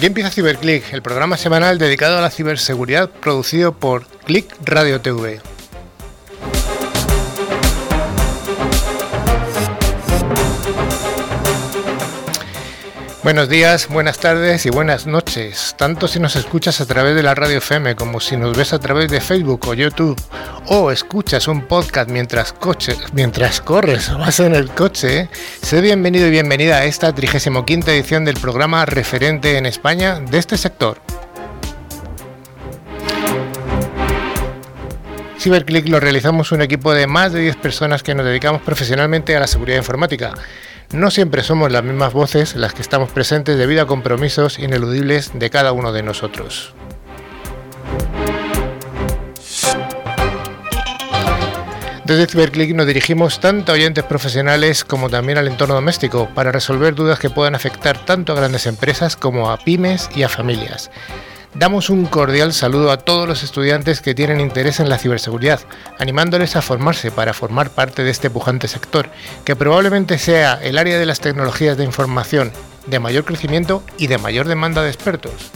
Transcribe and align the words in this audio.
Aquí 0.00 0.06
empieza 0.06 0.30
CiberClick, 0.30 0.94
el 0.94 1.02
programa 1.02 1.36
semanal 1.36 1.76
dedicado 1.76 2.16
a 2.16 2.22
la 2.22 2.30
ciberseguridad 2.30 3.10
producido 3.10 3.72
por 3.72 4.06
Click 4.24 4.50
Radio 4.64 5.02
TV. 5.02 5.42
Buenos 13.30 13.48
días, 13.48 13.86
buenas 13.88 14.18
tardes 14.18 14.66
y 14.66 14.70
buenas 14.70 15.06
noches, 15.06 15.76
tanto 15.78 16.08
si 16.08 16.18
nos 16.18 16.34
escuchas 16.34 16.80
a 16.80 16.86
través 16.86 17.14
de 17.14 17.22
la 17.22 17.32
radio 17.32 17.58
FM 17.58 17.94
como 17.94 18.18
si 18.18 18.36
nos 18.36 18.56
ves 18.56 18.72
a 18.72 18.80
través 18.80 19.08
de 19.08 19.20
Facebook 19.20 19.68
o 19.68 19.74
YouTube 19.74 20.20
o 20.66 20.90
escuchas 20.90 21.46
un 21.46 21.68
podcast 21.68 22.10
mientras, 22.10 22.52
coche, 22.52 22.96
mientras 23.12 23.60
corres 23.60 24.08
o 24.08 24.18
vas 24.18 24.40
en 24.40 24.56
el 24.56 24.70
coche, 24.70 25.28
sé 25.62 25.80
bienvenido 25.80 26.26
y 26.26 26.30
bienvenida 26.30 26.78
a 26.78 26.86
esta 26.86 27.14
35 27.14 27.64
edición 27.92 28.24
del 28.24 28.34
programa 28.34 28.84
referente 28.84 29.56
en 29.56 29.66
España 29.66 30.18
de 30.18 30.36
este 30.36 30.58
sector. 30.58 31.00
CyberClick 35.38 35.88
lo 35.88 36.00
realizamos 36.00 36.50
un 36.50 36.62
equipo 36.62 36.92
de 36.92 37.06
más 37.06 37.32
de 37.32 37.42
10 37.42 37.56
personas 37.56 38.02
que 38.02 38.12
nos 38.12 38.26
dedicamos 38.26 38.60
profesionalmente 38.62 39.36
a 39.36 39.40
la 39.40 39.46
seguridad 39.46 39.78
informática. 39.78 40.34
No 40.92 41.12
siempre 41.12 41.44
somos 41.44 41.70
las 41.70 41.84
mismas 41.84 42.12
voces 42.12 42.56
las 42.56 42.74
que 42.74 42.82
estamos 42.82 43.10
presentes 43.10 43.56
debido 43.56 43.82
a 43.82 43.86
compromisos 43.86 44.58
ineludibles 44.58 45.30
de 45.38 45.48
cada 45.48 45.70
uno 45.70 45.92
de 45.92 46.02
nosotros. 46.02 46.74
Desde 52.04 52.26
CyberClick 52.26 52.74
nos 52.74 52.88
dirigimos 52.88 53.38
tanto 53.38 53.70
a 53.70 53.76
oyentes 53.76 54.02
profesionales 54.02 54.84
como 54.84 55.08
también 55.08 55.38
al 55.38 55.46
entorno 55.46 55.76
doméstico 55.76 56.28
para 56.34 56.50
resolver 56.50 56.96
dudas 56.96 57.20
que 57.20 57.30
puedan 57.30 57.54
afectar 57.54 58.04
tanto 58.04 58.32
a 58.32 58.36
grandes 58.36 58.66
empresas 58.66 59.14
como 59.14 59.48
a 59.48 59.58
pymes 59.58 60.10
y 60.16 60.24
a 60.24 60.28
familias. 60.28 60.90
Damos 61.54 61.90
un 61.90 62.06
cordial 62.06 62.52
saludo 62.52 62.92
a 62.92 62.98
todos 62.98 63.28
los 63.28 63.42
estudiantes 63.42 64.00
que 64.00 64.14
tienen 64.14 64.40
interés 64.40 64.78
en 64.78 64.88
la 64.88 64.98
ciberseguridad, 64.98 65.60
animándoles 65.98 66.54
a 66.54 66.62
formarse 66.62 67.10
para 67.10 67.34
formar 67.34 67.70
parte 67.70 68.04
de 68.04 68.10
este 68.10 68.30
pujante 68.30 68.68
sector, 68.68 69.10
que 69.44 69.56
probablemente 69.56 70.16
sea 70.18 70.60
el 70.62 70.78
área 70.78 70.96
de 70.96 71.06
las 71.06 71.18
tecnologías 71.18 71.76
de 71.76 71.84
información 71.84 72.52
de 72.86 73.00
mayor 73.00 73.24
crecimiento 73.24 73.82
y 73.98 74.06
de 74.06 74.18
mayor 74.18 74.46
demanda 74.46 74.82
de 74.82 74.90
expertos. 74.90 75.50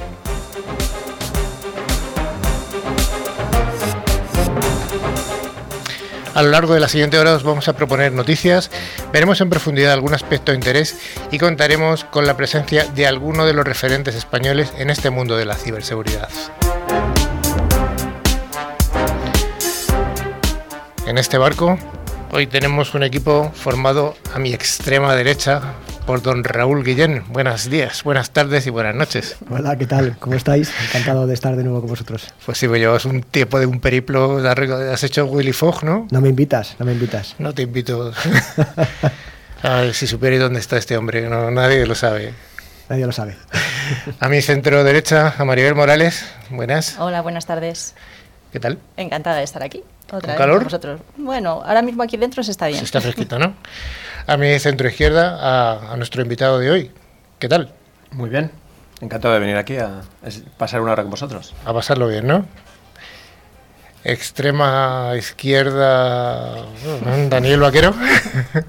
A 6.34 6.42
lo 6.42 6.50
largo 6.50 6.74
de 6.74 6.80
la 6.80 6.88
siguiente 6.88 7.16
hora 7.16 7.34
os 7.34 7.44
vamos 7.44 7.68
a 7.68 7.74
proponer 7.74 8.10
noticias, 8.10 8.72
veremos 9.14 9.40
en 9.40 9.48
profundidad 9.48 9.92
algún 9.92 10.12
aspecto 10.12 10.50
de 10.50 10.56
interés 10.56 10.98
y 11.30 11.38
contaremos 11.38 12.02
con 12.02 12.26
la 12.26 12.36
presencia 12.36 12.84
de 12.84 13.06
alguno 13.06 13.46
de 13.46 13.52
los 13.52 13.64
referentes 13.64 14.16
españoles 14.16 14.72
en 14.76 14.90
este 14.90 15.08
mundo 15.08 15.36
de 15.36 15.44
la 15.44 15.54
ciberseguridad. 15.54 16.28
En 21.06 21.16
este 21.16 21.38
barco 21.38 21.78
hoy 22.32 22.48
tenemos 22.48 22.94
un 22.94 23.04
equipo 23.04 23.52
formado 23.54 24.16
a 24.34 24.40
mi 24.40 24.52
extrema 24.52 25.14
derecha 25.14 25.62
por 26.06 26.22
don 26.22 26.44
Raúl 26.44 26.84
Guillén. 26.84 27.24
Buenos 27.28 27.70
días, 27.70 28.02
buenas 28.02 28.30
tardes 28.30 28.66
y 28.66 28.70
buenas 28.70 28.94
noches. 28.94 29.36
Hola, 29.48 29.76
¿qué 29.76 29.86
tal? 29.86 30.16
¿Cómo 30.18 30.36
estáis? 30.36 30.72
Encantado 30.88 31.26
de 31.26 31.34
estar 31.34 31.56
de 31.56 31.64
nuevo 31.64 31.80
con 31.80 31.90
vosotros. 31.90 32.32
Pues 32.44 32.58
sí, 32.58 32.68
pues 32.68 32.80
llevas 32.80 33.04
un 33.06 33.22
tiempo 33.22 33.58
de 33.58 33.66
un 33.66 33.80
periplo, 33.80 34.38
has 34.46 35.02
hecho 35.02 35.24
Willy 35.26 35.52
Fogg, 35.52 35.84
¿no? 35.84 36.06
No 36.10 36.20
me 36.20 36.28
invitas, 36.28 36.76
no 36.78 36.86
me 36.86 36.92
invitas. 36.92 37.34
No 37.38 37.54
te 37.54 37.62
invito. 37.62 38.12
a 39.62 39.80
ver, 39.80 39.94
si 39.94 40.06
supierais 40.06 40.40
dónde 40.40 40.60
está 40.60 40.76
este 40.76 40.96
hombre, 40.96 41.28
no, 41.28 41.50
nadie 41.50 41.86
lo 41.86 41.94
sabe. 41.94 42.34
Nadie 42.88 43.06
lo 43.06 43.12
sabe. 43.12 43.36
a 44.20 44.28
mi 44.28 44.42
centro 44.42 44.84
derecha, 44.84 45.34
a 45.38 45.44
Maribel 45.44 45.74
Morales. 45.74 46.26
Buenas. 46.50 46.98
Hola, 46.98 47.22
buenas 47.22 47.46
tardes. 47.46 47.94
¿Qué 48.52 48.60
tal? 48.60 48.78
Encantada 48.96 49.38
de 49.38 49.44
estar 49.44 49.62
aquí. 49.62 49.82
Otra 50.12 50.36
calor? 50.36 50.58
Con 50.58 50.64
vosotros. 50.64 51.00
Bueno, 51.16 51.62
ahora 51.64 51.82
mismo 51.82 52.02
aquí 52.02 52.16
dentro 52.18 52.42
se 52.42 52.50
está 52.50 52.66
bien. 52.66 52.78
Se 52.78 52.84
está 52.84 53.00
fresquito, 53.00 53.38
¿no? 53.38 53.54
a 54.26 54.36
mi 54.36 54.58
centro 54.58 54.88
izquierda, 54.88 55.92
a, 55.92 55.96
nuestro 55.96 56.22
invitado 56.22 56.58
de 56.58 56.70
hoy. 56.70 56.90
¿Qué 57.38 57.48
tal? 57.48 57.72
Muy 58.10 58.30
bien. 58.30 58.50
Encantado 59.00 59.34
de 59.34 59.40
venir 59.40 59.56
aquí 59.56 59.76
a 59.76 60.02
pasar 60.56 60.80
una 60.80 60.92
hora 60.92 61.02
con 61.02 61.10
vosotros. 61.10 61.54
A 61.64 61.72
pasarlo 61.72 62.08
bien, 62.08 62.26
¿no? 62.26 62.46
Extrema 64.04 65.12
izquierda, 65.16 66.56
Daniel 67.28 67.60
Vaquero. 67.60 67.94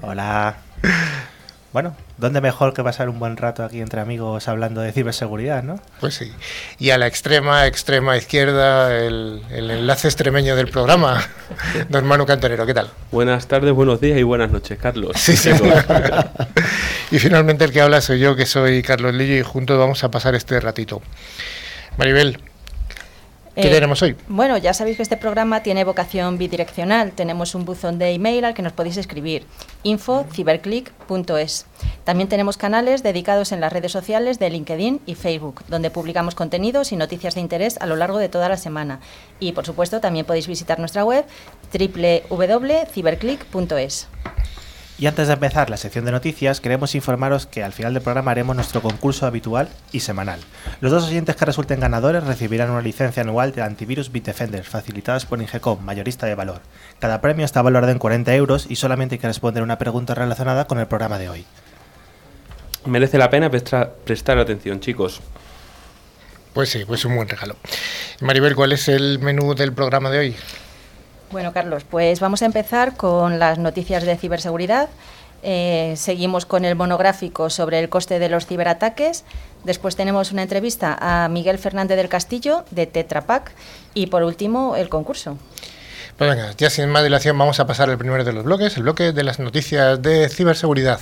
Hola. 0.02 0.56
Bueno, 1.76 1.94
¿dónde 2.16 2.40
mejor 2.40 2.72
que 2.72 2.82
pasar 2.82 3.10
un 3.10 3.18
buen 3.18 3.36
rato 3.36 3.62
aquí 3.62 3.82
entre 3.82 4.00
amigos 4.00 4.48
hablando 4.48 4.80
de 4.80 4.92
ciberseguridad, 4.92 5.62
no? 5.62 5.78
Pues 6.00 6.14
sí. 6.14 6.32
Y 6.78 6.88
a 6.88 6.96
la 6.96 7.06
extrema, 7.06 7.66
extrema 7.66 8.16
izquierda, 8.16 8.96
el, 8.96 9.42
enlace 9.50 10.08
extremeño 10.08 10.56
del 10.56 10.68
programa, 10.68 11.22
don 11.90 12.06
Manu 12.06 12.24
Cantonero, 12.24 12.64
¿qué 12.64 12.72
tal? 12.72 12.90
Buenas 13.12 13.46
tardes, 13.46 13.74
buenos 13.74 14.00
días 14.00 14.18
y 14.18 14.22
buenas 14.22 14.50
noches, 14.50 14.78
Carlos. 14.78 15.18
Sí, 15.18 15.36
sí. 15.36 15.50
y 17.10 17.18
finalmente 17.18 17.66
el 17.66 17.72
que 17.72 17.82
habla 17.82 18.00
soy 18.00 18.20
yo, 18.20 18.36
que 18.36 18.46
soy 18.46 18.82
Carlos 18.82 19.12
Lillo, 19.12 19.36
y 19.36 19.42
juntos 19.42 19.78
vamos 19.78 20.02
a 20.02 20.10
pasar 20.10 20.34
este 20.34 20.58
ratito. 20.60 21.02
Maribel, 21.98 22.40
¿Qué 23.56 23.68
eh, 23.68 23.70
tenemos 23.70 24.02
hoy? 24.02 24.16
Bueno, 24.28 24.58
ya 24.58 24.74
sabéis 24.74 24.98
que 24.98 25.02
este 25.02 25.16
programa 25.16 25.62
tiene 25.62 25.84
vocación 25.84 26.36
bidireccional. 26.36 27.12
Tenemos 27.12 27.54
un 27.54 27.64
buzón 27.64 27.98
de 27.98 28.10
email 28.10 28.44
al 28.44 28.52
que 28.52 28.60
nos 28.60 28.74
podéis 28.74 28.98
escribir, 28.98 29.46
info.ciberclick.es. 29.82 31.64
También 32.04 32.28
tenemos 32.28 32.58
canales 32.58 33.02
dedicados 33.02 33.52
en 33.52 33.62
las 33.62 33.72
redes 33.72 33.92
sociales 33.92 34.38
de 34.38 34.50
LinkedIn 34.50 35.00
y 35.06 35.14
Facebook, 35.14 35.62
donde 35.68 35.90
publicamos 35.90 36.34
contenidos 36.34 36.92
y 36.92 36.96
noticias 36.96 37.34
de 37.34 37.40
interés 37.40 37.78
a 37.80 37.86
lo 37.86 37.96
largo 37.96 38.18
de 38.18 38.28
toda 38.28 38.50
la 38.50 38.58
semana. 38.58 39.00
Y, 39.40 39.52
por 39.52 39.64
supuesto, 39.64 40.00
también 40.00 40.26
podéis 40.26 40.48
visitar 40.48 40.78
nuestra 40.78 41.06
web 41.06 41.24
www.ciberclick.es. 41.72 44.08
Y 44.98 45.06
antes 45.06 45.26
de 45.26 45.34
empezar 45.34 45.68
la 45.68 45.76
sección 45.76 46.06
de 46.06 46.10
noticias, 46.12 46.62
queremos 46.62 46.94
informaros 46.94 47.46
que 47.46 47.62
al 47.62 47.74
final 47.74 47.92
del 47.92 48.02
programa 48.02 48.30
haremos 48.30 48.56
nuestro 48.56 48.80
concurso 48.80 49.26
habitual 49.26 49.68
y 49.92 50.00
semanal. 50.00 50.40
Los 50.80 50.90
dos 50.90 51.04
oyentes 51.04 51.36
que 51.36 51.44
resulten 51.44 51.80
ganadores 51.80 52.24
recibirán 52.24 52.70
una 52.70 52.80
licencia 52.80 53.22
anual 53.22 53.52
de 53.52 53.60
antivirus 53.60 54.10
Bitdefender, 54.10 54.64
facilitadas 54.64 55.26
por 55.26 55.42
Ingecom, 55.42 55.84
mayorista 55.84 56.24
de 56.24 56.34
valor. 56.34 56.62
Cada 56.98 57.20
premio 57.20 57.44
está 57.44 57.60
valorado 57.60 57.92
en 57.92 57.98
40 57.98 58.34
euros 58.36 58.66
y 58.70 58.76
solamente 58.76 59.16
hay 59.16 59.18
que 59.18 59.26
responder 59.26 59.62
una 59.62 59.76
pregunta 59.76 60.14
relacionada 60.14 60.66
con 60.66 60.78
el 60.78 60.86
programa 60.86 61.18
de 61.18 61.28
hoy. 61.28 61.44
Merece 62.86 63.18
la 63.18 63.28
pena 63.28 63.50
prestar 63.50 64.38
atención, 64.38 64.80
chicos. 64.80 65.20
Pues 66.54 66.70
sí, 66.70 66.86
pues 66.86 67.04
un 67.04 67.16
buen 67.16 67.28
regalo. 67.28 67.56
Maribel, 68.22 68.56
¿cuál 68.56 68.72
es 68.72 68.88
el 68.88 69.18
menú 69.18 69.54
del 69.54 69.74
programa 69.74 70.08
de 70.08 70.18
hoy? 70.18 70.36
Bueno, 71.30 71.52
Carlos, 71.52 71.84
pues 71.88 72.20
vamos 72.20 72.42
a 72.42 72.46
empezar 72.46 72.96
con 72.96 73.38
las 73.38 73.58
noticias 73.58 74.04
de 74.04 74.16
ciberseguridad. 74.16 74.88
Eh, 75.42 75.94
seguimos 75.96 76.46
con 76.46 76.64
el 76.64 76.76
monográfico 76.76 77.50
sobre 77.50 77.78
el 77.78 77.88
coste 77.88 78.18
de 78.18 78.28
los 78.28 78.46
ciberataques. 78.46 79.24
Después 79.64 79.96
tenemos 79.96 80.32
una 80.32 80.42
entrevista 80.42 80.96
a 81.00 81.28
Miguel 81.28 81.58
Fernández 81.58 81.96
del 81.96 82.08
Castillo 82.08 82.64
de 82.70 82.86
Tetra 82.86 83.22
Pak. 83.22 83.52
Y 83.92 84.06
por 84.06 84.22
último, 84.22 84.76
el 84.76 84.88
concurso. 84.88 85.36
Pues 86.16 86.30
venga, 86.30 86.52
ya 86.56 86.70
sin 86.70 86.88
más 86.88 87.02
dilación 87.02 87.36
vamos 87.36 87.60
a 87.60 87.66
pasar 87.66 87.90
al 87.90 87.98
primero 87.98 88.24
de 88.24 88.32
los 88.32 88.44
bloques, 88.44 88.76
el 88.76 88.84
bloque 88.84 89.12
de 89.12 89.22
las 89.22 89.38
noticias 89.38 90.00
de 90.00 90.28
ciberseguridad. 90.28 91.00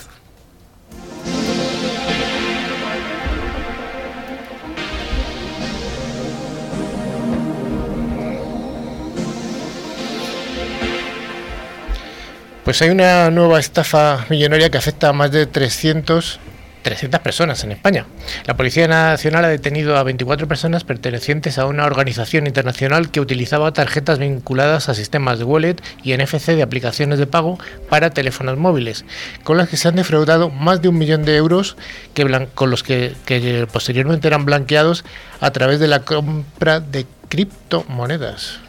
Pues 12.64 12.80
hay 12.80 12.88
una 12.88 13.30
nueva 13.30 13.60
estafa 13.60 14.24
millonaria 14.30 14.70
que 14.70 14.78
afecta 14.78 15.10
a 15.10 15.12
más 15.12 15.30
de 15.30 15.44
300 15.46 16.40
300 16.84 17.20
personas 17.20 17.64
en 17.64 17.72
España. 17.72 18.06
La 18.46 18.56
Policía 18.56 18.86
Nacional 18.86 19.46
ha 19.46 19.48
detenido 19.48 19.96
a 19.96 20.02
24 20.02 20.46
personas 20.46 20.84
pertenecientes 20.84 21.58
a 21.58 21.66
una 21.66 21.86
organización 21.86 22.46
internacional 22.46 23.10
que 23.10 23.20
utilizaba 23.20 23.72
tarjetas 23.72 24.18
vinculadas 24.18 24.88
a 24.88 24.94
sistemas 24.94 25.38
de 25.38 25.44
wallet 25.44 25.76
y 26.02 26.14
NFC 26.14 26.48
de 26.48 26.62
aplicaciones 26.62 27.18
de 27.18 27.26
pago 27.26 27.58
para 27.88 28.10
teléfonos 28.10 28.58
móviles, 28.58 29.04
con 29.42 29.56
las 29.56 29.68
que 29.68 29.78
se 29.78 29.88
han 29.88 29.96
defraudado 29.96 30.50
más 30.50 30.82
de 30.82 30.88
un 30.88 30.98
millón 30.98 31.24
de 31.24 31.36
euros 31.36 31.76
que 32.12 32.46
con 32.54 32.70
los 32.70 32.82
que, 32.82 33.14
que 33.24 33.66
posteriormente 33.72 34.28
eran 34.28 34.44
blanqueados 34.44 35.04
a 35.40 35.50
través 35.50 35.80
de 35.80 35.88
la 35.88 36.00
compra 36.00 36.80
de 36.80 37.06
criptomonedas. 37.28 38.63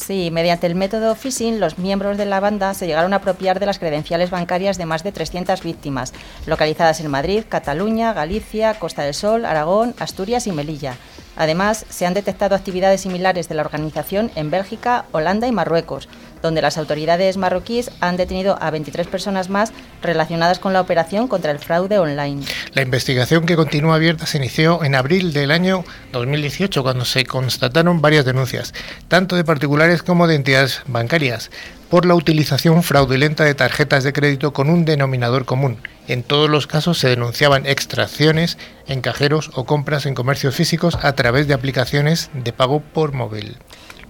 Sí, 0.00 0.30
mediante 0.30 0.66
el 0.66 0.74
método 0.74 1.14
phishing, 1.14 1.60
los 1.60 1.78
miembros 1.78 2.16
de 2.16 2.24
la 2.24 2.40
banda 2.40 2.72
se 2.72 2.86
llegaron 2.86 3.12
a 3.12 3.16
apropiar 3.16 3.60
de 3.60 3.66
las 3.66 3.78
credenciales 3.78 4.30
bancarias 4.30 4.78
de 4.78 4.86
más 4.86 5.04
de 5.04 5.12
300 5.12 5.62
víctimas, 5.62 6.14
localizadas 6.46 7.00
en 7.00 7.10
Madrid, 7.10 7.44
Cataluña, 7.46 8.14
Galicia, 8.14 8.78
Costa 8.78 9.02
del 9.02 9.12
Sol, 9.12 9.44
Aragón, 9.44 9.94
Asturias 9.98 10.46
y 10.46 10.52
Melilla. 10.52 10.96
Además, 11.36 11.84
se 11.90 12.06
han 12.06 12.14
detectado 12.14 12.54
actividades 12.54 13.02
similares 13.02 13.48
de 13.50 13.54
la 13.54 13.62
organización 13.62 14.30
en 14.36 14.50
Bélgica, 14.50 15.04
Holanda 15.12 15.46
y 15.46 15.52
Marruecos, 15.52 16.08
donde 16.42 16.62
las 16.62 16.78
autoridades 16.78 17.36
marroquíes 17.36 17.90
han 18.00 18.16
detenido 18.16 18.56
a 18.60 18.70
23 18.70 19.06
personas 19.06 19.48
más 19.48 19.72
relacionadas 20.02 20.58
con 20.58 20.72
la 20.72 20.80
operación 20.80 21.28
contra 21.28 21.52
el 21.52 21.58
fraude 21.58 21.98
online. 21.98 22.44
La 22.72 22.82
investigación 22.82 23.46
que 23.46 23.56
continúa 23.56 23.96
abierta 23.96 24.26
se 24.26 24.38
inició 24.38 24.82
en 24.84 24.94
abril 24.94 25.32
del 25.32 25.50
año 25.50 25.84
2018, 26.12 26.82
cuando 26.82 27.04
se 27.04 27.24
constataron 27.24 28.00
varias 28.00 28.24
denuncias, 28.24 28.74
tanto 29.08 29.36
de 29.36 29.44
particulares 29.44 30.02
como 30.02 30.26
de 30.26 30.36
entidades 30.36 30.82
bancarias, 30.86 31.50
por 31.90 32.06
la 32.06 32.14
utilización 32.14 32.82
fraudulenta 32.84 33.44
de 33.44 33.54
tarjetas 33.54 34.04
de 34.04 34.12
crédito 34.12 34.52
con 34.52 34.70
un 34.70 34.84
denominador 34.84 35.44
común. 35.44 35.78
En 36.06 36.22
todos 36.22 36.48
los 36.48 36.66
casos 36.66 36.98
se 36.98 37.08
denunciaban 37.08 37.66
extracciones 37.66 38.58
en 38.86 39.00
cajeros 39.00 39.50
o 39.54 39.64
compras 39.64 40.06
en 40.06 40.14
comercios 40.14 40.54
físicos 40.54 40.96
a 41.02 41.12
través 41.14 41.48
de 41.48 41.54
aplicaciones 41.54 42.30
de 42.32 42.52
pago 42.52 42.80
por 42.80 43.12
móvil. 43.12 43.58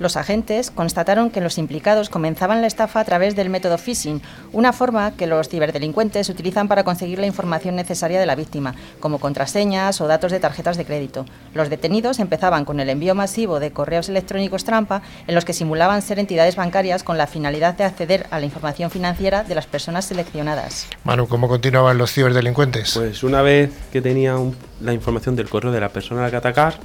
Los 0.00 0.16
agentes 0.16 0.70
constataron 0.70 1.28
que 1.28 1.42
los 1.42 1.58
implicados 1.58 2.08
comenzaban 2.08 2.62
la 2.62 2.66
estafa 2.66 3.00
a 3.00 3.04
través 3.04 3.36
del 3.36 3.50
método 3.50 3.76
phishing, 3.76 4.22
una 4.50 4.72
forma 4.72 5.12
que 5.12 5.26
los 5.26 5.50
ciberdelincuentes 5.50 6.30
utilizan 6.30 6.68
para 6.68 6.84
conseguir 6.84 7.18
la 7.18 7.26
información 7.26 7.76
necesaria 7.76 8.18
de 8.18 8.24
la 8.24 8.34
víctima, 8.34 8.74
como 8.98 9.20
contraseñas 9.20 10.00
o 10.00 10.06
datos 10.06 10.32
de 10.32 10.40
tarjetas 10.40 10.78
de 10.78 10.86
crédito. 10.86 11.26
Los 11.52 11.68
detenidos 11.68 12.18
empezaban 12.18 12.64
con 12.64 12.80
el 12.80 12.88
envío 12.88 13.14
masivo 13.14 13.60
de 13.60 13.72
correos 13.72 14.08
electrónicos 14.08 14.64
trampa 14.64 15.02
en 15.26 15.34
los 15.34 15.44
que 15.44 15.52
simulaban 15.52 16.00
ser 16.00 16.18
entidades 16.18 16.56
bancarias 16.56 17.02
con 17.02 17.18
la 17.18 17.26
finalidad 17.26 17.74
de 17.74 17.84
acceder 17.84 18.26
a 18.30 18.40
la 18.40 18.46
información 18.46 18.90
financiera 18.90 19.44
de 19.44 19.54
las 19.54 19.66
personas 19.66 20.06
seleccionadas. 20.06 20.86
Manu, 21.04 21.28
¿cómo 21.28 21.46
continuaban 21.46 21.98
los 21.98 22.10
ciberdelincuentes? 22.10 22.94
Pues 22.94 23.22
una 23.22 23.42
vez 23.42 23.70
que 23.92 24.00
tenían 24.00 24.54
la 24.80 24.94
información 24.94 25.36
del 25.36 25.50
correo 25.50 25.72
de 25.72 25.80
la 25.80 25.90
persona 25.90 26.22
a 26.22 26.24
la 26.24 26.30
que 26.30 26.36
atacar, 26.36 26.78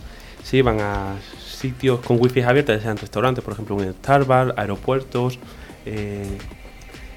se 0.43 0.57
iban 0.57 0.81
a 0.81 1.15
sitios 1.55 1.99
con 1.99 2.17
wifi 2.19 2.41
abiertos, 2.41 2.75
ya 2.75 2.81
sean 2.81 2.97
restaurantes, 2.97 3.43
por 3.43 3.53
ejemplo, 3.53 3.75
un 3.75 3.93
Starbucks, 3.93 4.57
aeropuertos, 4.57 5.39
eh, 5.85 6.37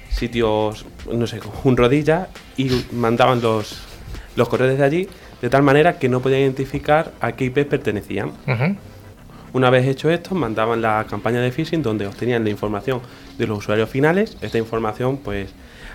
sitios, 0.09 0.85
no 1.11 1.27
sé, 1.27 1.39
con 1.39 1.51
un 1.63 1.77
rodilla, 1.77 2.29
y 2.57 2.69
mandaban 2.91 3.41
los, 3.41 3.81
los 4.35 4.49
correos 4.49 4.71
desde 4.71 4.83
allí, 4.83 5.07
de 5.41 5.49
tal 5.49 5.63
manera 5.63 5.99
que 5.99 6.09
no 6.09 6.19
podían 6.19 6.41
identificar 6.41 7.13
a 7.21 7.33
qué 7.33 7.45
IP 7.45 7.65
pertenecían. 7.65 8.31
Una 9.51 9.69
vez 9.71 9.87
hecho 9.87 10.11
esto, 10.11 10.35
mandaban 10.35 10.81
la 10.81 11.05
campaña 11.09 11.41
de 11.41 11.51
phishing 11.51 11.81
donde 11.81 12.05
obtenían 12.05 12.43
la 12.43 12.51
información 12.51 13.01
de 13.37 13.47
los 13.47 13.59
usuarios 13.59 13.89
finales. 13.89 14.37
Esta 14.41 14.59
información, 14.59 15.17
pues, 15.17 15.49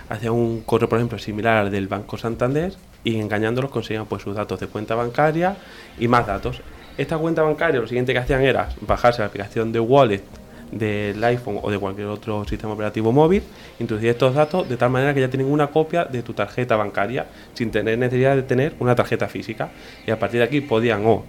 hacía 0.09 0.31
un 0.31 0.61
correo, 0.61 0.89
por 0.89 0.99
ejemplo, 0.99 1.17
similar 1.19 1.57
al 1.57 1.71
del 1.71 1.87
Banco 1.87 2.17
Santander 2.17 2.73
y 3.03 3.19
engañándolos 3.19 3.71
conseguían 3.71 4.05
pues 4.07 4.23
sus 4.23 4.35
datos 4.35 4.59
de 4.59 4.67
cuenta 4.67 4.95
bancaria 4.95 5.55
y 5.99 6.07
más 6.07 6.27
datos. 6.27 6.61
Esta 6.97 7.17
cuenta 7.17 7.41
bancaria 7.41 7.81
lo 7.81 7.87
siguiente 7.87 8.13
que 8.13 8.19
hacían 8.19 8.41
era 8.41 8.69
bajarse 8.81 9.21
la 9.21 9.27
aplicación 9.27 9.71
de 9.71 9.79
Wallet 9.79 10.23
del 10.71 11.23
iPhone 11.23 11.59
o 11.61 11.69
de 11.69 11.77
cualquier 11.77 12.07
otro 12.07 12.45
sistema 12.45 12.73
operativo 12.73 13.11
móvil, 13.11 13.43
introducir 13.79 14.09
estos 14.09 14.33
datos 14.33 14.67
de 14.67 14.77
tal 14.77 14.89
manera 14.89 15.13
que 15.13 15.21
ya 15.21 15.29
tienen 15.29 15.51
una 15.51 15.67
copia 15.67 16.05
de 16.05 16.21
tu 16.21 16.33
tarjeta 16.33 16.75
bancaria 16.75 17.27
sin 17.53 17.71
tener 17.71 17.97
necesidad 17.97 18.35
de 18.35 18.43
tener 18.43 18.75
una 18.79 18.95
tarjeta 18.95 19.27
física. 19.27 19.69
Y 20.05 20.11
a 20.11 20.19
partir 20.19 20.39
de 20.39 20.45
aquí 20.45 20.61
podían 20.61 21.05
o 21.05 21.23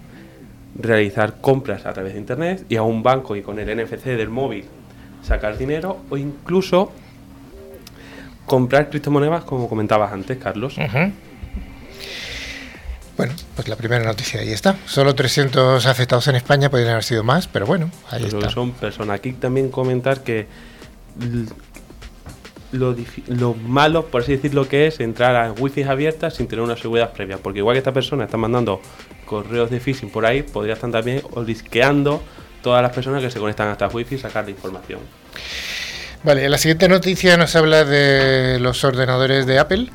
realizar 0.79 1.39
compras 1.41 1.85
a 1.85 1.93
través 1.93 2.13
de 2.13 2.19
internet 2.19 2.65
y 2.69 2.75
a 2.75 2.83
un 2.83 3.03
banco 3.03 3.35
y 3.35 3.41
con 3.41 3.59
el 3.59 3.67
NFC 3.75 4.05
del 4.05 4.29
móvil 4.29 4.65
sacar 5.21 5.57
dinero 5.57 5.97
o 6.09 6.17
incluso 6.17 6.91
comprar 8.45 8.89
criptomonedas 8.89 9.43
como 9.43 9.67
comentabas 9.67 10.11
antes, 10.13 10.37
Carlos. 10.37 10.77
Bueno, 13.17 13.33
pues 13.55 13.67
la 13.67 13.75
primera 13.75 14.03
noticia 14.03 14.41
ahí 14.41 14.51
está. 14.51 14.77
Solo 14.85 15.15
300 15.15 15.85
afectados 15.87 16.27
en 16.27 16.35
España, 16.35 16.69
podrían 16.69 16.91
haber 16.91 17.03
sido 17.03 17.23
más, 17.23 17.47
pero 17.47 17.65
bueno, 17.65 17.89
ahí 18.11 18.23
creo 18.23 18.39
está. 18.39 18.51
son 18.51 18.71
personas. 18.73 19.15
Aquí 19.15 19.33
también 19.33 19.69
comentar 19.69 20.23
que 20.23 20.45
lo, 22.71 22.95
lo 23.27 23.53
malo, 23.55 24.05
por 24.05 24.21
así 24.21 24.33
decirlo, 24.33 24.69
que 24.69 24.85
es 24.85 24.99
entrar 24.99 25.35
a 25.35 25.51
wifi 25.51 25.81
abiertas 25.83 26.35
sin 26.35 26.47
tener 26.47 26.63
una 26.63 26.77
seguridad 26.77 27.11
previa. 27.11 27.37
Porque 27.37 27.59
igual 27.59 27.73
que 27.73 27.79
esta 27.79 27.93
persona 27.93 28.25
está 28.25 28.37
mandando 28.37 28.81
correos 29.25 29.71
de 29.71 29.79
phishing 29.79 30.11
por 30.11 30.25
ahí, 30.25 30.43
podría 30.43 30.75
estar 30.75 30.91
también 30.91 31.23
risqueando 31.35 32.21
todas 32.61 32.83
las 32.83 32.91
personas 32.93 33.23
que 33.23 33.31
se 33.31 33.39
conectan 33.39 33.69
a 33.69 33.71
estas 33.73 33.93
wifi 33.93 34.15
y 34.15 34.17
sacar 34.19 34.45
la 34.45 34.51
información. 34.51 34.99
Vale, 36.23 36.49
la 36.49 36.57
siguiente 36.57 36.87
noticia 36.89 37.37
nos 37.37 37.55
habla 37.55 37.83
de 37.83 38.59
los 38.59 38.83
ordenadores 38.83 39.45
de 39.45 39.59
Apple, 39.59 39.87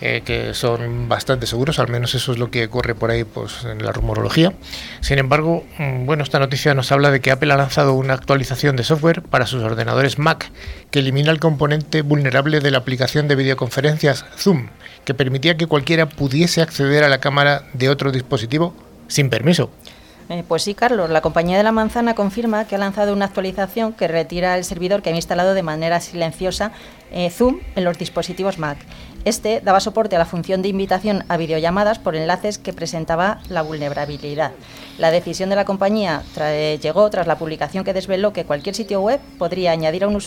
eh, 0.00 0.22
que 0.24 0.54
son 0.54 1.08
bastante 1.08 1.46
seguros, 1.46 1.78
al 1.78 1.88
menos 1.88 2.14
eso 2.14 2.32
es 2.32 2.38
lo 2.38 2.50
que 2.50 2.68
corre 2.68 2.94
por 2.94 3.10
ahí 3.10 3.24
pues, 3.24 3.64
en 3.64 3.84
la 3.84 3.92
rumorología. 3.92 4.52
Sin 5.00 5.18
embargo, 5.18 5.64
mm, 5.78 6.06
bueno, 6.06 6.22
esta 6.22 6.38
noticia 6.38 6.74
nos 6.74 6.92
habla 6.92 7.10
de 7.10 7.20
que 7.20 7.30
Apple 7.30 7.52
ha 7.52 7.56
lanzado 7.56 7.94
una 7.94 8.14
actualización 8.14 8.76
de 8.76 8.84
software 8.84 9.22
para 9.22 9.46
sus 9.46 9.62
ordenadores 9.62 10.18
Mac 10.18 10.50
que 10.90 11.00
elimina 11.00 11.32
el 11.32 11.40
componente 11.40 12.02
vulnerable 12.02 12.60
de 12.60 12.70
la 12.70 12.78
aplicación 12.78 13.28
de 13.28 13.34
videoconferencias 13.34 14.24
Zoom, 14.36 14.68
que 15.04 15.14
permitía 15.14 15.56
que 15.56 15.66
cualquiera 15.66 16.08
pudiese 16.08 16.62
acceder 16.62 17.02
a 17.02 17.08
la 17.08 17.18
cámara 17.18 17.64
de 17.72 17.88
otro 17.88 18.12
dispositivo 18.12 18.74
sin 19.08 19.30
permiso. 19.30 19.70
Eh, 20.28 20.44
pues 20.46 20.62
sí, 20.62 20.74
Carlos, 20.74 21.08
la 21.08 21.22
compañía 21.22 21.56
de 21.56 21.62
la 21.62 21.72
manzana 21.72 22.14
confirma 22.14 22.66
que 22.66 22.74
ha 22.74 22.78
lanzado 22.78 23.14
una 23.14 23.24
actualización 23.24 23.94
que 23.94 24.08
retira 24.08 24.56
el 24.56 24.64
servidor 24.64 25.00
que 25.00 25.08
había 25.08 25.18
instalado 25.18 25.54
de 25.54 25.62
manera 25.62 26.00
silenciosa 26.00 26.72
eh, 27.10 27.30
Zoom 27.30 27.60
en 27.76 27.84
los 27.84 27.96
dispositivos 27.96 28.58
Mac. 28.58 28.76
Este 29.28 29.60
daba 29.60 29.78
soporte 29.78 30.16
a 30.16 30.18
la 30.18 30.24
función 30.24 30.62
de 30.62 30.70
invitación 30.70 31.22
a 31.28 31.36
videollamadas 31.36 31.98
por 31.98 32.16
enlaces 32.16 32.56
que 32.56 32.72
presentaba 32.72 33.40
la 33.50 33.60
vulnerabilidad. 33.60 34.52
La 34.96 35.10
decisión 35.10 35.50
de 35.50 35.56
la 35.56 35.66
compañía 35.66 36.22
llegó 36.80 37.10
tras 37.10 37.26
la 37.26 37.36
publicación 37.36 37.84
que 37.84 37.92
desveló 37.92 38.32
que 38.32 38.46
cualquier 38.46 38.74
sitio 38.74 39.02
web 39.02 39.20
podría 39.38 39.72
añadir 39.72 40.04
a 40.04 40.08
un, 40.08 40.18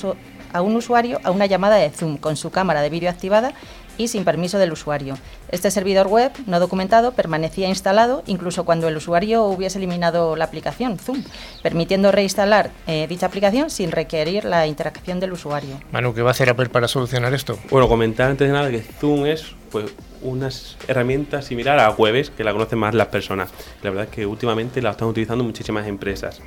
a 0.53 0.61
un 0.61 0.75
usuario 0.75 1.19
a 1.23 1.31
una 1.31 1.47
llamada 1.47 1.77
de 1.77 1.89
Zoom 1.89 2.17
con 2.17 2.35
su 2.35 2.51
cámara 2.51 2.83
de 2.83 2.91
vídeo 2.91 3.09
activada 3.09 3.53
y 4.01 4.07
sin 4.07 4.25
permiso 4.25 4.57
del 4.57 4.71
usuario. 4.71 5.17
Este 5.49 5.69
servidor 5.69 6.07
web 6.07 6.31
no 6.47 6.59
documentado 6.59 7.11
permanecía 7.13 7.67
instalado 7.67 8.23
incluso 8.25 8.65
cuando 8.65 8.87
el 8.87 8.97
usuario 8.97 9.43
hubiese 9.43 9.77
eliminado 9.77 10.35
la 10.35 10.45
aplicación 10.45 10.97
Zoom, 10.97 11.23
permitiendo 11.61 12.11
reinstalar 12.11 12.71
eh, 12.87 13.05
dicha 13.07 13.27
aplicación 13.27 13.69
sin 13.69 13.91
requerir 13.91 14.45
la 14.45 14.65
interacción 14.67 15.19
del 15.19 15.33
usuario. 15.33 15.79
Manu, 15.91 16.13
¿qué 16.13 16.21
va 16.21 16.29
a 16.29 16.31
hacer 16.31 16.49
Apple 16.49 16.69
para 16.69 16.87
solucionar 16.87 17.33
esto? 17.33 17.57
Bueno, 17.69 17.87
comentar 17.87 18.31
antes 18.31 18.47
de 18.47 18.53
nada 18.53 18.69
que 18.69 18.79
Zoom 18.81 19.25
es 19.25 19.55
pues 19.69 19.85
una 20.21 20.49
herramienta 20.87 21.41
similar 21.41 21.79
a 21.79 21.91
Webex, 21.91 22.31
que 22.31 22.43
la 22.43 22.51
conocen 22.51 22.79
más 22.79 22.93
las 22.93 23.07
personas. 23.07 23.51
La 23.81 23.89
verdad 23.89 24.05
es 24.05 24.11
que 24.11 24.25
últimamente 24.25 24.81
la 24.81 24.91
están 24.91 25.07
utilizando 25.07 25.43
muchísimas 25.43 25.87
empresas. 25.87 26.41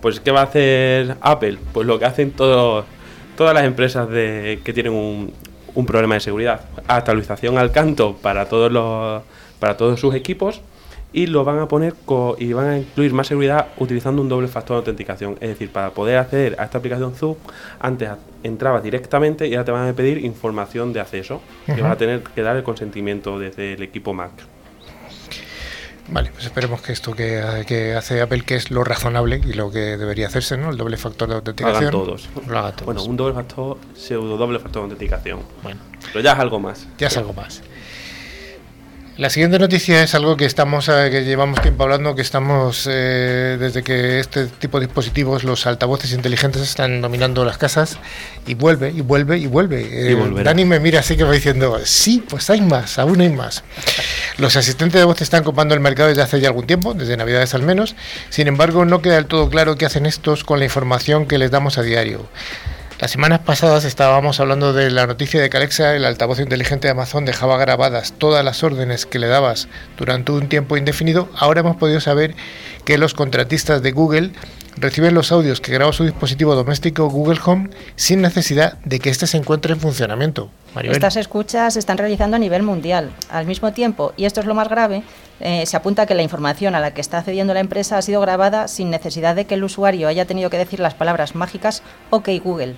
Pues, 0.00 0.20
¿qué 0.20 0.30
va 0.30 0.40
a 0.40 0.44
hacer 0.44 1.16
Apple? 1.20 1.58
Pues 1.72 1.86
lo 1.86 1.98
que 1.98 2.04
hacen 2.04 2.30
todos, 2.32 2.84
todas 3.36 3.54
las 3.54 3.64
empresas 3.64 4.08
de, 4.08 4.60
que 4.62 4.72
tienen 4.72 4.92
un, 4.92 5.32
un 5.76 5.86
problema 5.86 6.14
de 6.14 6.20
seguridad. 6.20 6.62
Actualización 6.88 7.56
al 7.58 7.70
canto 7.70 8.16
para 8.16 8.46
todos, 8.48 8.72
los, 8.72 9.22
para 9.60 9.76
todos 9.76 10.00
sus 10.00 10.14
equipos 10.16 10.60
y 11.12 11.28
lo 11.28 11.44
van 11.44 11.60
a 11.60 11.68
poner 11.68 11.94
co- 12.04 12.34
y 12.38 12.52
van 12.52 12.66
a 12.66 12.78
incluir 12.78 13.12
más 13.14 13.28
seguridad 13.28 13.68
utilizando 13.78 14.20
un 14.20 14.28
doble 14.28 14.48
factor 14.48 14.74
de 14.76 14.78
autenticación. 14.78 15.36
Es 15.40 15.50
decir, 15.50 15.70
para 15.70 15.90
poder 15.90 16.18
acceder 16.18 16.56
a 16.58 16.64
esta 16.64 16.78
aplicación 16.78 17.14
Zoom, 17.14 17.36
antes 17.78 18.10
entrabas 18.42 18.82
directamente 18.82 19.46
y 19.46 19.54
ahora 19.54 19.64
te 19.64 19.70
van 19.70 19.88
a 19.88 19.92
pedir 19.92 20.24
información 20.24 20.92
de 20.92 21.00
acceso. 21.00 21.40
Y 21.68 21.72
Ujú. 21.72 21.82
vas 21.82 21.92
a 21.92 21.96
tener 21.96 22.22
que 22.22 22.42
dar 22.42 22.56
el 22.56 22.62
consentimiento 22.64 23.38
desde 23.38 23.74
el 23.74 23.82
equipo 23.82 24.12
Mac. 24.12 24.32
Vale, 26.08 26.30
pues 26.32 26.44
esperemos 26.44 26.80
que 26.82 26.92
esto 26.92 27.14
que, 27.14 27.64
que 27.66 27.94
hace 27.94 28.20
Apple, 28.20 28.42
que 28.42 28.54
es 28.56 28.70
lo 28.70 28.84
razonable 28.84 29.40
y 29.44 29.52
lo 29.54 29.70
que 29.70 29.96
debería 29.96 30.28
hacerse, 30.28 30.56
¿no? 30.56 30.70
El 30.70 30.76
doble 30.76 30.96
factor 30.96 31.28
de 31.28 31.34
autenticación. 31.34 31.78
hagan 31.78 31.90
todos. 31.90 32.28
Lo 32.46 32.58
hagan 32.58 32.72
todos. 32.72 32.84
Bueno, 32.86 33.02
un 33.04 33.16
doble 33.16 33.34
factor, 33.34 33.78
pseudo 33.94 34.36
doble 34.36 34.58
factor 34.60 34.82
de 34.82 34.92
autenticación. 34.92 35.40
Bueno, 35.62 35.80
Pero 36.12 36.20
ya 36.20 36.32
es 36.34 36.38
algo 36.38 36.60
más. 36.60 36.86
ya 36.98 37.08
es 37.08 37.16
algo 37.16 37.32
más. 37.32 37.62
La 39.18 39.30
siguiente 39.30 39.58
noticia 39.58 40.02
es 40.02 40.14
algo 40.14 40.36
que 40.36 40.44
estamos 40.44 40.90
eh, 40.90 41.08
que 41.10 41.24
llevamos 41.24 41.62
tiempo 41.62 41.84
hablando, 41.84 42.14
que 42.14 42.20
estamos 42.20 42.86
eh, 42.86 43.56
desde 43.58 43.82
que 43.82 44.20
este 44.20 44.44
tipo 44.44 44.78
de 44.78 44.84
dispositivos, 44.84 45.42
los 45.42 45.66
altavoces 45.66 46.12
inteligentes, 46.12 46.60
están 46.60 47.00
dominando 47.00 47.42
las 47.42 47.56
casas 47.56 47.96
y 48.46 48.52
vuelve 48.52 48.90
y 48.90 49.00
vuelve 49.00 49.38
y 49.38 49.46
vuelve. 49.46 50.10
Y 50.10 50.12
volverá. 50.12 50.50
Dani 50.50 50.66
me 50.66 50.80
mira 50.80 51.00
así 51.00 51.16
que 51.16 51.24
va 51.24 51.32
diciendo, 51.32 51.80
sí, 51.84 52.22
pues 52.28 52.50
hay 52.50 52.60
más, 52.60 52.98
aún 52.98 53.22
hay 53.22 53.30
más. 53.30 53.64
Los 54.36 54.54
asistentes 54.56 55.00
de 55.00 55.06
voz 55.06 55.22
están 55.22 55.44
copando 55.44 55.74
el 55.74 55.80
mercado 55.80 56.10
desde 56.10 56.20
hace 56.20 56.38
ya 56.38 56.48
algún 56.48 56.66
tiempo, 56.66 56.92
desde 56.92 57.16
Navidades 57.16 57.54
al 57.54 57.62
menos. 57.62 57.96
Sin 58.28 58.48
embargo, 58.48 58.84
no 58.84 59.00
queda 59.00 59.14
del 59.14 59.24
todo 59.24 59.48
claro 59.48 59.76
qué 59.76 59.86
hacen 59.86 60.04
estos 60.04 60.44
con 60.44 60.58
la 60.58 60.66
información 60.66 61.24
que 61.24 61.38
les 61.38 61.50
damos 61.50 61.78
a 61.78 61.82
diario. 61.82 62.28
Las 62.98 63.10
semanas 63.10 63.40
pasadas 63.40 63.84
estábamos 63.84 64.40
hablando 64.40 64.72
de 64.72 64.90
la 64.90 65.06
noticia 65.06 65.38
de 65.38 65.50
que 65.50 65.58
Alexa, 65.58 65.94
el 65.94 66.06
altavoz 66.06 66.40
inteligente 66.40 66.88
de 66.88 66.92
Amazon, 66.92 67.26
dejaba 67.26 67.58
grabadas 67.58 68.14
todas 68.16 68.42
las 68.42 68.62
órdenes 68.62 69.04
que 69.04 69.18
le 69.18 69.26
dabas 69.26 69.68
durante 69.98 70.32
un 70.32 70.48
tiempo 70.48 70.78
indefinido. 70.78 71.28
Ahora 71.36 71.60
hemos 71.60 71.76
podido 71.76 72.00
saber 72.00 72.34
que 72.86 72.96
los 72.96 73.12
contratistas 73.12 73.82
de 73.82 73.92
Google 73.92 74.32
reciben 74.78 75.12
los 75.12 75.30
audios 75.30 75.60
que 75.60 75.72
graba 75.72 75.92
su 75.92 76.04
dispositivo 76.04 76.54
doméstico 76.54 77.10
Google 77.10 77.38
Home 77.44 77.68
sin 77.96 78.22
necesidad 78.22 78.78
de 78.86 78.98
que 78.98 79.10
éste 79.10 79.26
se 79.26 79.36
encuentre 79.36 79.74
en 79.74 79.80
funcionamiento. 79.80 80.48
Estas 80.82 81.16
escuchas 81.16 81.74
se 81.74 81.78
están 81.78 81.98
realizando 81.98 82.36
a 82.36 82.38
nivel 82.38 82.62
mundial. 82.62 83.10
Al 83.28 83.44
mismo 83.44 83.74
tiempo, 83.74 84.14
y 84.16 84.24
esto 84.24 84.40
es 84.40 84.46
lo 84.46 84.54
más 84.54 84.70
grave, 84.70 85.02
eh, 85.40 85.66
se 85.66 85.76
apunta 85.76 86.06
que 86.06 86.14
la 86.14 86.22
información 86.22 86.74
a 86.74 86.80
la 86.80 86.94
que 86.94 87.00
está 87.00 87.18
accediendo 87.18 87.54
la 87.54 87.60
empresa 87.60 87.98
ha 87.98 88.02
sido 88.02 88.20
grabada 88.20 88.68
sin 88.68 88.90
necesidad 88.90 89.36
de 89.36 89.46
que 89.46 89.54
el 89.54 89.64
usuario 89.64 90.08
haya 90.08 90.24
tenido 90.24 90.50
que 90.50 90.58
decir 90.58 90.80
las 90.80 90.94
palabras 90.94 91.34
mágicas 91.34 91.82
OK 92.10 92.28
Google. 92.42 92.76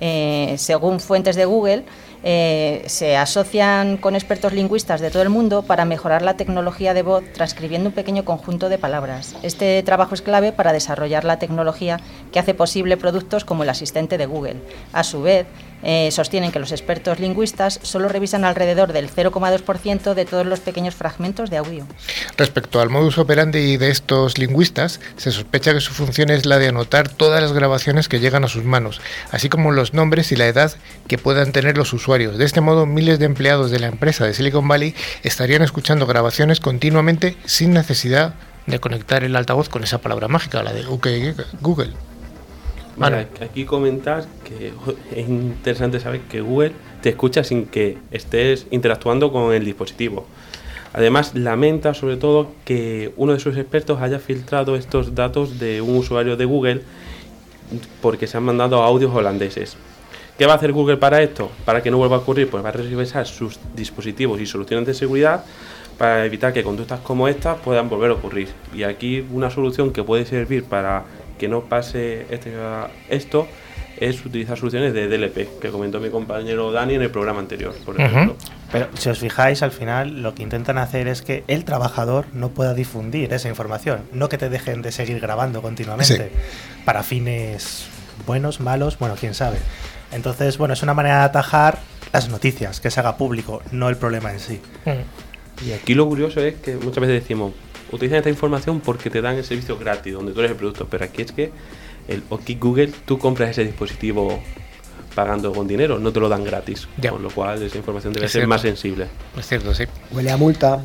Eh, 0.00 0.54
según 0.58 1.00
fuentes 1.00 1.34
de 1.34 1.44
Google, 1.44 1.84
eh, 2.22 2.84
se 2.86 3.16
asocian 3.16 3.96
con 3.96 4.14
expertos 4.14 4.52
lingüistas 4.52 5.00
de 5.00 5.10
todo 5.10 5.22
el 5.22 5.28
mundo 5.28 5.62
para 5.62 5.84
mejorar 5.84 6.22
la 6.22 6.36
tecnología 6.36 6.94
de 6.94 7.02
voz 7.02 7.24
transcribiendo 7.32 7.88
un 7.88 7.94
pequeño 7.94 8.24
conjunto 8.24 8.68
de 8.68 8.78
palabras. 8.78 9.34
Este 9.42 9.82
trabajo 9.82 10.14
es 10.14 10.22
clave 10.22 10.52
para 10.52 10.72
desarrollar 10.72 11.24
la 11.24 11.38
tecnología 11.38 12.00
que 12.32 12.38
hace 12.38 12.54
posible 12.54 12.96
productos 12.96 13.44
como 13.44 13.62
el 13.62 13.70
asistente 13.70 14.18
de 14.18 14.26
Google. 14.26 14.56
A 14.92 15.04
su 15.04 15.22
vez, 15.22 15.46
eh, 15.82 16.10
sostienen 16.10 16.52
que 16.52 16.58
los 16.58 16.72
expertos 16.72 17.20
lingüistas 17.20 17.80
solo 17.82 18.08
revisan 18.08 18.44
alrededor 18.44 18.92
del 18.92 19.10
0,2% 19.10 20.14
de 20.14 20.24
todos 20.24 20.46
los 20.46 20.60
pequeños 20.60 20.94
fragmentos 20.94 21.50
de 21.50 21.58
audio. 21.58 21.86
Respecto 22.36 22.80
al 22.80 22.90
modus 22.90 23.18
operandi 23.18 23.76
de 23.76 23.90
estos 23.90 24.38
lingüistas, 24.38 25.00
se 25.16 25.30
sospecha 25.32 25.72
que 25.72 25.80
su 25.80 25.92
función 25.92 26.30
es 26.30 26.46
la 26.46 26.58
de 26.58 26.68
anotar 26.68 27.08
todas 27.08 27.42
las 27.42 27.52
grabaciones 27.52 28.08
que 28.08 28.20
llegan 28.20 28.44
a 28.44 28.48
sus 28.48 28.64
manos, 28.64 29.00
así 29.30 29.48
como 29.48 29.72
los 29.72 29.94
nombres 29.94 30.32
y 30.32 30.36
la 30.36 30.46
edad 30.46 30.72
que 31.06 31.18
puedan 31.18 31.52
tener 31.52 31.76
los 31.76 31.92
usuarios. 31.92 32.38
De 32.38 32.44
este 32.44 32.60
modo, 32.60 32.86
miles 32.86 33.18
de 33.18 33.26
empleados 33.26 33.70
de 33.70 33.78
la 33.78 33.86
empresa 33.86 34.24
de 34.24 34.34
Silicon 34.34 34.66
Valley 34.66 34.94
estarían 35.22 35.62
escuchando 35.62 36.06
grabaciones 36.06 36.60
continuamente 36.60 37.36
sin 37.44 37.72
necesidad 37.72 38.34
de 38.66 38.78
conectar 38.80 39.24
el 39.24 39.34
altavoz 39.34 39.68
con 39.68 39.82
esa 39.82 39.98
palabra 39.98 40.28
mágica, 40.28 40.62
la 40.62 40.72
de 40.72 40.84
Google. 40.84 41.92
Vale, 42.98 43.28
aquí 43.40 43.64
comentar 43.64 44.26
que 44.44 44.72
es 45.14 45.28
interesante 45.28 46.00
saber 46.00 46.22
que 46.22 46.40
Google 46.40 46.72
te 47.00 47.10
escucha 47.10 47.44
sin 47.44 47.66
que 47.66 47.96
estés 48.10 48.66
interactuando 48.72 49.30
con 49.30 49.54
el 49.54 49.64
dispositivo. 49.64 50.26
Además, 50.92 51.34
lamenta 51.34 51.94
sobre 51.94 52.16
todo 52.16 52.50
que 52.64 53.12
uno 53.16 53.34
de 53.34 53.40
sus 53.40 53.56
expertos 53.56 54.00
haya 54.00 54.18
filtrado 54.18 54.74
estos 54.74 55.14
datos 55.14 55.60
de 55.60 55.80
un 55.80 55.96
usuario 55.96 56.36
de 56.36 56.44
Google 56.44 56.82
porque 58.02 58.26
se 58.26 58.36
han 58.36 58.42
mandado 58.42 58.82
audios 58.82 59.14
holandeses. 59.14 59.76
¿Qué 60.36 60.46
va 60.46 60.54
a 60.54 60.56
hacer 60.56 60.72
Google 60.72 60.96
para 60.96 61.22
esto? 61.22 61.50
Para 61.64 61.82
que 61.82 61.90
no 61.90 61.98
vuelva 61.98 62.16
a 62.16 62.20
ocurrir, 62.20 62.48
pues 62.48 62.64
va 62.64 62.70
a 62.70 62.72
revisar 62.72 63.26
sus 63.26 63.58
dispositivos 63.76 64.40
y 64.40 64.46
soluciones 64.46 64.86
de 64.86 64.94
seguridad 64.94 65.44
para 65.98 66.24
evitar 66.24 66.52
que 66.52 66.62
conductas 66.62 67.00
como 67.00 67.28
estas 67.28 67.58
puedan 67.60 67.88
volver 67.88 68.10
a 68.10 68.14
ocurrir. 68.14 68.48
Y 68.74 68.84
aquí 68.84 69.24
una 69.32 69.50
solución 69.50 69.92
que 69.92 70.02
puede 70.02 70.24
servir 70.26 70.64
para 70.64 71.04
que 71.38 71.48
no 71.48 71.62
pase 71.62 72.26
este, 72.30 72.52
esto 73.08 73.48
es 74.00 74.24
utilizar 74.24 74.56
soluciones 74.56 74.92
de 74.92 75.08
DLP, 75.08 75.58
que 75.60 75.70
comentó 75.70 75.98
mi 76.00 76.10
compañero 76.10 76.70
Dani 76.70 76.94
en 76.94 77.02
el 77.02 77.10
programa 77.10 77.40
anterior, 77.40 77.74
por 77.84 78.00
ejemplo. 78.00 78.36
Pero 78.70 78.88
si 78.94 79.08
os 79.08 79.18
fijáis, 79.18 79.62
al 79.62 79.72
final 79.72 80.22
lo 80.22 80.34
que 80.34 80.42
intentan 80.42 80.78
hacer 80.78 81.08
es 81.08 81.22
que 81.22 81.42
el 81.48 81.64
trabajador 81.64 82.26
no 82.32 82.50
pueda 82.50 82.74
difundir 82.74 83.32
esa 83.32 83.48
información, 83.48 84.02
no 84.12 84.28
que 84.28 84.38
te 84.38 84.48
dejen 84.50 84.82
de 84.82 84.92
seguir 84.92 85.20
grabando 85.20 85.62
continuamente 85.62 86.30
para 86.84 87.02
fines 87.02 87.86
buenos, 88.26 88.60
malos, 88.60 88.98
bueno, 88.98 89.16
quién 89.18 89.34
sabe. 89.34 89.58
Entonces, 90.12 90.58
bueno, 90.58 90.74
es 90.74 90.82
una 90.82 90.94
manera 90.94 91.18
de 91.18 91.24
atajar 91.24 91.78
las 92.12 92.28
noticias, 92.28 92.80
que 92.80 92.90
se 92.90 93.00
haga 93.00 93.16
público, 93.16 93.62
no 93.72 93.88
el 93.88 93.96
problema 93.96 94.32
en 94.32 94.40
sí. 94.40 94.60
Y 95.66 95.72
aquí 95.72 95.94
lo 95.94 96.06
curioso 96.06 96.40
es 96.40 96.54
que 96.56 96.76
muchas 96.76 97.00
veces 97.00 97.20
decimos, 97.20 97.52
utilizan 97.92 98.18
esta 98.18 98.30
información 98.30 98.80
porque 98.80 99.10
te 99.10 99.20
dan 99.20 99.36
el 99.36 99.44
servicio 99.44 99.78
gratis, 99.78 100.14
donde 100.14 100.32
tú 100.32 100.40
eres 100.40 100.52
el 100.52 100.56
producto. 100.56 100.86
Pero 100.90 101.04
aquí 101.04 101.22
es 101.22 101.32
que 101.32 101.52
el 102.08 102.22
OK 102.28 102.42
Google, 102.58 102.92
tú 103.04 103.18
compras 103.18 103.50
ese 103.50 103.64
dispositivo 103.64 104.40
pagando 105.14 105.52
con 105.52 105.66
dinero, 105.66 105.98
no 105.98 106.12
te 106.12 106.20
lo 106.20 106.28
dan 106.28 106.44
gratis. 106.44 106.88
Con 107.08 107.22
lo 107.22 107.30
cual 107.30 107.62
esa 107.62 107.76
información 107.76 108.12
debe 108.12 108.28
ser 108.28 108.46
más 108.46 108.62
sensible. 108.62 109.08
Es 109.36 109.46
cierto, 109.46 109.74
sí. 109.74 109.84
Huele 110.12 110.30
a 110.30 110.36
multa. 110.36 110.80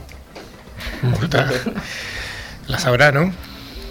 Multa. 1.04 1.50
la 2.68 2.80
sabrá, 2.80 3.12
¿no? 3.12 3.32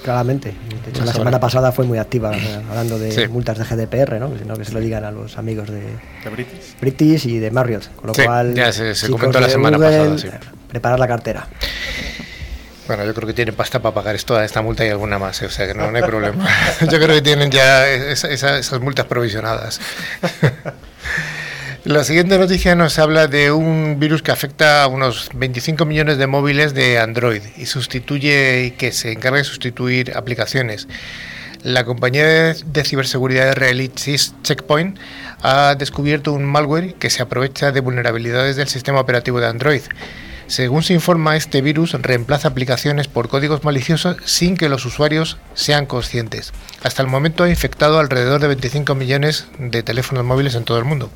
Claramente. 0.02 0.52
De 0.84 0.90
hecho, 0.90 1.04
la, 1.04 1.12
semana 1.12 1.38
pasada 1.38 1.70
fue 1.70 1.84
muy 1.84 1.98
activa 1.98 2.32
hablando 2.68 2.98
de 2.98 3.28
multas 3.28 3.56
de 3.58 3.64
GDPR, 3.64 4.18
¿no? 4.18 4.36
Sino 4.36 4.56
que 4.56 4.64
se 4.64 4.72
lo 4.72 4.80
digan 4.80 5.04
a 5.04 5.12
los 5.12 5.38
amigos 5.38 5.70
de, 5.70 5.80
¿De 6.24 6.30
British? 6.30 6.76
British 6.80 7.26
y 7.26 7.38
de 7.38 7.50
Marriott. 7.52 7.94
Con 7.94 8.08
lo 8.08 8.12
cual, 8.12 8.52
ya 8.52 8.72
se, 8.72 8.96
se 8.96 9.08
comentó 9.08 9.38
la 9.38 9.48
semana 9.48 9.78
pasada. 9.78 10.18
Sí. 10.18 10.28
Preparar 10.68 10.98
la 10.98 11.06
cartera. 11.06 11.48
Bueno, 12.86 13.04
yo 13.04 13.14
creo 13.14 13.26
que 13.28 13.34
tienen 13.34 13.54
pasta 13.54 13.80
para 13.80 13.94
pagar 13.94 14.20
toda 14.22 14.44
esta 14.44 14.60
multa 14.60 14.84
y 14.84 14.88
alguna 14.88 15.18
más, 15.18 15.40
¿eh? 15.42 15.46
o 15.46 15.50
sea 15.50 15.66
que 15.66 15.74
no, 15.74 15.84
hay 15.84 16.02
problema. 16.02 16.46
yo 16.80 16.98
creo 16.98 17.14
que 17.14 17.22
tienen 17.22 17.50
ya 17.50 17.88
esas 17.88 18.80
multas 18.80 19.06
provisionadas. 19.06 19.80
La 21.84 22.04
siguiente 22.04 22.38
noticia 22.38 22.76
nos 22.76 23.00
habla 23.00 23.26
de 23.26 23.50
un 23.50 23.98
virus 23.98 24.22
que 24.22 24.30
afecta 24.30 24.84
a 24.84 24.86
unos 24.86 25.30
25 25.34 25.84
millones 25.84 26.16
de 26.16 26.28
móviles 26.28 26.74
de 26.74 27.00
Android 27.00 27.42
y 27.56 27.66
sustituye 27.66 28.66
y 28.66 28.70
que 28.70 28.92
se 28.92 29.10
encarga 29.10 29.38
de 29.38 29.44
sustituir 29.44 30.16
aplicaciones. 30.16 30.86
La 31.64 31.84
compañía 31.84 32.54
de 32.54 32.84
ciberseguridad 32.84 33.50
israelí 33.50 33.88
Checkpoint 33.88 34.96
ha 35.42 35.74
descubierto 35.74 36.32
un 36.32 36.44
malware 36.44 36.94
que 36.94 37.10
se 37.10 37.20
aprovecha 37.20 37.72
de 37.72 37.80
vulnerabilidades 37.80 38.54
del 38.54 38.68
sistema 38.68 39.00
operativo 39.00 39.40
de 39.40 39.48
Android. 39.48 39.82
Según 40.46 40.82
se 40.82 40.94
informa, 40.94 41.36
este 41.36 41.62
virus 41.62 41.92
reemplaza 41.92 42.48
aplicaciones 42.48 43.08
por 43.08 43.28
códigos 43.28 43.64
maliciosos 43.64 44.16
sin 44.24 44.56
que 44.56 44.68
los 44.68 44.84
usuarios 44.84 45.38
sean 45.54 45.86
conscientes. 45.86 46.52
Hasta 46.82 47.02
el 47.02 47.08
momento 47.08 47.44
ha 47.44 47.50
infectado 47.50 47.98
alrededor 47.98 48.40
de 48.40 48.48
25 48.48 48.94
millones 48.94 49.46
de 49.58 49.82
teléfonos 49.82 50.24
móviles 50.24 50.54
en 50.54 50.64
todo 50.64 50.78
el 50.78 50.84
mundo. 50.84 51.10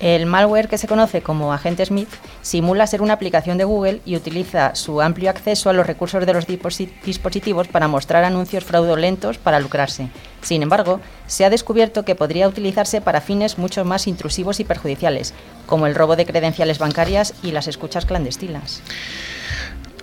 El 0.00 0.26
malware 0.26 0.68
que 0.68 0.76
se 0.76 0.88
conoce 0.88 1.22
como 1.22 1.54
Agente 1.54 1.86
Smith 1.86 2.10
simula 2.42 2.86
ser 2.86 3.00
una 3.00 3.14
aplicación 3.14 3.56
de 3.56 3.64
Google 3.64 4.02
y 4.04 4.16
utiliza 4.16 4.74
su 4.74 5.00
amplio 5.00 5.30
acceso 5.30 5.70
a 5.70 5.72
los 5.72 5.86
recursos 5.86 6.26
de 6.26 6.34
los 6.34 6.46
dispositivos 6.46 7.68
para 7.68 7.88
mostrar 7.88 8.24
anuncios 8.24 8.64
fraudulentos 8.64 9.38
para 9.38 9.58
lucrarse. 9.58 10.10
Sin 10.42 10.62
embargo, 10.62 11.00
se 11.26 11.46
ha 11.46 11.50
descubierto 11.50 12.04
que 12.04 12.14
podría 12.14 12.46
utilizarse 12.46 13.00
para 13.00 13.22
fines 13.22 13.56
mucho 13.56 13.84
más 13.84 14.06
intrusivos 14.06 14.60
y 14.60 14.64
perjudiciales, 14.64 15.32
como 15.64 15.86
el 15.86 15.94
robo 15.94 16.14
de 16.14 16.26
credenciales 16.26 16.78
bancarias 16.78 17.32
y 17.42 17.52
las 17.52 17.66
escuchas 17.66 18.04
clandestinas. 18.04 18.82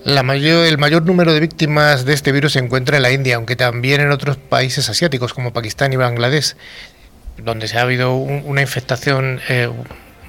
el 0.05 0.77
mayor 0.79 1.05
número 1.05 1.33
de 1.33 1.39
víctimas 1.39 2.03
de 2.03 2.13
este 2.13 2.31
virus 2.31 2.53
se 2.53 2.59
encuentra 2.59 2.97
en 2.97 3.03
la 3.03 3.11
India, 3.11 3.35
aunque 3.35 3.55
también 3.55 4.01
en 4.01 4.11
otros 4.11 4.37
países 4.37 4.89
asiáticos 4.89 5.33
como 5.33 5.53
Pakistán 5.53 5.93
y 5.93 5.97
Bangladesh 5.97 6.55
donde 7.37 7.67
se 7.67 7.77
ha 7.77 7.81
habido 7.81 8.15
una 8.15 8.61
infectación 8.61 9.39
eh, 9.49 9.69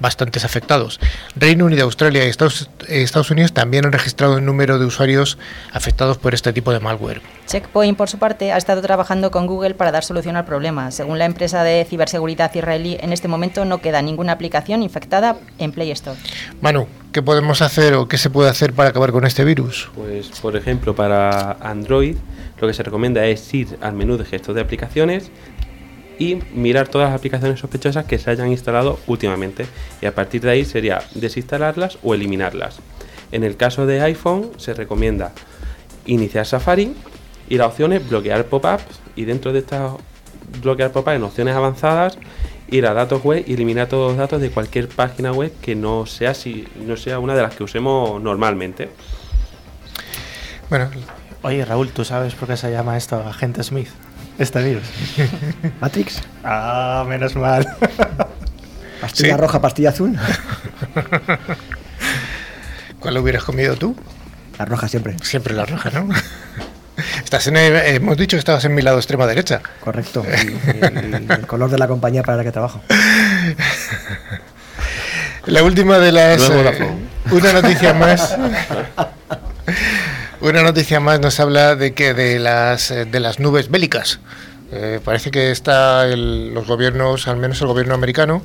bastantes 0.00 0.44
afectados. 0.44 1.00
Reino 1.36 1.64
Unido, 1.64 1.84
Australia 1.84 2.24
y 2.24 2.28
Estados, 2.28 2.68
Estados, 2.88 3.30
Unidos 3.30 3.52
también 3.52 3.86
han 3.86 3.92
registrado 3.92 4.38
el 4.38 4.44
número 4.44 4.78
de 4.78 4.86
usuarios 4.86 5.38
afectados 5.72 6.18
por 6.18 6.34
este 6.34 6.52
tipo 6.52 6.72
de 6.72 6.80
malware. 6.80 7.20
Checkpoint, 7.46 7.96
por 7.96 8.08
su 8.08 8.18
parte, 8.18 8.52
ha 8.52 8.56
estado 8.56 8.82
trabajando 8.82 9.30
con 9.30 9.46
Google 9.46 9.74
para 9.74 9.92
dar 9.92 10.04
solución 10.04 10.36
al 10.36 10.44
problema. 10.44 10.90
Según 10.90 11.18
la 11.18 11.24
empresa 11.24 11.62
de 11.62 11.84
ciberseguridad 11.88 12.54
israelí, 12.54 12.96
en 13.00 13.12
este 13.12 13.28
momento 13.28 13.64
no 13.64 13.78
queda 13.78 14.02
ninguna 14.02 14.32
aplicación 14.32 14.82
infectada 14.82 15.36
en 15.58 15.72
Play 15.72 15.90
Store. 15.92 16.18
Manu, 16.60 16.86
¿qué 17.12 17.22
podemos 17.22 17.62
hacer 17.62 17.94
o 17.94 18.08
qué 18.08 18.18
se 18.18 18.30
puede 18.30 18.50
hacer 18.50 18.72
para 18.72 18.90
acabar 18.90 19.12
con 19.12 19.24
este 19.26 19.44
virus? 19.44 19.90
Pues, 19.94 20.28
por 20.40 20.56
ejemplo, 20.56 20.94
para 20.94 21.52
Android, 21.60 22.16
lo 22.60 22.68
que 22.68 22.74
se 22.74 22.82
recomienda 22.82 23.24
es 23.26 23.52
ir 23.52 23.78
al 23.80 23.94
menú 23.94 24.16
de 24.16 24.24
gestor 24.24 24.54
de 24.54 24.62
aplicaciones, 24.62 25.30
y 26.18 26.36
mirar 26.54 26.88
todas 26.88 27.10
las 27.10 27.18
aplicaciones 27.18 27.60
sospechosas 27.60 28.04
que 28.04 28.18
se 28.18 28.30
hayan 28.30 28.50
instalado 28.50 28.98
últimamente 29.06 29.66
y 30.00 30.06
a 30.06 30.14
partir 30.14 30.42
de 30.42 30.50
ahí 30.50 30.64
sería 30.64 31.02
desinstalarlas 31.14 31.98
o 32.02 32.14
eliminarlas. 32.14 32.78
En 33.32 33.44
el 33.44 33.56
caso 33.56 33.86
de 33.86 34.00
iPhone 34.00 34.50
se 34.56 34.74
recomienda 34.74 35.32
iniciar 36.06 36.46
Safari 36.46 36.94
y 37.48 37.56
la 37.56 37.66
opción 37.66 37.92
es 37.92 38.08
bloquear 38.08 38.46
pop-ups 38.46 39.00
y 39.16 39.24
dentro 39.24 39.52
de 39.52 39.60
estas 39.60 39.92
bloquear 40.62 40.92
pop-ups 40.92 41.16
en 41.16 41.22
opciones 41.24 41.56
avanzadas 41.56 42.18
ir 42.68 42.86
a 42.86 42.94
datos 42.94 43.22
web 43.22 43.44
y 43.46 43.54
eliminar 43.54 43.88
todos 43.88 44.12
los 44.12 44.18
datos 44.18 44.40
de 44.40 44.50
cualquier 44.50 44.88
página 44.88 45.32
web 45.32 45.52
que 45.60 45.74
no 45.74 46.06
sea 46.06 46.34
si 46.34 46.66
no 46.76 46.96
sea 46.96 47.18
una 47.18 47.34
de 47.34 47.42
las 47.42 47.54
que 47.54 47.64
usemos 47.64 48.22
normalmente. 48.22 48.90
Bueno, 50.70 50.90
oye 51.42 51.64
Raúl, 51.64 51.90
¿tú 51.90 52.04
sabes 52.04 52.34
por 52.34 52.48
qué 52.48 52.56
se 52.56 52.70
llama 52.70 52.96
esto 52.96 53.16
Agente 53.16 53.62
Smith? 53.62 53.88
Este 54.38 54.62
virus. 54.62 54.84
Matrix. 55.80 56.22
Ah, 56.42 57.04
menos 57.08 57.36
mal. 57.36 57.66
Pastilla 59.00 59.36
roja, 59.36 59.60
pastilla 59.60 59.90
azul. 59.90 60.18
¿Cuál 63.00 63.18
hubieras 63.18 63.44
comido 63.44 63.76
tú? 63.76 63.94
La 64.58 64.64
roja 64.64 64.88
siempre. 64.88 65.16
Siempre 65.22 65.54
la 65.54 65.66
roja, 65.66 65.90
¿no? 65.90 66.08
Estás 67.22 67.46
en 67.48 67.56
hemos 67.56 68.16
dicho 68.16 68.36
que 68.36 68.38
estabas 68.38 68.64
en 68.64 68.74
mi 68.74 68.82
lado 68.82 68.98
extrema 68.98 69.26
derecha. 69.26 69.60
Correcto. 69.80 70.24
el 70.24 71.46
color 71.46 71.70
de 71.70 71.78
la 71.78 71.88
compañía 71.88 72.22
para 72.22 72.38
la 72.38 72.44
que 72.44 72.52
trabajo. 72.52 72.80
La 75.46 75.62
última 75.62 75.98
de 75.98 76.12
las. 76.12 76.40
Eh, 76.48 76.96
una 77.30 77.52
noticia 77.52 77.92
más. 77.92 78.36
Una 80.44 80.62
noticia 80.62 81.00
más 81.00 81.20
nos 81.20 81.40
habla 81.40 81.74
de 81.74 81.94
que 81.94 82.12
de 82.12 82.38
las 82.38 82.90
eh, 82.90 83.06
de 83.06 83.18
las 83.18 83.40
nubes 83.40 83.70
bélicas. 83.70 84.20
Eh, 84.72 85.00
parece 85.02 85.30
que 85.30 85.50
está 85.50 86.04
los 86.04 86.66
gobiernos, 86.66 87.28
al 87.28 87.38
menos 87.38 87.62
el 87.62 87.68
gobierno 87.68 87.94
americano, 87.94 88.42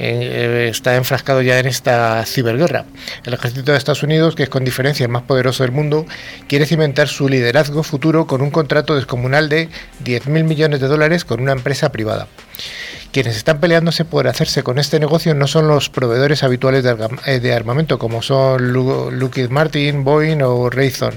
eh, 0.00 0.66
está 0.68 0.96
enfrascado 0.96 1.42
ya 1.42 1.60
en 1.60 1.66
esta 1.66 2.24
ciberguerra. 2.26 2.86
El 3.24 3.34
ejército 3.34 3.70
de 3.70 3.78
Estados 3.78 4.02
Unidos, 4.02 4.34
que 4.34 4.42
es 4.42 4.48
con 4.48 4.64
diferencia 4.64 5.04
el 5.04 5.12
más 5.12 5.22
poderoso 5.22 5.62
del 5.62 5.70
mundo, 5.70 6.04
quiere 6.48 6.66
cimentar 6.66 7.06
su 7.06 7.28
liderazgo 7.28 7.84
futuro 7.84 8.26
con 8.26 8.42
un 8.42 8.50
contrato 8.50 8.96
descomunal 8.96 9.48
de 9.48 9.68
10.000 10.04 10.42
millones 10.42 10.80
de 10.80 10.88
dólares 10.88 11.24
con 11.24 11.40
una 11.40 11.52
empresa 11.52 11.92
privada 11.92 12.26
quienes 13.16 13.38
están 13.38 13.60
peleándose 13.60 14.04
por 14.04 14.28
hacerse 14.28 14.62
con 14.62 14.78
este 14.78 15.00
negocio 15.00 15.32
no 15.32 15.46
son 15.46 15.68
los 15.68 15.88
proveedores 15.88 16.42
habituales 16.42 16.84
de, 16.84 16.94
eh, 17.24 17.54
armamento, 17.54 17.98
como 17.98 18.20
son 18.20 18.74
Lockheed 18.74 19.48
Martin, 19.48 20.04
Boeing 20.04 20.42
o 20.42 20.68
Raytheon, 20.68 21.14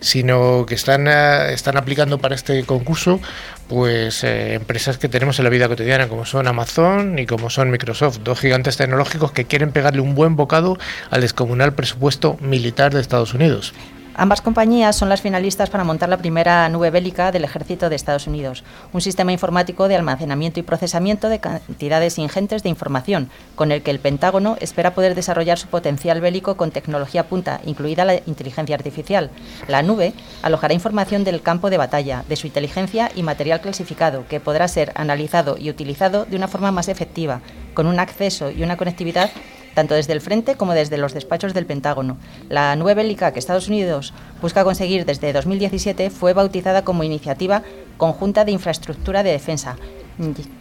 sino 0.00 0.64
que 0.66 0.74
están, 0.74 1.06
eh, 1.08 1.52
están 1.52 1.76
aplicando 1.76 2.16
para 2.16 2.34
este 2.34 2.64
concurso 2.64 3.20
pues 3.68 4.24
eh, 4.24 4.54
empresas 4.54 4.96
que 4.96 5.10
tenemos 5.10 5.38
en 5.40 5.44
la 5.44 5.50
vida 5.50 5.68
cotidiana, 5.68 6.08
como 6.08 6.24
son 6.24 6.48
Amazon 6.48 7.18
y 7.18 7.26
como 7.26 7.50
son 7.50 7.70
Microsoft, 7.70 8.20
dos 8.24 8.40
gigantes 8.40 8.78
tecnológicos 8.78 9.32
que 9.32 9.44
quieren 9.44 9.72
pegarle 9.72 10.00
un 10.00 10.14
buen 10.14 10.36
bocado 10.36 10.78
al 11.10 11.20
descomunal 11.20 11.74
presupuesto 11.74 12.38
militar 12.40 12.94
de 12.94 13.02
Estados 13.02 13.34
Unidos. 13.34 13.74
Ambas 14.14 14.42
compañías 14.42 14.94
son 14.94 15.08
las 15.08 15.22
finalistas 15.22 15.70
para 15.70 15.84
montar 15.84 16.10
la 16.10 16.18
primera 16.18 16.68
nube 16.68 16.90
bélica 16.90 17.32
del 17.32 17.44
ejército 17.44 17.88
de 17.88 17.96
Estados 17.96 18.26
Unidos, 18.26 18.62
un 18.92 19.00
sistema 19.00 19.32
informático 19.32 19.88
de 19.88 19.96
almacenamiento 19.96 20.60
y 20.60 20.62
procesamiento 20.62 21.30
de 21.30 21.40
cantidades 21.40 22.18
ingentes 22.18 22.62
de 22.62 22.68
información, 22.68 23.30
con 23.54 23.72
el 23.72 23.82
que 23.82 23.90
el 23.90 24.00
Pentágono 24.00 24.58
espera 24.60 24.92
poder 24.92 25.14
desarrollar 25.14 25.58
su 25.58 25.68
potencial 25.68 26.20
bélico 26.20 26.58
con 26.58 26.72
tecnología 26.72 27.26
punta, 27.26 27.62
incluida 27.64 28.04
la 28.04 28.16
inteligencia 28.26 28.76
artificial. 28.76 29.30
La 29.66 29.82
nube 29.82 30.12
alojará 30.42 30.74
información 30.74 31.24
del 31.24 31.40
campo 31.40 31.70
de 31.70 31.78
batalla, 31.78 32.22
de 32.28 32.36
su 32.36 32.46
inteligencia 32.46 33.10
y 33.14 33.22
material 33.22 33.62
clasificado, 33.62 34.26
que 34.28 34.40
podrá 34.40 34.68
ser 34.68 34.92
analizado 34.94 35.56
y 35.56 35.70
utilizado 35.70 36.26
de 36.26 36.36
una 36.36 36.48
forma 36.48 36.70
más 36.70 36.88
efectiva, 36.88 37.40
con 37.72 37.86
un 37.86 37.98
acceso 37.98 38.50
y 38.50 38.62
una 38.62 38.76
conectividad 38.76 39.30
tanto 39.74 39.94
desde 39.94 40.12
el 40.12 40.20
frente 40.20 40.56
como 40.56 40.74
desde 40.74 40.98
los 40.98 41.14
despachos 41.14 41.54
del 41.54 41.66
Pentágono. 41.66 42.16
La 42.48 42.74
nube 42.76 42.94
bélica 42.94 43.32
que 43.32 43.38
Estados 43.38 43.68
Unidos 43.68 44.12
busca 44.40 44.64
conseguir 44.64 45.04
desde 45.04 45.32
2017 45.32 46.10
fue 46.10 46.32
bautizada 46.32 46.84
como 46.84 47.04
Iniciativa 47.04 47.62
Conjunta 47.96 48.44
de 48.44 48.52
Infraestructura 48.52 49.22
de 49.22 49.32
Defensa, 49.32 49.76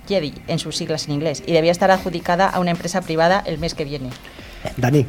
JEDI 0.07 0.33
en 0.47 0.59
sus 0.59 0.77
siglas 0.77 1.07
en 1.07 1.13
inglés, 1.13 1.43
y 1.45 1.53
debía 1.53 1.71
estar 1.71 1.91
adjudicada 1.91 2.47
a 2.47 2.59
una 2.59 2.71
empresa 2.71 3.01
privada 3.01 3.43
el 3.45 3.57
mes 3.57 3.73
que 3.73 3.85
viene. 3.85 4.09
Dani, 4.77 5.07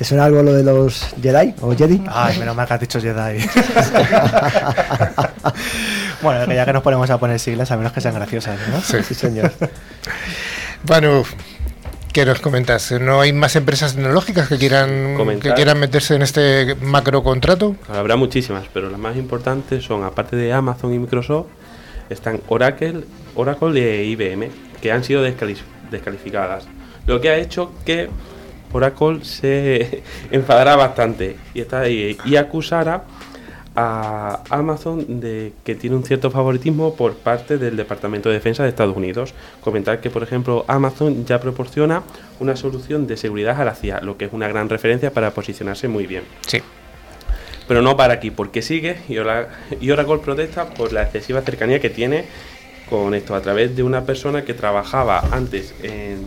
¿Te 0.00 0.06
suena 0.06 0.24
algo 0.24 0.42
lo 0.42 0.54
de 0.54 0.62
los 0.62 1.14
Jedi 1.20 1.54
o 1.60 1.76
Jedi? 1.76 2.02
Ay, 2.08 2.38
menos 2.38 2.56
mal 2.56 2.66
que 2.66 2.72
has 2.72 2.80
dicho 2.80 2.98
Jedi. 2.98 3.46
bueno, 6.22 6.50
ya 6.54 6.64
que 6.64 6.72
nos 6.72 6.82
ponemos 6.82 7.10
a 7.10 7.18
poner 7.18 7.38
siglas, 7.38 7.70
a 7.70 7.76
menos 7.76 7.92
que 7.92 8.00
sean 8.00 8.14
graciosas, 8.14 8.58
¿no? 8.68 8.80
Sí, 8.80 9.02
sí 9.06 9.12
señor. 9.12 9.52
bueno, 10.84 11.22
¿Qué 12.12 12.26
nos 12.26 12.40
comentas? 12.40 12.90
¿No 13.00 13.20
hay 13.20 13.32
más 13.32 13.54
empresas 13.54 13.94
tecnológicas 13.94 14.48
que 14.48 14.58
quieran, 14.58 15.16
que 15.40 15.54
quieran 15.54 15.78
meterse 15.78 16.16
en 16.16 16.22
este 16.22 16.74
macro 16.82 17.22
contrato? 17.22 17.76
Habrá 17.88 18.16
muchísimas, 18.16 18.66
pero 18.72 18.90
las 18.90 18.98
más 18.98 19.16
importantes 19.16 19.84
son, 19.84 20.02
aparte 20.02 20.34
de 20.34 20.52
Amazon 20.52 20.92
y 20.92 20.98
Microsoft, 20.98 21.46
están 22.08 22.40
Oracle, 22.48 23.04
Oracle 23.36 24.00
e 24.00 24.04
IBM, 24.06 24.50
que 24.82 24.90
han 24.90 25.04
sido 25.04 25.22
descalificadas. 25.22 26.66
Lo 27.06 27.20
que 27.20 27.30
ha 27.30 27.36
hecho 27.36 27.72
que 27.84 28.08
Oracle 28.72 29.24
se 29.24 30.02
enfadará 30.32 30.74
bastante 30.74 31.36
y, 31.54 31.60
está 31.60 31.82
ahí, 31.82 32.18
y 32.24 32.34
acusará 32.34 33.04
a 33.76 34.42
Amazon 34.50 35.20
de 35.20 35.52
que 35.64 35.74
tiene 35.74 35.96
un 35.96 36.04
cierto 36.04 36.30
favoritismo 36.30 36.94
por 36.96 37.14
parte 37.14 37.56
del 37.56 37.76
Departamento 37.76 38.28
de 38.28 38.36
Defensa 38.36 38.62
de 38.62 38.68
Estados 38.68 38.96
Unidos. 38.96 39.34
Comentar 39.60 40.00
que, 40.00 40.10
por 40.10 40.22
ejemplo, 40.22 40.64
Amazon 40.66 41.24
ya 41.24 41.40
proporciona 41.40 42.02
una 42.40 42.56
solución 42.56 43.06
de 43.06 43.16
seguridad 43.16 43.60
a 43.60 43.64
la 43.64 43.74
CIA, 43.74 44.00
lo 44.00 44.16
que 44.16 44.24
es 44.24 44.32
una 44.32 44.48
gran 44.48 44.68
referencia 44.68 45.12
para 45.12 45.30
posicionarse 45.32 45.88
muy 45.88 46.06
bien. 46.06 46.24
Sí. 46.46 46.60
Pero 47.68 47.82
no 47.82 47.96
para 47.96 48.14
aquí, 48.14 48.32
porque 48.32 48.62
sigue 48.62 48.98
y 49.08 49.18
Oracle 49.90 50.18
protesta 50.18 50.70
por 50.70 50.92
la 50.92 51.02
excesiva 51.02 51.40
cercanía 51.42 51.80
que 51.80 51.90
tiene 51.90 52.24
con 52.88 53.14
esto, 53.14 53.36
a 53.36 53.40
través 53.40 53.76
de 53.76 53.84
una 53.84 54.04
persona 54.04 54.44
que 54.44 54.52
trabajaba 54.52 55.22
antes 55.30 55.72
en, 55.80 56.26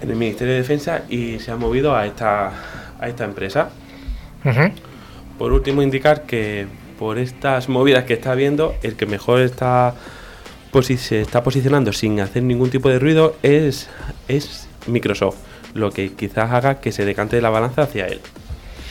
el 0.00 0.16
Ministerio 0.16 0.54
de 0.54 0.60
Defensa 0.60 1.02
y 1.10 1.40
se 1.40 1.50
ha 1.50 1.56
movido 1.56 1.94
a 1.94 2.06
esta, 2.06 2.52
a 2.98 3.08
esta 3.08 3.24
empresa. 3.24 3.70
Por 5.40 5.54
último, 5.54 5.80
indicar 5.80 6.26
que 6.26 6.66
por 6.98 7.16
estas 7.16 7.70
movidas 7.70 8.04
que 8.04 8.12
está 8.12 8.34
viendo, 8.34 8.74
el 8.82 8.94
que 8.94 9.06
mejor 9.06 9.40
está 9.40 9.94
se 10.82 11.22
está 11.22 11.42
posicionando 11.42 11.94
sin 11.94 12.20
hacer 12.20 12.42
ningún 12.42 12.68
tipo 12.68 12.90
de 12.90 12.98
ruido 12.98 13.34
es, 13.42 13.88
es 14.28 14.68
Microsoft, 14.86 15.38
lo 15.72 15.92
que 15.92 16.12
quizás 16.12 16.52
haga 16.52 16.80
que 16.82 16.92
se 16.92 17.06
decante 17.06 17.40
la 17.40 17.48
balanza 17.48 17.84
hacia 17.84 18.06
él. 18.06 18.20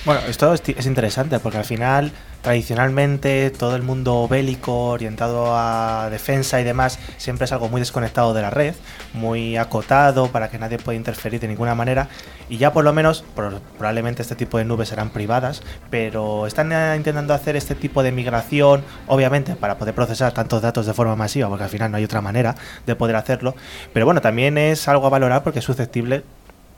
Bueno, 0.06 0.22
esto 0.30 0.54
es 0.54 0.86
interesante 0.86 1.40
porque 1.40 1.58
al 1.58 1.66
final 1.66 2.14
tradicionalmente 2.42 3.52
todo 3.52 3.76
el 3.76 3.82
mundo 3.82 4.28
bélico 4.30 4.92
orientado 4.92 5.58
a 5.58 6.10
defensa 6.10 6.62
y 6.62 6.64
demás 6.64 6.98
siempre 7.18 7.46
es 7.46 7.52
algo 7.52 7.68
muy 7.68 7.82
desconectado 7.82 8.34
de 8.34 8.42
la 8.42 8.50
red, 8.50 8.76
muy 9.14 9.58
acotado 9.58 10.28
para 10.30 10.50
que 10.50 10.58
nadie 10.58 10.78
pueda 10.78 10.96
interferir 10.96 11.42
de 11.42 11.50
ninguna 11.50 11.76
manera. 11.76 12.08
Y 12.48 12.58
ya 12.58 12.72
por 12.72 12.86
lo 12.86 12.94
menos 12.94 13.26
probablemente 13.36 14.22
este 14.22 14.36
tipo 14.36 14.58
de 14.58 14.66
nubes 14.66 14.88
serán 14.88 15.10
privadas, 15.10 15.62
pero 15.90 16.48
están 16.48 16.72
eh, 16.72 16.94
intentando 16.96 17.34
hacer 17.34 17.58
este 17.58 17.76
tipo 17.76 18.02
de 18.02 18.14
migración 18.14 18.84
obviamente 19.08 19.56
para 19.56 19.78
poder 19.78 19.94
procesar 19.94 20.32
tantos 20.32 20.62
datos 20.62 20.86
de 20.86 20.94
forma 20.94 21.18
masiva 21.18 21.50
porque 21.50 21.66
al 21.66 21.70
final 21.70 21.92
no 21.92 21.98
hay 21.98 22.06
otra 22.06 22.22
manera 22.22 22.56
de 22.86 22.96
poder 22.96 23.18
hacerlo, 23.18 23.54
pero 23.94 24.06
bueno, 24.06 24.22
también 24.22 24.58
es 24.58 24.88
algo 24.88 25.06
a 25.08 25.10
valorar 25.10 25.44
porque 25.44 25.60
es 25.60 25.66
susceptible 25.66 26.24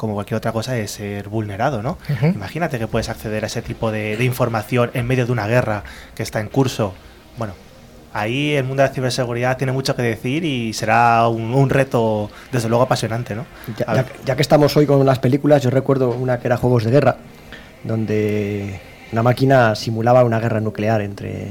como 0.01 0.15
cualquier 0.15 0.39
otra 0.39 0.51
cosa, 0.51 0.73
de 0.73 0.87
ser 0.87 1.29
vulnerado, 1.29 1.83
¿no? 1.83 1.99
Imagínate 2.23 2.79
que 2.79 2.87
puedes 2.87 3.07
acceder 3.07 3.43
a 3.43 3.45
ese 3.45 3.61
tipo 3.61 3.91
de, 3.91 4.17
información 4.23 4.89
en 4.95 5.05
medio 5.05 5.27
de 5.27 5.31
una 5.31 5.45
guerra 5.45 5.83
que 6.15 6.23
está 6.23 6.39
en 6.39 6.47
curso. 6.47 6.95
Bueno, 7.37 7.53
ahí 8.11 8.53
el 8.53 8.63
mundo 8.63 8.81
de 8.81 8.89
la 8.89 8.95
ciberseguridad 8.95 9.57
tiene 9.57 9.73
mucho 9.73 9.95
que 9.95 10.01
decir 10.01 10.43
y 10.43 10.73
será 10.73 11.27
un, 11.27 11.69
reto, 11.69 12.31
desde 12.51 12.67
luego, 12.67 12.83
apasionante, 12.83 13.35
¿no? 13.35 13.45
Ya, 14.25 14.35
que 14.35 14.41
estamos 14.41 14.75
hoy 14.75 14.87
con 14.87 15.05
las 15.05 15.19
películas, 15.19 15.61
yo 15.61 15.69
recuerdo 15.69 16.09
una 16.09 16.39
que 16.39 16.47
era 16.47 16.57
Juegos 16.57 16.83
de 16.83 16.89
Guerra, 16.89 17.17
donde 17.83 18.81
una 19.11 19.21
máquina 19.21 19.75
simulaba 19.75 20.23
una 20.23 20.39
guerra 20.39 20.61
nuclear 20.61 21.01
entre 21.01 21.49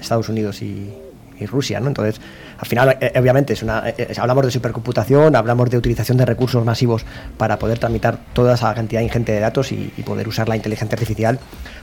Estados 0.00 0.28
Unidos 0.28 0.60
y, 0.60 0.92
y 1.38 1.46
Rusia, 1.46 1.78
¿no? 1.78 1.86
Entonces, 1.86 2.20
al 2.62 2.68
final, 2.68 2.96
eh, 3.00 3.12
obviamente, 3.18 3.54
es 3.54 3.62
una, 3.64 3.88
eh, 3.88 4.14
hablamos 4.16 4.44
de 4.44 4.52
supercomputación, 4.52 5.34
hablamos 5.34 5.68
de 5.68 5.76
utilización 5.76 6.16
de 6.16 6.24
recursos 6.24 6.64
masivos 6.64 7.04
para 7.36 7.58
poder 7.58 7.80
tramitar 7.80 8.20
toda 8.34 8.54
esa 8.54 8.72
cantidad 8.72 9.00
ingente 9.00 9.32
de 9.32 9.40
datos 9.40 9.72
y, 9.72 9.90
poder 10.06 10.28
usar 10.28 10.48
la 10.48 10.54
inteligencia 10.54 10.94
artificial 10.94 11.40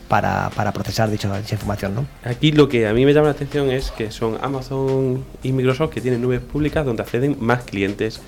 para, 0.08 0.50
procesar 0.74 1.12
dicha, 1.12 1.38
dicha, 1.38 1.56
información. 1.56 1.96
¿no? 1.96 2.06
Aquí 2.24 2.54
lo 2.54 2.70
que 2.70 2.88
a 2.88 2.94
mí 2.94 3.06
me 3.06 3.13
llama 3.13 3.28
la 3.28 3.34
atención 3.34 3.70
es 3.70 3.92
que 3.92 4.10
son 4.10 4.38
Amazon 4.42 5.26
y 5.44 5.52
Microsoft 5.52 5.92
que 5.92 6.00
tienen 6.00 6.22
nubes 6.22 6.39
públicas 6.39 6.86
donde 6.86 7.04
acceden 7.04 7.36
más 7.42 7.63
clientes 7.63 8.22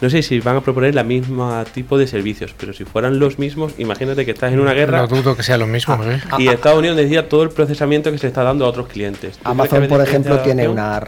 no 0.00 0.10
sé 0.10 0.22
si 0.22 0.40
van 0.40 0.56
a 0.56 0.60
proponer 0.60 0.94
la 0.94 1.04
misma 1.04 1.64
tipo 1.64 1.96
de 1.96 2.06
servicios, 2.06 2.54
pero 2.58 2.74
si 2.74 2.84
fueran 2.84 3.18
los 3.18 3.38
mismos, 3.38 3.72
imagínate 3.78 4.26
que 4.26 4.32
estás 4.32 4.52
en 4.52 4.60
una 4.60 4.74
guerra. 4.74 4.98
No 4.98 5.06
dudo 5.06 5.34
que 5.34 5.42
sean 5.42 5.60
los 5.60 5.68
mismos. 5.68 6.04
¿eh? 6.06 6.20
Y 6.38 6.48
Estados 6.48 6.78
Unidos 6.78 6.98
decía 6.98 7.28
todo 7.28 7.42
el 7.42 7.50
procesamiento 7.50 8.12
que 8.12 8.18
se 8.18 8.26
está 8.26 8.42
dando 8.42 8.66
a 8.66 8.68
otros 8.68 8.88
clientes. 8.88 9.38
Amazon, 9.44 9.86
por 9.88 10.02
ejemplo, 10.02 10.38
tiene 10.40 10.68
una, 10.68 11.02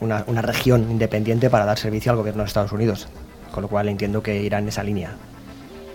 una, 0.00 0.42
región 0.42 0.88
independiente 0.88 1.50
para 1.50 1.64
dar 1.64 1.78
servicio 1.78 2.12
al 2.12 2.18
gobierno 2.18 2.42
de 2.42 2.46
Estados 2.46 2.70
Unidos, 2.70 3.08
con 3.50 3.62
lo 3.62 3.68
cual 3.68 3.88
entiendo 3.88 4.22
que 4.22 4.40
irá 4.40 4.58
en 4.58 4.68
esa 4.68 4.84
línea. 4.84 5.16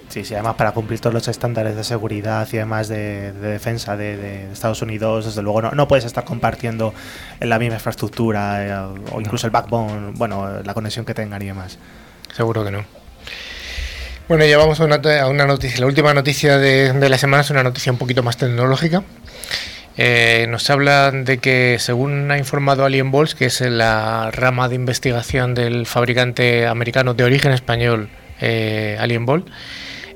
Sí, 0.10 0.25
sí, 0.25 0.36
además 0.36 0.56
para 0.56 0.73
cumplir 0.73 0.99
todos 0.99 1.13
los 1.13 1.27
estándares 1.27 1.75
de 1.75 1.84
seguridad 1.84 2.47
y 2.51 2.58
demás 2.58 2.88
de, 2.88 3.32
defensa 3.32 3.97
de, 3.97 4.51
Estados 4.51 4.82
Unidos, 4.82 5.25
desde 5.25 5.41
luego 5.41 5.62
no, 5.62 5.71
no 5.71 5.88
puedes 5.88 6.06
estar 6.06 6.23
compartiendo 6.23 6.93
en 7.39 7.49
la 7.49 7.58
misma 7.58 7.75
infraestructura 7.75 8.67
eh, 8.67 8.99
o 9.12 9.21
incluso 9.21 9.47
el 9.47 9.51
backbone, 9.51 10.12
bueno, 10.15 10.62
la 10.62 10.73
conexión 10.73 11.06
que 11.06 11.15
tengan 11.15 11.41
y 11.41 11.45
demás. 11.45 11.79
Seguro 12.36 12.63
que 12.63 12.72
no. 12.72 12.86
Bueno, 14.28 14.46
ya 14.46 14.58
vamos 14.58 14.80
a 14.80 14.86
una, 14.86 15.46
noticia. 15.46 15.80
La 15.80 15.86
última 15.86 16.13
noticia 16.13 16.58
de, 16.58 17.10
la 17.10 17.17
semana 17.17 17.41
es 17.41 17.50
una 17.50 17.62
noticia 17.62 17.91
un 17.91 17.98
poquito 17.98 18.24
más 18.24 18.38
tecnológica. 18.38 19.04
Eh, 19.96 20.48
nos 20.50 20.69
hablan 20.69 21.24
de 21.24 21.38
que, 21.38 21.78
según 21.80 22.32
ha 22.32 22.38
informado 22.38 22.86
Alien 22.86 23.12
Balls, 23.12 23.36
que 23.36 23.46
es 23.46 23.62
la 23.62 24.32
rama 24.32 24.69
de 24.69 24.76
investigación 24.76 25.54
del 25.54 25.86
fabricante 25.86 26.65
americano 26.65 27.13
de 27.13 27.24
origen 27.26 27.52
español 27.52 28.10
eh, 28.41 28.98
Alien 29.00 29.26
Ball, 29.26 29.46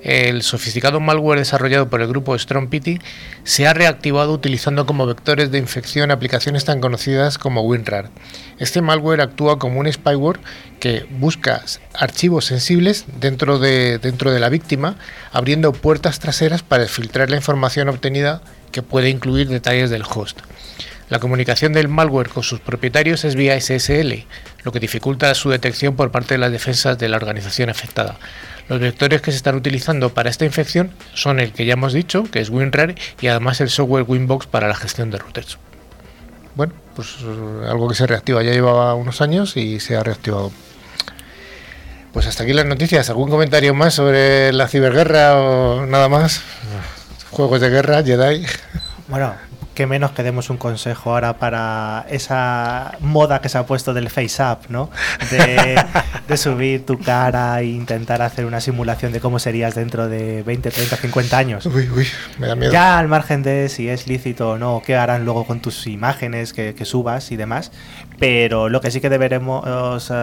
el 0.08 0.41
sofisticado 0.41 1.02
malware 1.02 1.39
desarrollado 1.39 1.89
por 1.89 2.02
el 2.02 2.08
grupo 2.08 2.39
Strong 2.39 2.70
Pity 2.70 3.00
se 3.43 3.67
ha 3.67 3.74
reactivado 3.74 4.32
utilizando 4.32 4.86
como 4.86 5.06
vectores 5.06 5.52
de 5.52 5.58
infección 5.58 6.12
aplicaciones 6.12 6.63
tan 6.63 6.80
conocidas 6.80 7.38
como 7.38 7.63
WinRAR. 7.63 8.10
Este 8.58 8.82
malware 8.82 9.20
actúa 9.20 9.60
como 9.60 9.82
un 9.82 9.91
spyware 9.91 10.39
que 10.80 11.06
busca 11.10 11.62
archivos 11.93 12.46
sensibles 12.46 13.04
dentro 13.20 13.60
de, 13.60 13.98
dentro 13.98 14.32
de 14.32 14.39
la 14.39 14.48
víctima, 14.48 14.96
abriendo 15.34 15.74
puertas 15.74 16.20
traseras 16.20 16.63
para 16.63 16.88
filtrar 16.88 17.30
la 17.30 17.36
información 17.36 17.89
obtenida 17.89 18.41
que 18.72 18.82
puede 18.82 19.10
incluir 19.10 19.50
detalles 19.50 19.89
del 19.89 20.04
host. 20.04 20.39
La 21.10 21.20
comunicación 21.20 21.74
del 21.74 21.89
malware 21.89 22.30
con 22.30 22.43
sus 22.43 22.62
propietarios 22.62 23.26
es 23.26 23.36
vía 23.36 23.60
SSL, 23.60 24.26
lo 24.63 24.72
que 24.72 24.80
dificulta 24.80 25.34
su 25.36 25.50
detección 25.50 25.96
por 25.98 26.12
parte 26.12 26.34
de 26.34 26.38
las 26.38 26.52
defensas 26.52 26.98
de 26.98 27.10
la 27.10 27.17
organización 27.17 27.70
afectada. 27.70 28.17
Los 28.70 28.80
vectores 28.80 29.22
que 29.22 29.32
se 29.32 29.38
están 29.38 29.56
utilizando 29.56 30.14
para 30.14 30.30
esta 30.30 30.46
infección 30.46 30.92
son 31.14 31.40
el 31.40 31.54
que 31.54 31.66
ya 31.66 31.74
hemos 31.74 31.94
dicho, 31.94 32.24
que 32.24 32.42
es 32.42 32.50
WinRAR, 32.50 32.96
y 33.22 33.28
además 33.28 33.62
el 33.62 33.70
software 33.70 34.06
Winbox 34.08 34.48
para 34.48 34.68
la 34.68 34.76
gestión 34.76 35.10
de 35.10 35.18
routers. 35.18 35.58
Bueno, 36.56 36.74
pues 36.96 37.16
eh, 37.22 37.68
algo 37.70 37.88
que 37.88 37.96
se 37.96 38.08
reactiva, 38.08 38.44
ya 38.44 38.52
llevaba 38.52 38.94
unos 38.96 39.22
años 39.22 39.56
y 39.56 39.80
se 39.80 39.96
ha 39.96 40.04
reactivado. 40.04 40.52
Pues 42.12 42.26
hasta 42.26 42.44
aquí 42.44 42.54
las 42.54 42.66
noticias. 42.66 43.10
¿Algún 43.10 43.30
comentario 43.30 43.74
más 43.74 43.94
sobre 43.94 44.52
la 44.52 44.68
ciberguerra 44.68 45.40
o 45.40 45.86
nada 45.86 46.10
más? 46.10 46.42
Juegos 47.30 47.62
de 47.62 47.70
guerra, 47.70 48.04
Jedi. 48.04 48.44
Bueno, 49.08 49.36
que 49.78 49.86
menos 49.86 50.10
que 50.10 50.24
demos 50.24 50.50
un 50.50 50.58
consejo 50.58 51.12
ahora 51.12 51.38
para 51.38 52.08
esa 52.10 52.98
moda 53.00 53.42
que 53.42 53.48
se 53.48 53.60
ha 53.60 53.68
puesto 53.68 53.94
del 53.94 54.10
face 54.10 54.42
up, 54.42 54.58
¿no? 54.70 54.90
De, 55.30 55.80
de, 56.28 56.38
subir 56.38 56.84
tu 56.84 56.98
cara 56.98 57.62
e 57.62 57.66
intentar 57.66 58.24
hacer 58.24 58.46
una 58.46 58.60
simulación 58.60 59.12
de 59.12 59.20
cómo 59.20 59.38
serías 59.38 59.76
dentro 59.76 60.10
de 60.10 60.42
20, 60.42 60.72
30, 60.72 60.96
50 60.98 61.38
años. 61.38 61.66
Uy, 61.68 61.88
uy, 61.96 62.08
me 62.40 62.48
da 62.48 62.56
miedo. 62.56 62.72
Ya 62.72 62.98
al 62.98 63.08
margen 63.08 63.44
de 63.44 63.70
si 63.70 63.88
es 63.88 64.08
lícito 64.08 64.50
o 64.50 64.58
no, 64.58 64.82
qué 64.84 64.96
harán 64.96 65.26
luego 65.26 65.46
con 65.46 65.60
tus 65.60 65.86
imágenes 65.86 66.54
que, 66.54 66.74
que 66.74 66.84
subas 66.84 67.32
y 67.32 67.36
demás. 67.36 67.72
Pero 68.18 68.70
lo 68.70 68.82
que 68.82 68.90
sí 68.90 69.00
que 69.00 69.10
deberemos 69.10 70.10
uh, 70.10 70.13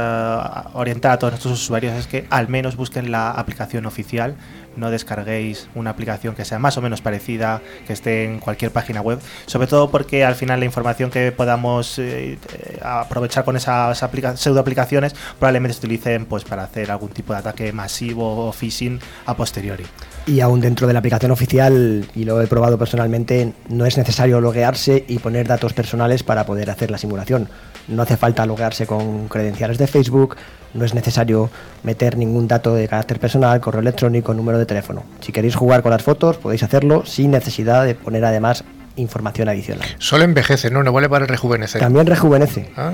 orientar 0.73 1.13
a 1.13 1.19
todos 1.21 1.35
nuestros 1.35 1.53
usuarios 1.61 1.95
es 1.95 2.09
que 2.09 2.27
al 2.29 2.49
menos 2.49 2.75
busquen 2.75 3.13
la 3.13 3.31
aplicación 3.31 3.87
oficial 3.87 4.35
no 4.77 4.91
descarguéis 4.91 5.69
una 5.75 5.91
aplicación 5.91 6.35
que 6.35 6.45
sea 6.45 6.59
más 6.59 6.77
o 6.77 6.83
menos 6.83 7.01
parecida, 7.01 7.61
que 7.87 7.93
esté 7.93 8.25
en 8.25 8.41
cualquier 8.41 8.71
página 8.71 9.01
web, 9.01 9.19
sobre 9.47 9.67
todo 9.67 9.91
porque 9.91 10.25
al 10.25 10.35
final 10.35 10.61
la 10.61 10.67
información 10.67 11.11
que 11.11 11.33
podamos 11.33 11.99
eh, 11.99 12.39
aprovechar 12.83 13.45
con 13.45 13.57
esas 13.57 13.99
pseudo 14.37 14.61
aplicaciones 14.61 15.15
probablemente 15.39 15.75
se 15.75 15.81
utilicen 15.81 16.27
pues 16.27 16.45
para 16.45 16.65
hacer 16.65 16.91
algún 16.91 17.11
tipo 17.11 17.33
de 17.33 17.41
ataque 17.41 17.73
masivo 17.73 18.49
o 18.49 18.53
phishing 18.53 19.01
a 19.27 19.37
posteriori. 19.37 19.85
Y 20.27 20.41
aún 20.41 20.61
dentro 20.61 20.87
de 20.87 20.93
la 20.95 21.01
aplicación 21.01 21.33
oficial, 21.33 22.07
y 22.15 22.25
lo 22.25 22.41
he 22.41 22.47
probado 22.47 22.79
personalmente, 22.79 23.53
no 23.69 23.85
es 23.85 23.99
necesario 23.99 24.41
loguearse 24.41 25.05
y 25.07 25.19
poner 25.19 25.47
datos 25.47 25.75
personales 25.75 26.23
para 26.23 26.47
poder 26.47 26.71
hacer 26.71 26.91
la 26.91 26.99
simulación. 26.99 27.49
No 27.89 28.03
hace 28.03 28.17
falta 28.17 28.47
loguearse 28.47 28.87
con 28.87 29.29
credenciales 29.29 29.77
de 29.77 29.87
Facebook, 29.87 30.37
no 30.75 30.85
es 30.85 30.95
necesario 30.95 31.51
meter 31.83 32.17
ningún 32.17 32.49
dato 32.49 32.75
de 32.75 32.89
carácter 32.89 33.19
personal, 33.19 33.61
correo 33.61 33.81
electrónico, 33.81 34.35
número 34.35 34.59
de 34.59 34.67
teléfono. 34.67 35.05
Si 35.21 35.33
queréis 35.33 35.55
jugar 35.55 35.83
con 35.83 35.93
las 35.93 36.03
fotos, 36.03 36.37
podéis 36.37 36.63
hacerlo 36.63 37.07
sin 37.07 37.31
necesidad 37.31 37.85
de 37.85 37.95
poner 37.95 38.25
además 38.25 38.65
información 38.97 39.49
adicional. 39.49 39.89
Solo 39.99 40.25
envejece, 40.25 40.71
¿no? 40.71 40.83
No 40.83 40.93
vale 40.93 41.09
para 41.09 41.27
rejuvenecer. 41.27 41.81
También 41.81 42.07
rejuvenece. 42.07 42.71
Ah. 42.77 42.91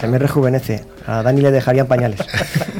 También 0.00 0.22
rejuvenece. 0.22 0.84
A 1.06 1.22
Dani 1.22 1.42
le 1.42 1.50
dejarían 1.50 1.86
pañales. 1.86 2.20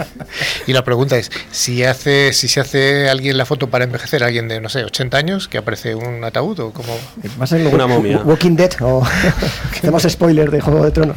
y 0.67 0.73
la 0.73 0.85
pregunta 0.85 1.19
es, 1.19 1.31
si 1.51 1.85
hace 1.85 2.33
si 2.33 2.49
se 2.49 2.61
hace 2.61 3.11
alguien 3.11 3.37
la 3.37 3.45
foto 3.45 3.69
para 3.69 3.85
envejecer, 3.85 4.25
alguien 4.25 4.49
de, 4.49 4.61
no 4.61 4.71
sé, 4.71 4.85
80 4.85 5.19
años, 5.19 5.49
que 5.49 5.59
aparece 5.59 5.95
un 5.95 6.25
ataúd 6.25 6.59
o 6.61 6.73
como... 6.73 6.95
Va 7.39 7.45
a 7.45 7.47
ser 7.47 7.67
una 7.67 7.87
momia. 7.87 8.23
Walking 8.25 8.57
Dead 8.57 8.71
o 8.81 9.03
hacemos 9.73 10.03
spoiler 10.09 10.51
de 10.51 10.61
Juego 10.63 10.85
de 10.85 10.91
Tronos. 10.93 11.17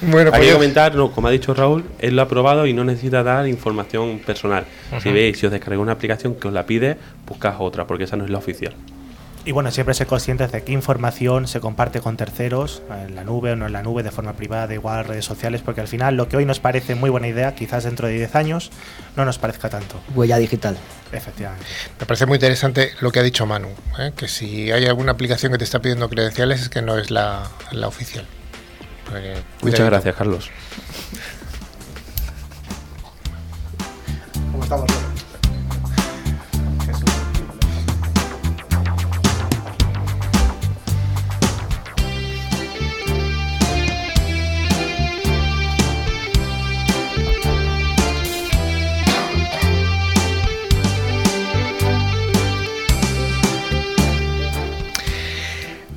Bueno, 0.10 0.30
Hay 0.32 0.46
que 0.46 0.52
comentar, 0.52 0.94
no, 0.94 1.12
como 1.12 1.28
ha 1.28 1.30
dicho 1.30 1.52
Raúl, 1.54 1.84
él 1.98 2.16
lo 2.16 2.22
ha 2.22 2.28
probado 2.28 2.66
y 2.66 2.72
no 2.72 2.84
necesita 2.84 3.22
dar 3.22 3.46
información 3.46 4.20
personal. 4.20 4.64
Uh 4.90 4.96
-huh. 4.96 5.02
Si 5.02 5.12
veis, 5.12 5.38
si 5.38 5.46
os 5.46 5.52
descargáis 5.52 5.80
una 5.80 5.92
aplicación 5.92 6.34
que 6.34 6.48
os 6.48 6.54
la 6.54 6.64
pide, 6.64 6.96
buscad 7.26 7.54
otra, 7.58 7.86
porque 7.86 8.04
esa 8.04 8.16
no 8.16 8.24
es 8.24 8.30
la 8.30 8.38
oficial. 8.38 8.74
Y 9.42 9.52
bueno, 9.52 9.70
siempre 9.70 9.94
ser 9.94 10.06
conscientes 10.06 10.52
de 10.52 10.62
qué 10.64 10.72
información 10.72 11.48
se 11.48 11.60
comparte 11.60 12.00
con 12.00 12.18
terceros, 12.18 12.82
en 12.90 13.14
la 13.14 13.24
nube 13.24 13.52
o 13.52 13.56
no 13.56 13.66
en 13.66 13.72
la 13.72 13.82
nube, 13.82 14.02
de 14.02 14.10
forma 14.10 14.34
privada, 14.34 14.66
de 14.66 14.74
igual 14.74 15.06
redes 15.06 15.24
sociales, 15.24 15.62
porque 15.64 15.80
al 15.80 15.88
final 15.88 16.14
lo 16.14 16.28
que 16.28 16.36
hoy 16.36 16.44
nos 16.44 16.60
parece 16.60 16.94
muy 16.94 17.08
buena 17.08 17.26
idea, 17.26 17.54
quizás 17.54 17.84
dentro 17.84 18.06
de 18.06 18.14
10 18.14 18.34
años 18.36 18.70
no 19.16 19.24
nos 19.24 19.38
parezca 19.38 19.70
tanto. 19.70 19.98
Huella 20.14 20.36
digital. 20.36 20.76
Efectivamente. 21.10 21.64
Me 21.98 22.04
parece 22.04 22.26
muy 22.26 22.36
interesante 22.36 22.90
lo 23.00 23.10
que 23.10 23.20
ha 23.20 23.22
dicho 23.22 23.46
Manu, 23.46 23.68
¿eh? 23.98 24.12
que 24.14 24.28
si 24.28 24.70
hay 24.72 24.84
alguna 24.84 25.12
aplicación 25.12 25.52
que 25.52 25.58
te 25.58 25.64
está 25.64 25.80
pidiendo 25.80 26.10
credenciales 26.10 26.60
es 26.60 26.68
que 26.68 26.82
no 26.82 26.98
es 26.98 27.10
la, 27.10 27.44
la 27.72 27.88
oficial. 27.88 28.26
Muchas 29.62 29.86
gracias, 29.86 30.14
Carlos. 30.16 30.50
¿Cómo 34.52 34.62
estamos? 34.62 35.09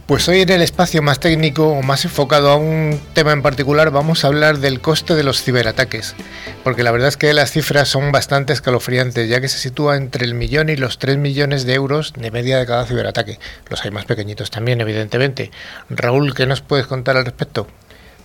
Pues 0.05 0.27
hoy 0.27 0.41
en 0.41 0.49
el 0.49 0.61
espacio 0.61 1.01
más 1.01 1.21
técnico 1.21 1.69
o 1.69 1.81
más 1.81 2.03
enfocado 2.03 2.49
a 2.49 2.57
un 2.57 2.99
tema 3.13 3.31
en 3.31 3.41
particular 3.41 3.89
vamos 3.89 4.25
a 4.25 4.27
hablar 4.27 4.57
del 4.57 4.81
coste 4.81 5.15
de 5.15 5.23
los 5.23 5.41
ciberataques, 5.41 6.13
porque 6.65 6.83
la 6.83 6.91
verdad 6.91 7.07
es 7.07 7.15
que 7.15 7.31
las 7.33 7.51
cifras 7.51 7.87
son 7.87 8.11
bastante 8.11 8.51
escalofriantes, 8.51 9.29
ya 9.29 9.39
que 9.39 9.47
se 9.47 9.59
sitúa 9.59 9.95
entre 9.95 10.25
el 10.25 10.33
millón 10.33 10.67
y 10.67 10.75
los 10.75 10.97
3 10.97 11.17
millones 11.17 11.65
de 11.65 11.75
euros 11.75 12.11
de 12.19 12.31
media 12.31 12.57
de 12.57 12.65
cada 12.65 12.85
ciberataque. 12.85 13.39
Los 13.69 13.85
hay 13.85 13.91
más 13.91 14.03
pequeñitos 14.03 14.51
también, 14.51 14.81
evidentemente. 14.81 15.51
Raúl, 15.89 16.33
¿qué 16.33 16.47
nos 16.47 16.59
puedes 16.59 16.85
contar 16.85 17.15
al 17.15 17.23
respecto? 17.23 17.65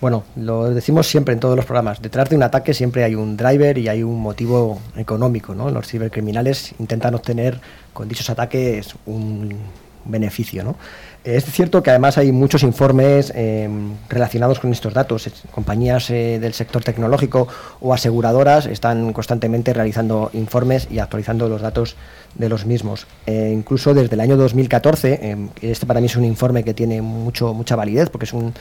Bueno, 0.00 0.24
lo 0.34 0.70
decimos 0.70 1.06
siempre 1.06 1.32
en 1.32 1.38
todos 1.38 1.54
los 1.54 1.64
programas. 1.64 2.02
Detrás 2.02 2.28
de 2.28 2.34
un 2.34 2.42
ataque 2.42 2.74
siempre 2.74 3.04
hay 3.04 3.14
un 3.14 3.36
driver 3.36 3.78
y 3.78 3.88
hay 3.88 4.02
un 4.02 4.20
motivo 4.20 4.80
económico. 4.96 5.54
¿no? 5.54 5.70
Los 5.70 5.86
cibercriminales 5.86 6.74
intentan 6.80 7.14
obtener 7.14 7.60
con 7.92 8.08
dichos 8.08 8.30
ataques 8.30 8.96
un 9.06 9.56
beneficio. 10.08 10.64
¿no? 10.64 10.76
Es 11.24 11.44
cierto 11.44 11.82
que 11.82 11.90
además 11.90 12.16
hay 12.16 12.32
muchos 12.32 12.62
informes 12.62 13.32
eh, 13.34 13.68
relacionados 14.08 14.60
con 14.60 14.72
estos 14.72 14.94
datos. 14.94 15.28
Compañías 15.50 16.08
eh, 16.10 16.38
del 16.40 16.54
sector 16.54 16.82
tecnológico 16.82 17.48
o 17.80 17.92
aseguradoras 17.92 18.66
están 18.66 19.12
constantemente 19.12 19.74
realizando 19.74 20.30
informes 20.32 20.88
y 20.90 21.00
actualizando 21.00 21.48
los 21.48 21.60
datos 21.60 21.96
de 22.34 22.48
los 22.48 22.66
mismos. 22.66 23.06
Eh, 23.26 23.52
incluso 23.52 23.94
desde 23.94 24.14
el 24.14 24.20
año 24.20 24.36
2014, 24.36 25.36
este 25.60 25.86
para 25.86 26.00
mí 26.00 26.06
es 26.06 26.16
un 26.16 26.24
informe 26.24 26.64
que 26.64 26.72
tiene 26.72 27.02
mucho, 27.02 27.52
mucha 27.52 27.76
validez 27.76 28.10
porque 28.10 28.24
es 28.24 28.32
un, 28.32 28.54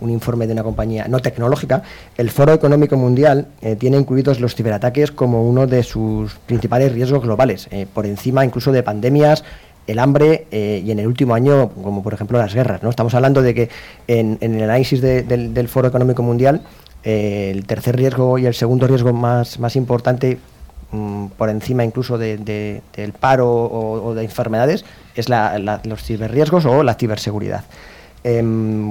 un 0.00 0.10
informe 0.10 0.46
de 0.46 0.52
una 0.52 0.62
compañía 0.62 1.06
no 1.08 1.18
tecnológica, 1.20 1.82
el 2.16 2.30
Foro 2.30 2.52
Económico 2.52 2.96
Mundial 2.96 3.48
tiene 3.78 3.98
incluidos 3.98 4.40
los 4.40 4.54
ciberataques 4.54 5.10
como 5.10 5.46
uno 5.48 5.66
de 5.66 5.82
sus 5.82 6.34
principales 6.46 6.92
riesgos 6.92 7.22
globales, 7.22 7.68
por 7.92 8.06
encima 8.06 8.44
incluso 8.44 8.72
de 8.72 8.82
pandemias, 8.82 9.44
el 9.86 9.98
hambre 9.98 10.46
eh, 10.50 10.82
y 10.84 10.90
en 10.90 10.98
el 10.98 11.06
último 11.06 11.34
año, 11.34 11.70
como 11.70 12.02
por 12.02 12.14
ejemplo 12.14 12.38
las 12.38 12.54
guerras. 12.54 12.82
¿no? 12.82 12.90
Estamos 12.90 13.14
hablando 13.14 13.42
de 13.42 13.54
que 13.54 13.68
en, 14.06 14.38
el 14.40 14.62
análisis 14.62 15.00
de, 15.00 15.22
del, 15.22 15.68
Foro 15.68 15.88
Económico 15.88 16.22
Mundial, 16.22 16.62
eh, 17.02 17.50
el 17.54 17.66
tercer 17.66 17.96
riesgo 17.96 18.38
y 18.38 18.46
el 18.46 18.54
segundo 18.54 18.86
riesgo 18.86 19.12
más, 19.12 19.76
importante, 19.76 20.38
mmm, 20.92 21.26
por 21.36 21.50
encima 21.50 21.84
incluso 21.84 22.18
de, 22.18 22.38
de, 22.38 22.82
del 22.96 23.12
paro 23.12 23.50
o, 23.50 24.14
de 24.14 24.24
enfermedades, 24.24 24.84
es 25.14 25.28
la, 25.28 25.80
los 25.84 26.02
ciberriesgos 26.02 26.64
o 26.64 26.82
la 26.82 26.94
ciberseguridad. 26.94 27.64
Eh, 28.26 28.42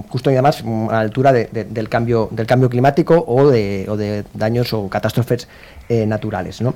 justo 0.10 0.30
y 0.30 0.34
además 0.34 0.64
a 0.64 0.92
la 0.92 1.00
altura 1.00 1.34
de, 1.34 1.48
del, 1.48 1.90
cambio, 1.90 2.30
del 2.30 2.46
cambio 2.46 2.70
climático 2.70 3.26
o 3.28 3.50
de, 3.50 3.88
o 3.90 3.98
de 3.98 4.26
daños 4.36 4.74
o 4.74 4.88
catástrofes 4.90 5.48
eh, 5.90 6.06
naturales. 6.06 6.62
¿no? 6.62 6.76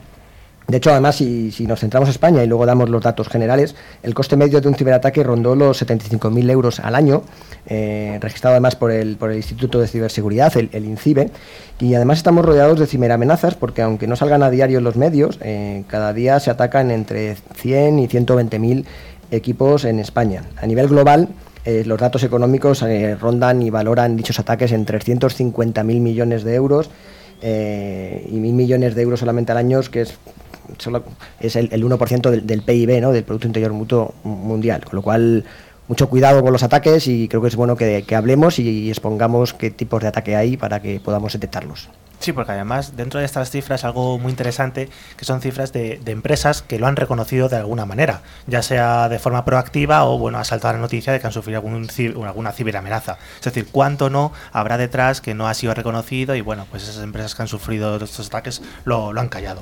De 0.67 0.77
hecho, 0.77 0.91
además, 0.91 1.15
si, 1.15 1.65
nos 1.65 1.80
centramos 1.80 2.10
en 2.10 2.12
España 2.12 2.43
y 2.43 2.47
luego 2.47 2.65
damos 2.65 2.89
los 2.89 3.01
datos 3.01 3.30
generales, 3.30 3.73
el 4.03 4.13
coste 4.13 4.36
medio 4.36 4.60
de 4.60 4.67
un 4.67 4.75
ciberataque 4.75 5.23
rondó 5.23 5.56
los 5.56 5.82
75.000 5.82 6.51
euros 6.51 6.82
al 6.82 6.93
año, 6.93 7.23
eh, 7.67 8.17
registrado 8.21 8.56
además 8.56 8.75
por 8.75 8.91
el, 8.91 9.17
Instituto 9.34 9.80
de 9.80 9.88
Ciberseguridad, 9.88 10.51
el, 10.58 10.86
INCIBE, 10.86 11.32
y 11.80 11.93
además 11.93 12.17
estamos 12.17 12.43
rodeados 12.43 12.80
de 12.80 12.86
ciberamenazas 12.86 13.56
porque 13.56 13.82
aunque 13.82 14.08
no 14.08 14.17
salgan 14.17 14.43
a 14.43 14.49
diario 14.49 14.80
en 14.80 14.84
los 14.84 14.97
medios, 14.97 15.39
eh, 15.41 15.86
cada 15.88 16.12
día 16.12 16.38
se 16.41 16.51
atacan 16.51 16.91
entre 16.91 17.38
100 17.56 17.99
y 17.99 18.08
120.000 18.10 18.84
equipos 19.32 19.86
en 19.86 19.99
España. 19.99 20.43
A 20.58 20.67
nivel 20.67 20.89
global, 20.89 21.30
eh, 21.63 21.84
los 21.86 21.97
datos 21.97 22.23
económicos 22.23 22.84
rondan 23.21 23.62
y 23.62 23.69
valoran 23.69 24.17
dichos 24.17 24.38
ataques 24.38 24.73
en 24.73 24.86
350.000 24.86 25.84
millones 26.01 26.43
de 26.43 26.56
euros 26.56 26.89
y 27.39 28.39
mil 28.39 28.53
millones 28.53 28.95
de 28.95 29.01
euros 29.03 29.19
solamente 29.19 29.51
al 29.51 29.60
año, 29.60 29.80
que 29.91 30.01
es 30.01 30.17
solo 30.77 31.03
es 31.39 31.56
el, 31.56 31.69
el 31.71 31.84
1% 31.84 32.30
del, 32.30 32.47
del, 32.47 32.62
PIB, 32.62 33.01
¿no? 33.01 33.12
del 33.12 33.23
Producto 33.23 33.47
Interior 33.47 33.73
Mutuo 33.73 34.13
Mundial, 34.23 34.84
con 34.86 34.95
lo 34.95 35.01
cual 35.01 35.45
mucho 35.88 36.10
cuidado 36.10 36.43
con 36.43 36.51
los 36.51 36.63
ataques 36.63 37.08
y 37.08 37.27
creo 37.27 37.41
que 37.41 37.47
es 37.47 37.56
bueno 37.56 37.75
que, 37.75 38.03
hablemos 38.15 38.60
y 38.60 38.89
expongamos 38.89 39.53
qué 39.53 39.71
tipos 39.71 40.01
de 40.01 40.10
ataque 40.10 40.36
hay 40.36 40.58
para 40.58 40.82
que 40.82 40.99
podamos 40.99 41.34
detectarlos. 41.34 41.89
Sí, 42.19 42.34
porque 42.34 42.51
además 42.51 42.97
dentro 42.97 43.19
de 43.19 43.25
estas 43.25 43.51
cifras 43.51 43.84
algo 43.84 44.17
muy 44.17 44.32
interesante 44.32 44.89
que 45.15 45.23
son 45.23 45.39
cifras 45.39 45.71
de, 45.71 46.01
empresas 46.08 46.63
que 46.63 46.80
lo 46.80 46.88
han 46.88 46.95
reconocido 46.95 47.47
de 47.47 47.58
alguna 47.58 47.86
manera, 47.86 48.21
ya 48.47 48.63
sea 48.63 49.08
de 49.08 49.19
forma 49.19 49.45
proactiva 49.45 50.03
o 50.06 50.17
bueno, 50.17 50.39
ha 50.39 50.43
saltado 50.43 50.73
la 50.73 50.80
noticia 50.80 51.13
de 51.13 51.19
que 51.19 51.27
han 51.27 51.34
sufrido 51.34 51.60
algún, 51.60 51.88
alguna 52.25 52.51
ciberamenaza. 52.51 53.17
Es 53.38 53.45
decir, 53.45 53.67
cuánto 53.71 54.10
no 54.10 54.34
habrá 54.51 54.77
detrás 54.77 55.21
que 55.21 55.36
no 55.36 55.47
ha 55.47 55.53
sido 55.53 55.73
reconocido 55.73 56.36
y 56.36 56.41
bueno, 56.41 56.65
pues 56.69 56.84
esas 56.84 57.03
empresas 57.03 57.36
que 57.36 57.43
han 57.43 57.47
sufrido 57.47 57.95
estos 57.97 58.27
ataques 58.27 58.62
lo 58.84 59.17
han 59.17 59.30
callado. 59.30 59.62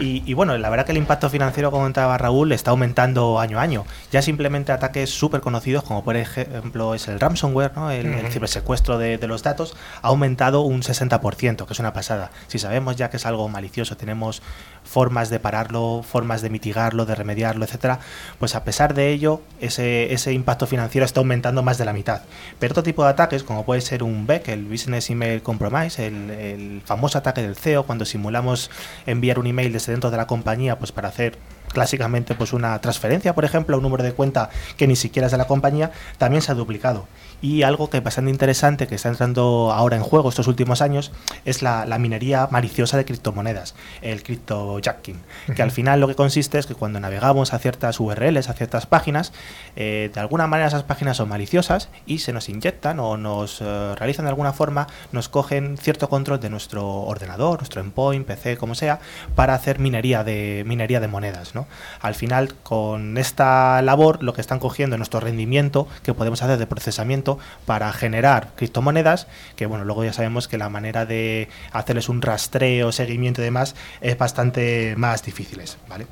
Y, 0.00 0.32
bueno, 0.32 0.56
la 0.56 0.70
verdad 0.70 0.86
que 0.86 0.92
el 0.92 0.98
impacto 0.98 1.28
financiero, 1.28 1.70
como 1.70 1.82
comentaba 1.82 2.16
Raúl, 2.16 2.52
está 2.52 2.70
aumentando 2.70 3.38
año 3.38 3.58
a 3.58 3.62
año. 3.62 3.84
Ya 4.10 4.22
simplemente 4.22 4.72
ataques 4.72 5.10
súper 5.10 5.40
conocidos, 5.40 5.84
como 5.84 6.02
por 6.02 6.16
ejemplo 6.16 6.94
es 6.94 7.06
el 7.08 7.20
ransomware, 7.20 7.72
¿no? 7.76 7.90
el, 7.90 8.30
cibersecuestro 8.30 8.96
de, 8.96 9.18
de, 9.18 9.26
los 9.26 9.42
datos, 9.42 9.76
ha 10.02 10.08
aumentado 10.08 10.62
un 10.62 10.82
60%, 10.82 11.66
que 11.66 11.72
es 11.72 11.78
una 11.78 11.92
pasada. 11.92 12.30
Si 12.48 12.58
sabemos 12.58 12.96
ya 12.96 13.10
que 13.10 13.18
es 13.18 13.26
algo 13.26 13.48
malicioso, 13.48 13.96
tenemos 13.96 14.42
formas 14.90 15.30
de 15.30 15.38
pararlo, 15.38 16.02
formas 16.02 16.42
de 16.42 16.50
mitigarlo, 16.50 17.06
de 17.06 17.14
remediarlo, 17.14 17.64
etcétera, 17.64 18.00
pues 18.40 18.56
a 18.56 18.64
pesar 18.64 18.92
de 18.92 19.10
ello, 19.10 19.40
ese, 19.60 20.12
ese 20.12 20.32
impacto 20.32 20.66
financiero 20.66 21.04
está 21.04 21.20
aumentando 21.20 21.62
más 21.62 21.78
de 21.78 21.84
la 21.84 21.92
mitad. 21.92 22.22
Pero 22.58 22.72
otro 22.72 22.82
tipo 22.82 23.04
de 23.04 23.10
ataques, 23.10 23.44
como 23.44 23.64
puede 23.64 23.82
ser 23.82 24.02
un 24.02 24.26
BEC, 24.26 24.48
el 24.48 24.64
Business 24.64 25.08
Email 25.08 25.42
Compromise, 25.42 26.04
el, 26.04 26.30
el 26.30 26.82
famoso 26.84 27.18
ataque 27.18 27.40
del 27.40 27.54
CEO, 27.54 27.84
cuando 27.84 28.04
simulamos 28.04 28.68
enviar 29.06 29.38
un 29.38 29.46
email 29.46 29.72
desde 29.72 29.92
dentro 29.92 30.10
de 30.10 30.16
la 30.16 30.26
compañía 30.26 30.76
pues 30.76 30.90
para 30.90 31.08
hacer 31.08 31.38
clásicamente 31.72 32.34
pues 32.34 32.52
una 32.52 32.78
transferencia, 32.80 33.34
por 33.34 33.44
ejemplo, 33.44 33.76
un 33.76 33.82
número 33.82 34.02
de 34.02 34.12
cuenta 34.12 34.50
que 34.76 34.86
ni 34.86 34.96
siquiera 34.96 35.26
es 35.26 35.32
de 35.32 35.38
la 35.38 35.46
compañía, 35.46 35.92
también 36.18 36.42
se 36.42 36.52
ha 36.52 36.54
duplicado. 36.54 37.06
Y 37.42 37.62
algo 37.62 37.88
que 37.88 37.98
es 37.98 38.02
bastante 38.02 38.30
interesante 38.30 38.86
que 38.86 38.94
está 38.94 39.08
entrando 39.08 39.72
ahora 39.72 39.96
en 39.96 40.02
juego 40.02 40.28
estos 40.28 40.46
últimos 40.46 40.82
años 40.82 41.10
es 41.44 41.62
la, 41.62 41.86
minería 41.98 42.48
maliciosa 42.50 42.96
de 42.96 43.04
criptomonedas, 43.04 43.74
el 44.00 44.22
cryptojacking, 44.22 45.20
que 45.54 45.62
al 45.62 45.70
final 45.70 46.00
lo 46.00 46.08
que 46.08 46.14
consiste 46.14 46.58
es 46.58 46.66
que 46.66 46.74
cuando 46.74 46.98
navegamos 47.00 47.52
a 47.52 47.58
ciertas 47.58 48.00
URLs, 48.00 48.48
a 48.48 48.54
ciertas 48.54 48.86
páginas, 48.86 49.32
eh, 49.76 50.10
de 50.12 50.20
alguna 50.20 50.46
manera 50.46 50.68
esas 50.68 50.82
páginas 50.82 51.18
son 51.18 51.28
maliciosas 51.28 51.90
y 52.06 52.18
se 52.18 52.32
nos 52.32 52.48
inyectan 52.48 53.00
o 53.00 53.16
nos 53.16 53.60
eh, 53.60 53.94
realizan 53.96 54.24
de 54.24 54.30
alguna 54.30 54.52
forma, 54.52 54.86
nos 55.12 55.28
cogen 55.28 55.76
cierto 55.76 56.08
control 56.08 56.40
de 56.40 56.50
nuestro 56.50 56.86
ordenador, 56.86 57.58
nuestro 57.58 57.80
endpoint, 57.80 58.26
PC, 58.26 58.56
como 58.56 58.74
sea, 58.74 59.00
para 59.34 59.54
hacer 59.54 59.78
minería 59.78 60.24
de, 60.24 60.64
minería 60.66 61.00
de 61.00 61.08
monedas. 61.08 61.54
¿no? 61.54 61.66
Al 62.00 62.14
final, 62.14 62.54
con 62.62 63.18
esta 63.18 63.82
labor, 63.82 64.22
lo 64.22 64.32
que 64.32 64.40
están 64.40 64.58
cogiendo 64.58 64.96
es 64.96 64.98
nuestro 64.98 65.20
rendimiento 65.20 65.86
que 66.02 66.14
podemos 66.14 66.42
hacer 66.42 66.58
de 66.58 66.66
procesamiento 66.66 67.29
para 67.66 67.92
generar 67.92 68.50
criptomonedas, 68.56 69.26
que 69.56 69.66
bueno, 69.66 69.84
luego 69.84 70.04
ya 70.04 70.12
sabemos 70.12 70.48
que 70.48 70.58
la 70.58 70.68
manera 70.68 71.06
de 71.06 71.48
hacerles 71.72 72.08
un 72.08 72.22
rastreo, 72.22 72.92
seguimiento 72.92 73.40
y 73.40 73.44
demás 73.44 73.74
es 74.00 74.16
bastante 74.18 74.94
más 74.96 75.22
difíciles, 75.22 75.78
¿vale? 75.88 76.06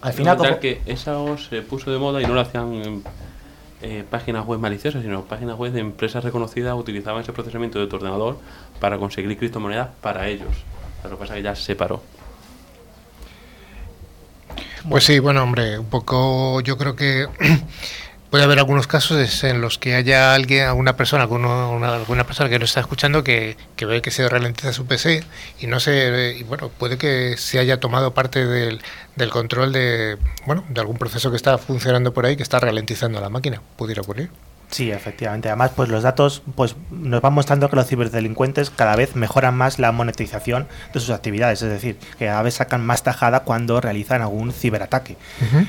Al 0.00 0.12
final 0.12 0.36
como... 0.36 0.58
que 0.60 0.80
eso 0.86 1.36
se 1.38 1.62
puso 1.62 1.90
de 1.90 1.98
moda 1.98 2.20
y 2.20 2.26
no 2.26 2.34
lo 2.34 2.40
hacían 2.40 3.02
eh, 3.82 4.04
páginas 4.08 4.46
web 4.46 4.58
maliciosas, 4.58 5.02
sino 5.02 5.24
páginas 5.24 5.56
web 5.56 5.72
de 5.72 5.80
empresas 5.80 6.24
reconocidas 6.24 6.74
utilizaban 6.76 7.22
ese 7.22 7.32
procesamiento 7.32 7.78
de 7.78 7.86
tu 7.86 7.96
ordenador 7.96 8.38
para 8.80 8.98
conseguir 8.98 9.36
criptomonedas 9.36 9.88
para 10.00 10.28
ellos. 10.28 10.48
Lo 11.04 11.10
que 11.10 11.16
pasa 11.16 11.34
es 11.34 11.38
que 11.38 11.42
ya 11.42 11.54
se 11.54 11.62
separó. 11.62 12.02
Pues 14.88 15.04
sí, 15.04 15.18
bueno, 15.18 15.42
hombre, 15.42 15.78
un 15.78 15.86
poco 15.86 16.60
yo 16.60 16.78
creo 16.78 16.94
que 16.94 17.26
puede 18.30 18.44
haber 18.44 18.58
algunos 18.58 18.86
casos 18.86 19.44
en 19.44 19.60
los 19.60 19.78
que 19.78 19.94
haya 19.94 20.34
alguien, 20.34 20.66
alguna 20.66 20.96
persona, 20.96 21.22
alguna, 21.22 21.94
alguna 21.94 22.24
persona 22.24 22.48
que 22.50 22.58
no 22.58 22.64
está 22.64 22.80
escuchando 22.80 23.24
que, 23.24 23.56
ve 23.78 24.02
que 24.02 24.10
se 24.10 24.28
ralentiza 24.28 24.72
su 24.72 24.86
PC 24.86 25.24
y 25.60 25.66
no 25.66 25.80
se, 25.80 26.36
y 26.38 26.42
bueno, 26.44 26.68
puede 26.68 26.98
que 26.98 27.36
se 27.36 27.58
haya 27.58 27.80
tomado 27.80 28.14
parte 28.14 28.46
del, 28.46 28.80
del 29.16 29.30
control 29.30 29.72
de, 29.72 30.18
bueno, 30.46 30.64
de 30.68 30.80
algún 30.80 30.98
proceso 30.98 31.30
que 31.30 31.36
está 31.36 31.58
funcionando 31.58 32.12
por 32.12 32.26
ahí 32.26 32.36
que 32.36 32.42
está 32.42 32.60
ralentizando 32.60 33.20
la 33.20 33.28
máquina. 33.28 33.62
Pudiera 33.76 34.02
ocurrir. 34.02 34.30
Sí, 34.70 34.90
efectivamente. 34.90 35.48
Además, 35.48 35.70
pues 35.76 35.88
los 35.88 36.02
datos 36.02 36.42
pues 36.54 36.74
nos 36.90 37.20
van 37.20 37.32
mostrando 37.32 37.70
que 37.70 37.76
los 37.76 37.86
ciberdelincuentes 37.86 38.70
cada 38.70 38.96
vez 38.96 39.14
mejoran 39.14 39.56
más 39.56 39.78
la 39.78 39.92
monetización 39.92 40.66
de 40.92 41.00
sus 41.00 41.10
actividades, 41.10 41.62
es 41.62 41.70
decir, 41.70 41.96
que 42.18 42.26
cada 42.26 42.42
vez 42.42 42.54
sacan 42.54 42.84
más 42.84 43.02
tajada 43.02 43.40
cuando 43.40 43.80
realizan 43.80 44.22
algún 44.22 44.52
ciberataque. 44.52 45.16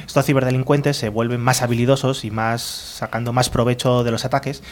Estos 0.06 0.26
ciberdelincuentes 0.26 0.98
se 0.98 1.10
vuelven 1.10 1.40
más 1.40 1.62
habilidosos 1.62 2.26
y 2.26 2.32
más 2.32 2.62
sacando 2.62 3.34
más 3.34 3.50
provecho 3.50 4.04
de 4.04 4.12
los 4.12 4.26
ataques, 4.26 4.64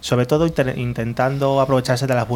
sobre 0.00 0.26
todo 0.26 0.46
intentando 0.76 1.60
aprovecharse 1.60 2.06
de 2.06 2.14
las, 2.14 2.26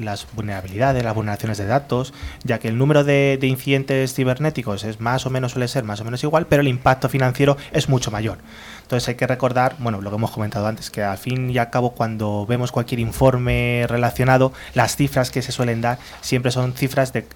las, 0.00 0.26
vulnerabilidades, 0.34 1.04
las 1.04 1.14
vulneraciones 1.14 1.58
de 1.58 1.66
datos, 1.66 2.14
ya 2.42 2.58
que 2.58 2.68
el 2.68 2.78
número 2.78 3.04
de, 3.04 3.38
de 3.40 3.46
incidentes 3.46 4.12
cibernéticos 4.12 4.82
es 4.84 5.00
más 5.00 5.24
o 5.24 5.30
menos 5.30 5.52
suele 5.52 5.68
ser 5.68 5.84
más 5.84 6.00
o 6.00 6.04
menos 6.04 6.22
igual, 6.24 6.46
pero 6.46 6.62
el 6.62 6.68
impacto 6.68 7.08
financiero 7.08 7.56
es 7.72 7.88
mucho 7.88 8.10
mayor. 8.10 8.38
Entonces 8.86 9.08
hay 9.08 9.16
que 9.16 9.26
recordar, 9.26 9.74
bueno, 9.80 10.00
lo 10.00 10.10
que 10.10 10.16
hemos 10.16 10.30
comentado 10.30 10.68
antes, 10.68 10.90
que 10.90 11.02
al 11.02 11.18
fin 11.18 11.50
y 11.50 11.58
al 11.58 11.70
cabo 11.70 11.90
cuando 11.90 12.46
vemos 12.46 12.70
cualquier 12.70 13.00
informe 13.00 13.84
relacionado, 13.88 14.52
las 14.74 14.94
cifras 14.94 15.32
que 15.32 15.42
se 15.42 15.50
suelen 15.50 15.80
dar 15.80 15.98
siempre 16.20 16.52
son 16.52 16.72
cifras 16.72 17.12
de 17.12 17.26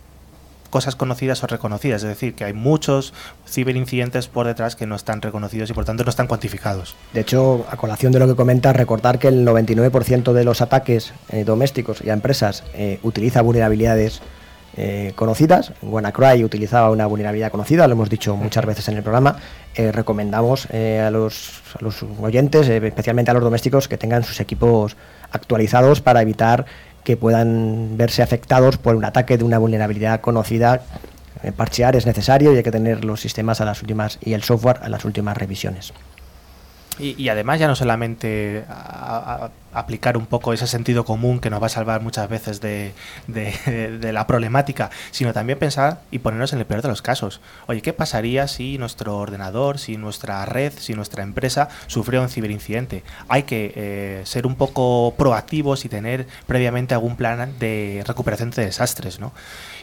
cosas 0.71 0.95
conocidas 0.95 1.43
o 1.43 1.49
reconocidas, 1.49 2.05
es 2.05 2.09
decir, 2.09 2.35
que 2.35 2.45
hay 2.45 2.53
muchos 2.53 3.13
ciberincidentes 3.49 4.29
por 4.29 4.47
detrás 4.47 4.77
que 4.77 4.87
no 4.87 4.95
están 4.95 5.21
reconocidos 5.21 5.69
y 5.71 5.73
por 5.73 5.85
tanto 5.85 6.05
no 6.05 6.11
están 6.11 6.29
cuantificados. 6.29 6.95
De 7.13 7.21
hecho, 7.23 7.67
a 7.69 7.77
colación 7.77 8.13
de 8.13 8.21
lo 8.21 8.29
que 8.29 8.37
comenta, 8.37 8.73
recordar 8.73 9.19
que 9.19 9.27
el 9.27 9.45
99% 9.45 10.33
de 10.33 10.45
los 10.45 10.61
ataques 10.61 11.13
eh, 11.31 11.43
domésticos 11.43 12.01
y 12.05 12.11
a 12.11 12.13
empresas 12.13 12.63
eh, 12.75 13.01
utiliza 13.03 13.43
vulnerabilidades 13.43 14.23
eh, 14.77 15.13
conocidas. 15.17 15.73
WannaCry 15.83 16.45
utilizaba 16.45 16.91
una 16.91 17.07
vulnerabilidad 17.07 17.51
conocida, 17.51 17.89
lo 17.89 17.95
hemos 17.95 18.09
dicho 18.09 18.37
muchas 18.37 18.65
veces 18.65 18.87
en 18.89 18.97
el 18.97 19.03
programa. 19.03 19.37
Eh, 19.75 19.91
recomendamos 19.91 20.69
eh, 20.71 21.01
a, 21.01 21.11
los, 21.11 21.61
a, 21.81 22.23
oyentes, 22.23 22.69
especialmente 22.69 23.31
a 23.31 23.35
los 23.35 23.43
domésticos, 23.43 23.89
que 23.89 23.99
tengan 23.99 24.23
sus 24.23 24.41
equipos 24.41 24.97
actualizados 25.33 26.01
para 26.01 26.23
evitar 26.23 26.67
que 27.03 27.17
puedan 27.17 27.97
verse 27.97 28.23
afectados 28.23 28.77
por 28.77 28.95
un 28.95 29.05
ataque 29.05 29.39
de 29.39 29.45
una 29.45 29.59
vulnerabilidad 29.59 30.21
conocida. 30.21 30.83
parchear 31.57 31.97
es 31.97 32.07
necesario 32.07 32.53
y 32.53 32.59
hay 32.59 32.63
que 32.63 32.71
tener 32.71 33.05
los 33.05 33.21
sistemas 33.21 33.61
a 33.61 33.65
las 33.65 33.83
últimas 33.83 34.19
y 34.21 34.35
el 34.35 34.43
software 34.43 34.79
a 34.83 34.89
las 34.89 35.05
últimas 35.05 35.37
revisiones. 35.37 35.93
Y, 37.01 37.29
además 37.31 37.59
ya 37.59 37.67
no 37.67 37.75
solamente 37.75 38.63
aplicar 39.73 40.17
un 40.17 40.27
poco 40.27 40.53
ese 40.53 40.67
sentido 40.67 41.05
común 41.05 41.41
que 41.41 41.51
nos 41.51 41.63
va 41.63 41.67
a 41.67 41.71
salvar 41.71 42.03
muchas 42.03 42.29
veces 42.29 42.61
de, 42.61 42.93
la 44.13 44.27
problemática, 44.27 44.91
sino 45.11 45.33
también 45.33 45.59
pensar 45.59 46.01
y 46.11 46.19
ponernos 46.19 46.53
en 46.53 46.59
el 46.59 46.67
peor 46.67 46.83
de 46.83 46.89
los 46.89 47.03
casos. 47.03 47.41
Oye, 47.67 47.83
¿qué 47.83 47.93
pasaría 47.93 48.49
si 48.49 48.79
nuestro 48.79 49.17
ordenador, 49.17 49.79
si 49.79 49.97
nuestra 49.97 50.45
red, 50.47 50.73
si 50.77 50.95
nuestra 50.95 51.23
empresa 51.23 51.69
sufrió 51.87 52.23
un 52.23 52.29
ciberincidente? 52.29 53.03
Hay 53.29 53.45
que 53.45 53.73
eh, 53.75 54.23
ser 54.25 54.47
un 54.47 54.57
poco 54.57 55.15
proactivos 55.17 55.85
y 55.85 55.89
tener 55.89 56.27
previamente 56.47 56.95
algún 56.95 57.17
plan 57.17 57.59
de 57.59 58.03
recuperación 58.07 58.51
de 58.51 58.67
desastres, 58.67 59.21
¿no? 59.21 59.33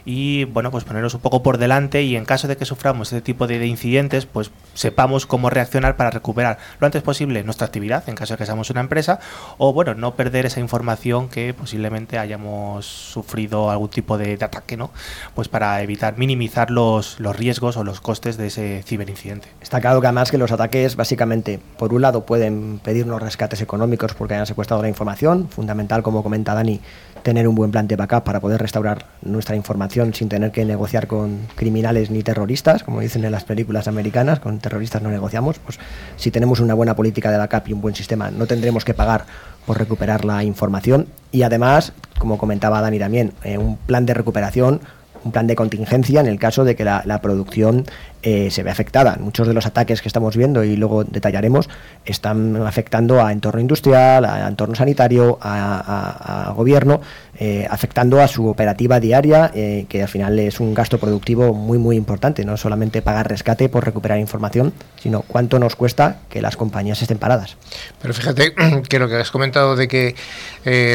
y 0.09 0.45
bueno, 0.45 0.71
pues 0.71 0.85
ponernos 0.85 1.13
un 1.15 1.19
poco 1.19 1.43
por 1.43 1.57
delante 1.57 2.01
y 2.01 2.15
en 2.15 2.23
caso 2.23 2.47
de 2.47 2.55
que 2.55 2.63
suframos 2.63 3.11
este 3.11 3.21
tipo 3.21 3.45
de, 3.45 3.67
incidentes, 3.67 4.25
pues 4.25 4.51
sepamos 4.73 5.25
cómo 5.25 5.49
reaccionar 5.49 5.97
para 5.97 6.11
recuperar 6.11 6.59
lo 6.79 6.85
antes 6.85 7.03
posible 7.03 7.43
nuestra 7.43 7.67
actividad 7.67 8.07
en 8.07 8.15
caso 8.15 8.33
de 8.33 8.37
que 8.37 8.45
seamos 8.45 8.69
una 8.69 8.79
empresa 8.79 9.19
o 9.57 9.73
bueno, 9.77 9.93
no 9.93 10.15
perder 10.15 10.47
esa 10.47 10.59
información 10.59 11.29
que 11.29 11.53
posiblemente 11.53 12.17
hayamos 12.17 12.87
sufrido 12.87 13.69
algún 13.69 13.89
tipo 13.89 14.17
de, 14.17 14.33
ataque, 14.33 14.75
¿no? 14.75 14.89
Pues 15.35 15.49
para 15.49 15.83
evitar 15.83 16.17
minimizar 16.17 16.71
los, 16.71 17.19
los 17.19 17.35
riesgos 17.35 17.77
o 17.77 17.83
los 17.83 18.01
costes 18.01 18.37
de 18.37 18.47
ese 18.47 18.81
ciberincidente. 18.81 19.49
Está 19.61 19.79
claro 19.79 20.01
que 20.01 20.07
además 20.07 20.31
que 20.31 20.39
los 20.39 20.51
ataques 20.51 20.95
básicamente, 20.95 21.59
por 21.77 21.93
un 21.93 22.01
lado, 22.01 22.25
pueden 22.25 22.79
pedirnos 22.79 23.21
rescates 23.21 23.61
económicos 23.61 24.15
porque 24.15 24.33
hayan 24.33 24.47
secuestrado 24.47 24.81
la 24.81 24.89
información, 24.89 25.47
fundamental 25.47 26.01
como 26.01 26.23
comenta 26.23 26.55
Dani, 26.55 26.81
tener 27.27 27.45
un 27.45 27.55
buen 27.55 27.71
plan 27.71 27.89
de 27.89 27.97
backup 27.97 28.23
para 28.23 28.39
poder 28.39 28.61
restaurar 28.61 29.05
nuestra 29.21 29.53
información 29.57 30.13
sin 30.13 30.29
tener 30.29 30.53
que 30.53 30.63
negociar 30.63 31.07
con 31.07 31.41
criminales 31.55 32.09
ni 32.09 32.23
terroristas, 32.23 32.85
como 32.85 33.01
dicen 33.01 33.25
en 33.25 33.33
las 33.33 33.43
películas 33.43 33.89
americanas, 33.89 34.39
con 34.39 34.59
terroristas 34.59 35.01
no 35.01 35.09
negociamos, 35.09 35.59
pues 35.59 35.77
si 36.15 36.31
tenemos 36.31 36.61
una 36.61 36.73
buena 36.73 36.95
política 36.95 37.29
de 37.29 37.37
backup 37.37 37.67
y 37.67 37.73
un 37.73 37.81
buen 37.81 37.95
sistema, 37.95 38.31
no 38.31 38.45
tendremos 38.47 38.85
que 38.85 38.93
pagar 38.93 39.25
por 39.65 39.77
recuperar 39.77 40.23
la 40.23 40.45
información. 40.45 41.07
Y 41.33 41.41
además, 41.41 41.91
como 42.17 42.37
comentaba 42.37 42.79
Dani 42.79 42.97
también, 42.97 43.33
eh, 43.43 43.57
un 43.57 43.75
plan 43.75 44.05
de 44.05 44.13
recuperación 44.13 44.79
un 45.23 45.31
plan 45.31 45.47
de 45.47 45.55
contingencia 45.55 46.21
en 46.21 46.27
el 46.27 46.39
caso 46.39 46.63
de 46.63 46.75
que 46.75 46.85
la, 46.85 47.19
producción 47.21 47.85
eh, 48.23 48.49
se 48.49 48.63
ve 48.63 48.71
afectada. 48.71 49.15
Muchos 49.19 49.47
de 49.47 49.53
los 49.53 49.65
ataques 49.65 50.01
que 50.01 50.07
estamos 50.07 50.35
viendo 50.35 50.63
y 50.63 50.75
luego 50.75 51.03
detallaremos 51.03 51.69
están 52.03 52.55
afectando 52.65 53.23
a 53.23 53.31
entorno 53.31 53.61
industrial, 53.61 54.25
a 54.25 54.47
entorno 54.47 54.75
sanitario, 54.75 55.37
a, 55.39 56.51
gobierno, 56.55 56.99
eh, 57.39 57.67
afectando 57.69 58.19
a 58.19 58.27
su 58.27 58.47
operativa 58.47 58.99
diaria, 58.99 59.51
eh, 59.53 59.85
que 59.87 60.01
al 60.01 60.07
final 60.07 60.39
es 60.39 60.59
un 60.59 60.73
gasto 60.73 60.97
productivo 60.97 61.53
muy 61.53 61.77
muy 61.77 61.95
importante. 61.95 62.43
No 62.43 62.57
solamente 62.57 63.01
pagar 63.01 63.29
rescate 63.29 63.69
por 63.69 63.85
recuperar 63.85 64.17
información, 64.17 64.73
sino 65.01 65.21
cuánto 65.21 65.59
nos 65.59 65.75
cuesta 65.75 66.17
que 66.29 66.41
las 66.41 66.57
compañías 66.57 67.01
estén 67.01 67.19
paradas. 67.19 67.55
Pero 68.01 68.13
fíjate 68.13 68.55
que 68.89 68.99
lo 68.99 69.07
que 69.07 69.15
has 69.15 69.31
comentado 69.31 69.75
de 69.75 69.87
que 69.87 70.15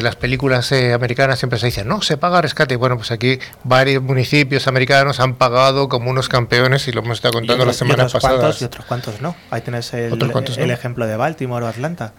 las 0.02 0.16
películas 0.16 0.70
americanas 0.72 1.38
siempre 1.38 1.58
se 1.58 1.66
dicen, 1.66 1.88
no, 1.88 2.02
se 2.02 2.18
paga 2.18 2.42
rescate. 2.42 2.76
Bueno, 2.76 2.96
pues 2.96 3.11
aquí 3.11 3.38
varios 3.64 4.02
municipios 4.02 4.66
americanos 4.66 5.18
han 5.18 5.37
pagado 5.37 5.88
como 5.88 6.11
unos 6.11 6.28
campeones 6.28 6.88
y 6.88 6.92
lo 6.92 7.00
hemos 7.00 7.21
contando 7.30 7.64
la 7.64 7.72
semana 7.72 8.08
pasada. 8.08 8.54
y 8.58 8.64
otros 8.64 8.87
cuantos 8.87 9.20
no. 9.20 9.35
Ahí 9.50 9.61
tenés 9.61 9.92
el, 9.94 10.18
el 10.56 10.70
ejemplo 10.70 11.06
de 11.06 11.16
Baltimore 11.16 11.64
o 11.64 11.68
Atlanta. 11.68 12.12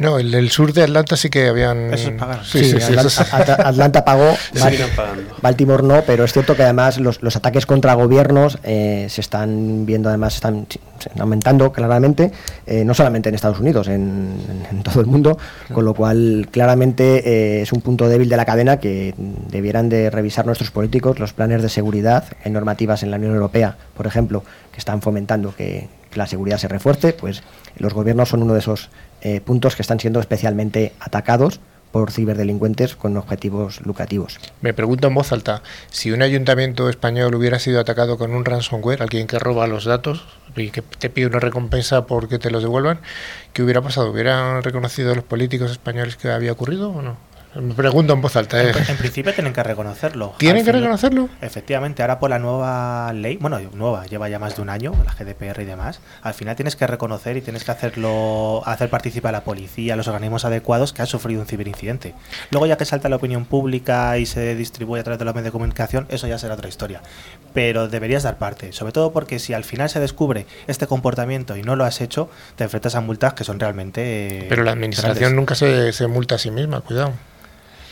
No, 0.00 0.18
el 0.18 0.30
del 0.30 0.50
sur 0.50 0.72
de 0.72 0.84
Atlanta 0.84 1.16
sí 1.16 1.28
que 1.30 1.48
habían. 1.48 1.92
Esos 1.92 2.12
pagaron. 2.12 2.44
Sí, 2.44 2.64
sí, 2.64 2.80
sí, 2.80 2.92
Atlanta, 2.94 3.54
Atlanta 3.68 4.04
pagó. 4.04 4.34
Baltimore 5.42 5.82
no, 5.82 6.02
pero 6.06 6.24
es 6.24 6.32
cierto 6.32 6.56
que 6.56 6.62
además 6.62 6.98
los, 6.98 7.22
los 7.22 7.36
ataques 7.36 7.66
contra 7.66 7.94
gobiernos 7.94 8.58
eh, 8.62 9.06
se 9.08 9.20
están 9.20 9.86
viendo, 9.86 10.08
además 10.08 10.34
están, 10.34 10.66
se 10.70 11.08
están 11.08 11.20
aumentando 11.20 11.72
claramente, 11.72 12.32
eh, 12.66 12.84
no 12.84 12.94
solamente 12.94 13.28
en 13.28 13.34
Estados 13.34 13.60
Unidos, 13.60 13.88
en, 13.88 14.36
en- 14.48 14.66
en 14.78 14.82
todo 14.82 15.00
el 15.00 15.06
mundo, 15.06 15.38
con 15.72 15.84
lo 15.84 15.94
cual 15.94 16.48
claramente 16.50 17.58
eh, 17.58 17.62
es 17.62 17.72
un 17.72 17.80
punto 17.80 18.08
débil 18.08 18.28
de 18.28 18.36
la 18.36 18.44
cadena 18.44 18.78
que 18.78 19.14
debieran 19.50 19.88
de 19.88 20.10
revisar 20.10 20.46
nuestros 20.46 20.70
políticos 20.70 21.18
los 21.18 21.32
planes 21.32 21.62
de 21.62 21.68
seguridad. 21.68 22.24
Hay 22.44 22.52
normativas 22.52 23.02
en 23.02 23.10
la 23.10 23.16
Unión 23.16 23.34
Europea, 23.34 23.76
por 23.96 24.06
ejemplo, 24.06 24.44
que 24.72 24.78
están 24.78 25.02
fomentando 25.02 25.54
que, 25.56 25.88
la 26.18 26.26
seguridad 26.26 26.58
se 26.58 26.68
refuerce, 26.68 27.12
pues 27.14 27.42
los 27.76 27.94
gobiernos 27.94 28.28
son 28.28 28.42
uno 28.42 28.52
de 28.52 28.60
esos 28.60 28.90
eh, 29.22 29.40
puntos 29.40 29.76
que 29.76 29.82
están 29.82 30.00
siendo 30.00 30.20
especialmente 30.20 30.92
atacados 31.00 31.60
por 31.92 32.10
ciberdelincuentes 32.10 32.96
con 32.96 33.16
objetivos 33.16 33.80
lucrativos. 33.84 34.38
Me 34.60 34.74
pregunto 34.74 35.08
en 35.08 35.14
voz 35.14 35.32
alta, 35.32 35.62
si 35.90 36.10
un 36.10 36.22
ayuntamiento 36.22 36.88
español 36.88 37.34
hubiera 37.34 37.58
sido 37.58 37.80
atacado 37.80 38.18
con 38.18 38.34
un 38.34 38.44
ransomware, 38.44 39.02
alguien 39.02 39.26
que 39.26 39.38
roba 39.38 39.66
los 39.66 39.84
datos 39.84 40.26
y 40.54 40.70
que 40.70 40.82
te 40.82 41.08
pide 41.08 41.28
una 41.28 41.40
recompensa 41.40 42.06
porque 42.06 42.38
te 42.38 42.50
los 42.50 42.62
devuelvan, 42.62 43.00
¿qué 43.52 43.62
hubiera 43.62 43.80
pasado? 43.80 44.10
¿Hubieran 44.10 44.62
reconocido 44.62 45.14
los 45.14 45.24
políticos 45.24 45.70
españoles 45.70 46.16
que 46.16 46.30
había 46.30 46.52
ocurrido 46.52 46.90
o 46.90 47.00
no? 47.00 47.27
Me 47.60 47.74
pregunto 47.74 48.12
en 48.12 48.20
voz 48.20 48.36
alta. 48.36 48.62
¿eh? 48.62 48.70
En, 48.70 48.90
en 48.90 48.96
principio 48.96 49.34
tienen 49.34 49.52
que 49.52 49.62
reconocerlo. 49.62 50.34
¿Tienen 50.38 50.64
que 50.64 50.72
reconocerlo? 50.72 51.28
Efectivamente, 51.40 52.02
ahora 52.02 52.18
por 52.18 52.30
la 52.30 52.38
nueva 52.38 53.12
ley, 53.12 53.36
bueno, 53.40 53.58
nueva, 53.74 54.06
lleva 54.06 54.28
ya 54.28 54.38
más 54.38 54.56
de 54.56 54.62
un 54.62 54.70
año, 54.70 54.92
la 55.04 55.12
GDPR 55.14 55.60
y 55.62 55.64
demás, 55.64 56.00
al 56.22 56.34
final 56.34 56.56
tienes 56.56 56.76
que 56.76 56.86
reconocer 56.86 57.36
y 57.36 57.40
tienes 57.40 57.64
que 57.64 57.70
hacerlo, 57.70 58.62
hacer 58.64 58.90
participar 58.90 59.30
a 59.34 59.38
la 59.38 59.44
policía, 59.44 59.94
a 59.94 59.96
los 59.96 60.08
organismos 60.08 60.44
adecuados 60.44 60.92
que 60.92 61.02
han 61.02 61.08
sufrido 61.08 61.40
un 61.40 61.46
ciberincidente. 61.46 62.14
Luego 62.50 62.66
ya 62.66 62.76
que 62.76 62.84
salta 62.84 63.08
la 63.08 63.16
opinión 63.16 63.44
pública 63.44 64.18
y 64.18 64.26
se 64.26 64.54
distribuye 64.54 65.00
a 65.00 65.04
través 65.04 65.18
de 65.18 65.24
los 65.24 65.34
medios 65.34 65.46
de 65.46 65.52
comunicación, 65.52 66.06
eso 66.10 66.26
ya 66.26 66.38
será 66.38 66.54
otra 66.54 66.68
historia. 66.68 67.02
Pero 67.54 67.88
deberías 67.88 68.22
dar 68.22 68.38
parte, 68.38 68.72
sobre 68.72 68.92
todo 68.92 69.12
porque 69.12 69.38
si 69.38 69.52
al 69.54 69.64
final 69.64 69.88
se 69.88 70.00
descubre 70.00 70.46
este 70.66 70.86
comportamiento 70.86 71.56
y 71.56 71.62
no 71.62 71.76
lo 71.76 71.84
has 71.84 72.00
hecho, 72.00 72.30
te 72.56 72.64
enfrentas 72.64 72.94
a 72.94 73.00
multas 73.00 73.34
que 73.34 73.44
son 73.44 73.58
realmente... 73.58 74.38
eh, 74.44 74.46
Pero 74.48 74.62
la 74.64 74.72
administración 74.72 75.16
grandes. 75.16 75.36
nunca 75.36 75.54
se, 75.54 75.92
se 75.92 76.06
multa 76.06 76.36
a 76.36 76.38
sí 76.38 76.50
misma, 76.50 76.80
cuidado. 76.82 77.12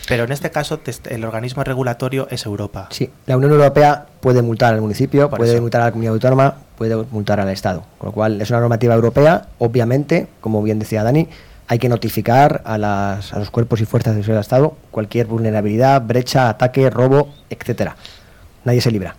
Pero 0.08 0.24
en 0.24 0.32
este 0.32 0.50
caso 0.50 0.80
el 1.10 1.24
organismo 1.24 1.64
regulatorio 1.64 2.28
es 2.30 2.46
Europa. 2.46 2.88
Sí, 2.90 3.10
la 3.26 3.36
Unión 3.36 3.52
Europea 3.52 4.06
puede 4.20 4.40
multar 4.42 4.72
al 4.74 4.80
municipio, 4.80 5.28
Por 5.28 5.38
puede 5.38 5.52
eso. 5.54 5.60
multar 5.60 5.80
a 5.82 5.86
la 5.86 5.90
comunidad 5.90 6.14
autónoma, 6.14 6.54
puede 6.78 6.94
multar 7.10 7.40
al 7.40 7.48
Estado. 7.48 7.82
Con 7.98 8.08
lo 8.08 8.12
cual 8.12 8.40
es 8.40 8.50
una 8.50 8.60
normativa 8.60 8.94
europea, 8.94 9.46
obviamente, 9.58 10.28
como 10.40 10.62
bien 10.62 10.78
decía 10.78 11.02
Dani, 11.02 11.28
hay 11.68 11.78
que 11.80 11.88
notificar 11.88 12.62
a, 12.64 12.78
las- 12.78 13.32
a 13.32 13.38
los 13.40 13.50
cuerpos 13.50 13.80
y 13.80 13.84
fuerzas 13.86 14.14
de 14.14 14.22
seguridad 14.22 14.36
del 14.38 14.42
Estado 14.42 14.76
cualquier 14.92 15.26
vulnerabilidad, 15.26 16.00
brecha, 16.02 16.48
ataque, 16.48 16.88
robo, 16.90 17.34
etcétera. 17.50 17.96
Nadie 18.64 18.80
se 18.80 18.92
libra. 18.92 19.16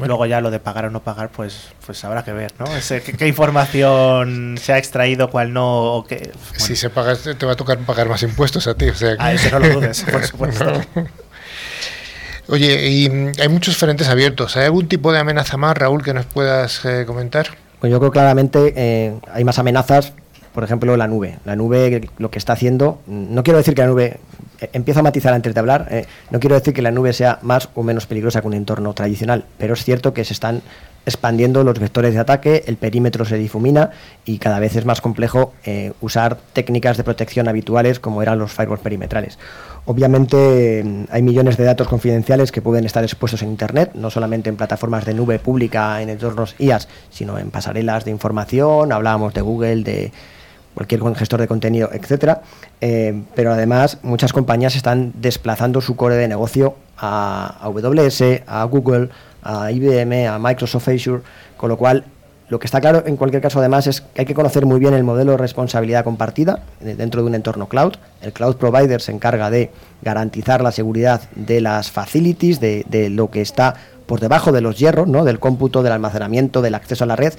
Luego 0.00 0.26
ya 0.26 0.40
lo 0.40 0.50
de 0.50 0.58
pagar 0.58 0.86
o 0.86 0.90
no 0.90 1.00
pagar, 1.04 1.28
pues, 1.30 1.68
pues 1.86 2.04
habrá 2.04 2.24
que 2.24 2.32
ver, 2.32 2.52
¿no? 2.58 2.66
Ese, 2.76 3.02
¿qué, 3.02 3.12
qué 3.12 3.28
información 3.28 4.56
se 4.60 4.72
ha 4.72 4.78
extraído, 4.78 5.30
cuál 5.30 5.52
no? 5.52 5.94
O 5.94 6.04
qué, 6.04 6.32
Si 6.56 6.74
se 6.74 6.90
paga, 6.90 7.14
te 7.16 7.46
va 7.46 7.52
a 7.52 7.56
tocar 7.56 7.78
pagar 7.78 8.08
más 8.08 8.22
impuestos 8.24 8.66
a 8.66 8.74
ti. 8.74 8.88
O 8.88 8.94
sea 8.94 9.16
que- 9.16 9.22
a 9.22 9.32
eso 9.32 9.50
no 9.50 9.60
lo 9.60 9.74
dudes, 9.74 10.04
por 10.10 10.24
supuesto. 10.26 10.64
No. 10.64 11.06
Oye, 12.48 12.88
y 12.90 13.08
mm, 13.08 13.32
hay 13.40 13.48
muchos 13.48 13.76
frentes 13.76 14.08
abiertos. 14.08 14.56
¿Hay 14.56 14.64
algún 14.64 14.88
tipo 14.88 15.12
de 15.12 15.18
amenaza 15.20 15.56
más, 15.56 15.76
Raúl, 15.78 16.02
que 16.02 16.12
nos 16.12 16.26
puedas 16.26 16.84
eh, 16.84 17.04
comentar? 17.06 17.46
Pues 17.80 17.90
yo 17.90 17.98
creo 18.00 18.10
claramente 18.10 18.72
eh, 18.76 19.14
hay 19.32 19.44
más 19.44 19.58
amenazas, 19.58 20.12
por 20.54 20.62
ejemplo, 20.62 20.96
la 20.96 21.08
nube. 21.08 21.38
La 21.44 21.56
nube 21.56 22.08
lo 22.18 22.30
que 22.30 22.38
está 22.38 22.52
haciendo, 22.52 23.00
no 23.08 23.42
quiero 23.42 23.58
decir 23.58 23.74
que 23.74 23.82
la 23.82 23.88
nube, 23.88 24.18
eh, 24.60 24.70
empiezo 24.72 25.00
a 25.00 25.02
matizar 25.02 25.34
antes 25.34 25.52
de 25.52 25.60
hablar, 25.60 25.88
eh, 25.90 26.06
no 26.30 26.38
quiero 26.38 26.54
decir 26.54 26.72
que 26.72 26.80
la 26.80 26.92
nube 26.92 27.12
sea 27.12 27.40
más 27.42 27.68
o 27.74 27.82
menos 27.82 28.06
peligrosa 28.06 28.40
que 28.40 28.46
un 28.46 28.54
entorno 28.54 28.94
tradicional, 28.94 29.44
pero 29.58 29.74
es 29.74 29.84
cierto 29.84 30.14
que 30.14 30.24
se 30.24 30.32
están 30.32 30.62
expandiendo 31.06 31.64
los 31.64 31.78
vectores 31.78 32.14
de 32.14 32.20
ataque, 32.20 32.62
el 32.66 32.76
perímetro 32.76 33.24
se 33.24 33.36
difumina 33.36 33.90
y 34.24 34.38
cada 34.38 34.58
vez 34.58 34.76
es 34.76 34.86
más 34.86 35.00
complejo 35.00 35.52
eh, 35.64 35.92
usar 36.00 36.38
técnicas 36.52 36.96
de 36.96 37.04
protección 37.04 37.48
habituales 37.48 37.98
como 37.98 38.22
eran 38.22 38.38
los 38.38 38.52
firewalls 38.52 38.82
perimetrales. 38.82 39.38
Obviamente 39.86 41.06
hay 41.10 41.22
millones 41.22 41.58
de 41.58 41.64
datos 41.64 41.88
confidenciales 41.88 42.52
que 42.52 42.62
pueden 42.62 42.86
estar 42.86 43.04
expuestos 43.04 43.42
en 43.42 43.50
Internet, 43.50 43.90
no 43.94 44.08
solamente 44.08 44.48
en 44.48 44.56
plataformas 44.56 45.04
de 45.04 45.12
nube 45.12 45.38
pública, 45.38 46.00
en 46.00 46.08
entornos 46.08 46.54
IaaS, 46.58 46.88
sino 47.10 47.38
en 47.38 47.50
pasarelas 47.50 48.06
de 48.06 48.10
información, 48.10 48.92
hablábamos 48.92 49.34
de 49.34 49.42
Google, 49.42 49.82
de 49.82 50.12
cualquier 50.74 51.00
gestor 51.14 51.40
de 51.40 51.48
contenido, 51.48 51.90
etcétera. 51.92 52.42
Eh, 52.80 53.22
pero 53.34 53.52
además 53.52 53.98
muchas 54.02 54.32
compañías 54.32 54.76
están 54.76 55.12
desplazando 55.14 55.80
su 55.80 55.96
core 55.96 56.16
de 56.16 56.28
negocio 56.28 56.74
a, 56.98 57.58
a 57.60 57.66
AWS, 57.66 58.42
a 58.46 58.64
Google, 58.64 59.10
a 59.42 59.70
IBM, 59.70 60.26
a 60.26 60.38
Microsoft 60.38 60.88
Azure, 60.88 61.22
con 61.56 61.68
lo 61.68 61.76
cual 61.76 62.04
lo 62.48 62.58
que 62.58 62.66
está 62.66 62.80
claro 62.80 63.02
en 63.06 63.16
cualquier 63.16 63.42
caso 63.42 63.58
además 63.58 63.86
es 63.86 64.02
que 64.02 64.20
hay 64.20 64.26
que 64.26 64.34
conocer 64.34 64.66
muy 64.66 64.78
bien 64.78 64.92
el 64.92 65.02
modelo 65.02 65.32
de 65.32 65.38
responsabilidad 65.38 66.04
compartida 66.04 66.62
eh, 66.82 66.94
dentro 66.94 67.22
de 67.22 67.28
un 67.28 67.34
entorno 67.34 67.68
cloud. 67.68 67.94
El 68.20 68.32
cloud 68.32 68.56
provider 68.56 69.00
se 69.00 69.12
encarga 69.12 69.50
de 69.50 69.70
garantizar 70.02 70.62
la 70.62 70.70
seguridad 70.70 71.22
de 71.34 71.60
las 71.60 71.90
facilities, 71.90 72.60
de, 72.60 72.84
de 72.88 73.08
lo 73.08 73.30
que 73.30 73.40
está 73.40 73.74
por 74.06 74.20
debajo 74.20 74.52
de 74.52 74.60
los 74.60 74.78
hierros, 74.78 75.08
¿no? 75.08 75.24
del 75.24 75.40
cómputo, 75.40 75.82
del 75.82 75.92
almacenamiento, 75.92 76.60
del 76.60 76.74
acceso 76.74 77.04
a 77.04 77.06
la 77.06 77.16
red, 77.16 77.32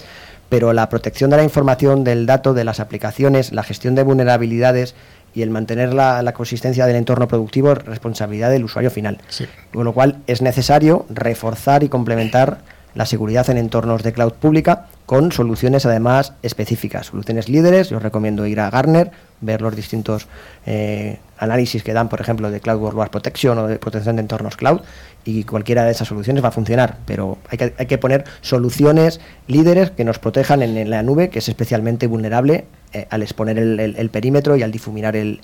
pero 0.50 0.74
la 0.74 0.90
protección 0.90 1.30
de 1.30 1.38
la 1.38 1.44
información, 1.44 2.04
del 2.04 2.26
dato, 2.26 2.54
de 2.54 2.64
las 2.64 2.80
aplicaciones, 2.80 3.52
la 3.52 3.64
gestión 3.64 3.96
de 3.96 4.04
vulnerabilidades 4.04 4.96
y 5.34 5.42
el 5.42 5.50
mantener 5.50 5.94
la, 5.94 6.22
la 6.22 6.34
consistencia 6.34 6.86
del 6.86 6.96
entorno 6.96 7.28
productivo 7.28 7.74
es 7.74 7.84
responsabilidad 7.84 8.50
del 8.50 8.64
usuario 8.64 8.90
final. 8.90 9.20
Sí. 9.28 9.46
Con 9.74 9.84
lo 9.84 9.94
cual 9.94 10.18
es 10.28 10.42
necesario 10.42 11.06
reforzar 11.10 11.84
y 11.84 11.90
complementar 11.90 12.60
la 12.94 13.06
seguridad 13.06 13.50
en 13.50 13.58
entornos 13.58 14.04
de 14.04 14.14
cloud 14.14 14.34
pública 14.34 14.88
con 15.06 15.32
soluciones 15.32 15.86
además 15.86 16.34
específicas, 16.42 17.08
soluciones 17.08 17.48
líderes. 17.50 17.90
Yo 17.90 17.98
os 17.98 18.04
recomiendo 18.04 18.46
ir 18.48 18.60
a 18.60 18.70
Gartner, 18.70 19.12
ver 19.42 19.62
los 19.62 19.76
distintos 19.76 20.28
eh, 20.66 21.20
análisis 21.38 21.84
que 21.84 21.94
dan, 21.94 22.10
por 22.10 22.22
ejemplo, 22.22 22.50
de 22.50 22.60
Cloud 22.60 22.82
Workload 22.82 23.10
Protection 23.10 23.58
o 23.60 23.68
de 23.68 23.78
protección 23.78 24.16
de 24.16 24.22
entornos 24.24 24.56
cloud, 24.56 24.82
y 25.24 25.44
cualquiera 25.44 25.84
de 25.84 25.92
esas 25.92 26.08
soluciones 26.08 26.44
va 26.44 26.50
a 26.50 26.52
funcionar, 26.52 26.98
pero 27.06 27.38
hay 27.50 27.58
que, 27.58 27.74
hay 27.78 27.86
que 27.86 27.98
poner 27.98 28.26
soluciones 28.42 29.20
líderes 29.48 29.92
que 29.92 30.04
nos 30.04 30.20
protejan 30.20 30.62
en, 30.64 30.90
la 30.90 31.04
nube, 31.04 31.30
que 31.30 31.40
es 31.40 31.50
especialmente 31.50 32.08
vulnerable 32.08 32.66
eh, 32.94 33.08
al 33.10 33.22
exponer 33.22 33.58
el, 33.60 34.10
perímetro 34.10 34.56
y 34.56 34.64
al 34.64 34.72
difuminar 34.72 35.16
el- 35.16 35.40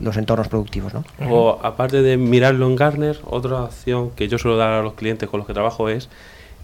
los 0.00 0.16
entornos 0.16 0.48
productivos. 0.48 0.94
¿no? 0.94 1.04
O 1.28 1.58
aparte 1.62 2.02
de 2.02 2.16
mirarlo 2.16 2.66
en 2.66 2.76
Gartner, 2.76 3.18
otra 3.24 3.64
opción 3.64 4.10
que 4.10 4.28
yo 4.28 4.38
suelo 4.38 4.56
dar 4.56 4.72
a 4.72 4.82
los 4.82 4.94
clientes 4.94 5.28
con 5.28 5.38
los 5.38 5.46
que 5.46 5.54
trabajo 5.54 5.88
es 5.88 6.08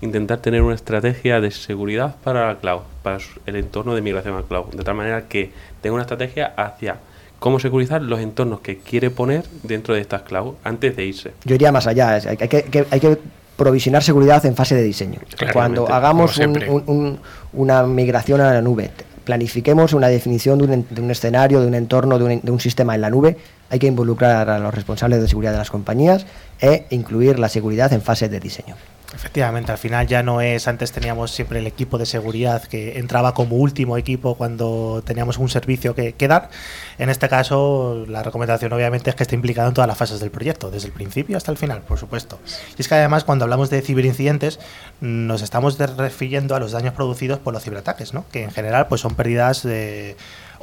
intentar 0.01 0.39
tener 0.39 0.63
una 0.63 0.75
estrategia 0.75 1.41
de 1.41 1.51
seguridad 1.51 2.17
para 2.23 2.47
la 2.49 2.57
cloud, 2.59 2.81
para 3.03 3.19
el 3.47 3.57
entorno 3.57 3.95
de 3.95 4.03
migración 4.03 4.35
al 4.37 4.45
cloud, 4.45 4.67
de 4.75 4.85
tal 4.85 4.95
manera 4.95 5.23
que 5.29 5.51
tenga 5.81 5.95
una 5.95 6.03
estrategia 6.03 6.53
hacia 6.57 6.97
cómo 7.39 7.59
securizar 7.59 8.03
los 8.03 8.21
entornos 8.21 8.61
que 8.61 8.79
quiere 8.79 9.11
poner 9.11 9.45
dentro 9.63 9.95
de 9.95 10.01
estas 10.01 10.23
cloud 10.23 10.55
antes 10.65 10.97
de 10.97 11.05
irse. 11.05 11.33
Yo 11.45 11.55
iría 11.55 11.73
más 11.73 11.87
allá, 11.87 12.17
es- 12.17 12.27
hay, 12.27 12.37
que, 12.37 12.49
que- 12.49 12.87
hay 12.91 13.01
que 13.01 13.19
provisionar 13.57 14.03
seguridad 14.03 14.45
en 14.47 14.57
fase 14.57 14.75
de 14.75 14.83
diseño. 14.83 15.21
Claramente, 15.37 15.53
Cuando 15.53 15.89
hagamos 15.95 16.37
un- 16.39 16.63
un- 16.69 16.83
un- 16.87 17.19
una 17.53 17.83
migración 17.85 18.41
a 18.41 18.53
la 18.53 18.61
nube, 18.61 18.91
planifiquemos 19.25 19.93
una 19.95 20.09
definición 20.09 20.59
de 20.59 20.65
un, 20.65 20.73
en- 20.73 20.87
de 20.91 21.01
un 21.01 21.11
escenario, 21.11 21.61
de 21.61 21.67
un 21.69 21.75
entorno, 21.75 22.19
de 22.19 22.25
un, 22.25 22.41
de 22.43 22.51
un 22.51 22.61
sistema 22.61 22.95
en 22.95 23.01
la 23.01 23.11
nube, 23.11 23.37
hay 23.71 23.79
que 23.79 23.87
involucrar 23.87 24.51
a 24.51 24.59
los 24.59 24.75
responsables 24.75 25.21
de 25.23 25.29
seguridad 25.29 25.53
de 25.53 25.59
las 25.59 25.71
compañías 25.71 26.27
e 26.61 26.87
incluir 26.90 27.38
la 27.38 27.49
seguridad 27.49 27.92
en 27.92 28.03
fase 28.03 28.29
de 28.29 28.40
diseño. 28.40 28.75
Efectivamente, 29.15 29.71
al 29.71 29.79
final 29.79 30.06
ya 30.06 30.23
no 30.23 30.40
es, 30.40 30.67
antes 30.67 30.90
teníamos 30.90 31.31
siempre 31.31 31.60
el 31.60 31.67
equipo 31.67 31.98
de 31.98 32.06
seguridad 32.06 32.62
que 32.65 32.98
entraba 32.98 33.33
como 33.33 33.56
último 33.56 33.96
equipo 33.96 34.35
cuando 34.35 35.02
teníamos 35.06 35.38
un 35.38 35.48
servicio 35.48 35.94
que, 35.94 36.15
dar. 36.29 36.50
En 36.98 37.10
este 37.10 37.29
caso, 37.29 38.04
la 38.08 38.23
recomendación 38.23 38.73
obviamente 38.73 39.10
es 39.10 39.17
que 39.17 39.23
esté 39.23 39.35
implicado 39.35 39.69
en 39.69 39.75
todas 39.75 39.88
las 39.88 39.96
fases 39.96 40.21
del 40.21 40.31
proyecto, 40.31 40.71
desde 40.71 40.88
el 40.88 40.92
principio 40.92 41.37
hasta 41.37 41.52
el 41.52 41.58
final, 41.58 41.83
por 41.83 41.98
supuesto. 41.98 42.40
Y 42.77 42.83
es 42.83 42.88
que 42.88 42.94
además 42.94 43.25
cuando 43.25 43.44
hablamos 43.44 43.71
de 43.71 43.83
ciberincidentes, 43.83 44.58
nos 45.00 45.42
estamos 45.42 45.79
refiriendo 45.79 46.56
a 46.56 46.60
los 46.60 46.73
daños 46.73 46.94
producidos 46.94 47.38
por 47.38 47.52
los 47.54 47.62
ciberataques, 47.62 48.15
¿no? 48.15 48.25
que 48.33 48.42
en 48.42 48.50
general 48.50 48.88
pues 48.88 49.00
son 49.00 49.15
pérdidas 49.15 49.62
de 49.62 50.17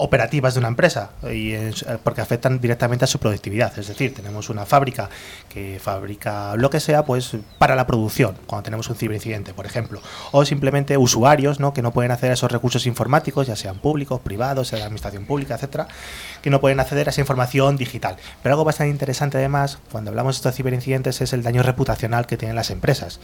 operativas 0.03 0.55
de 0.55 0.59
una 0.59 0.67
empresa 0.69 1.11
y 1.31 1.51
es- 1.51 1.83
eh, 1.83 1.97
porque 2.03 2.21
afectan 2.21 2.59
directamente 2.59 3.05
a 3.05 3.07
su 3.07 3.19
productividad. 3.19 3.77
Es 3.77 3.87
decir, 3.87 4.13
tenemos 4.15 4.49
una 4.49 4.65
fábrica 4.65 5.09
que 5.47 5.79
fabrica 5.79 6.55
lo 6.55 6.71
que 6.71 6.79
sea 6.79 7.05
pues 7.05 7.35
para 7.59 7.75
la 7.75 7.85
producción, 7.85 8.35
cuando 8.47 8.63
tenemos 8.63 8.89
un 8.89 8.95
ciberincidente, 8.95 9.53
por 9.53 9.67
ejemplo. 9.67 10.01
O 10.31 10.43
simplemente 10.43 10.97
usuarios 10.97 11.59
¿no? 11.59 11.71
que 11.73 11.83
no 11.83 11.91
pueden 11.91 12.11
acceder 12.11 12.31
a 12.31 12.33
esos 12.33 12.51
recursos 12.51 12.87
informáticos, 12.87 13.45
ya 13.45 13.55
sean 13.55 13.77
públicos, 13.77 14.19
privados, 14.21 14.69
sea 14.69 14.79
de 14.79 14.85
administración 14.85 15.25
pública, 15.25 15.53
etcétera, 15.55 15.87
que 16.41 16.49
no 16.49 16.59
pueden 16.59 16.79
acceder 16.79 17.07
a 17.07 17.11
esa 17.11 17.21
información 17.21 17.77
digital. 17.77 18.15
Pero 18.41 18.53
algo 18.53 18.65
bastante 18.65 18.89
interesante 18.89 19.37
además, 19.37 19.77
cuando 19.91 20.09
hablamos 20.09 20.35
de 20.35 20.37
estos 20.39 20.55
ciberincidentes, 20.55 21.21
es 21.21 21.31
el 21.33 21.43
daño 21.43 21.61
reputacional 21.61 22.25
que 22.25 22.37
tienen 22.37 22.55
las 22.55 22.71
empresas 22.71 23.19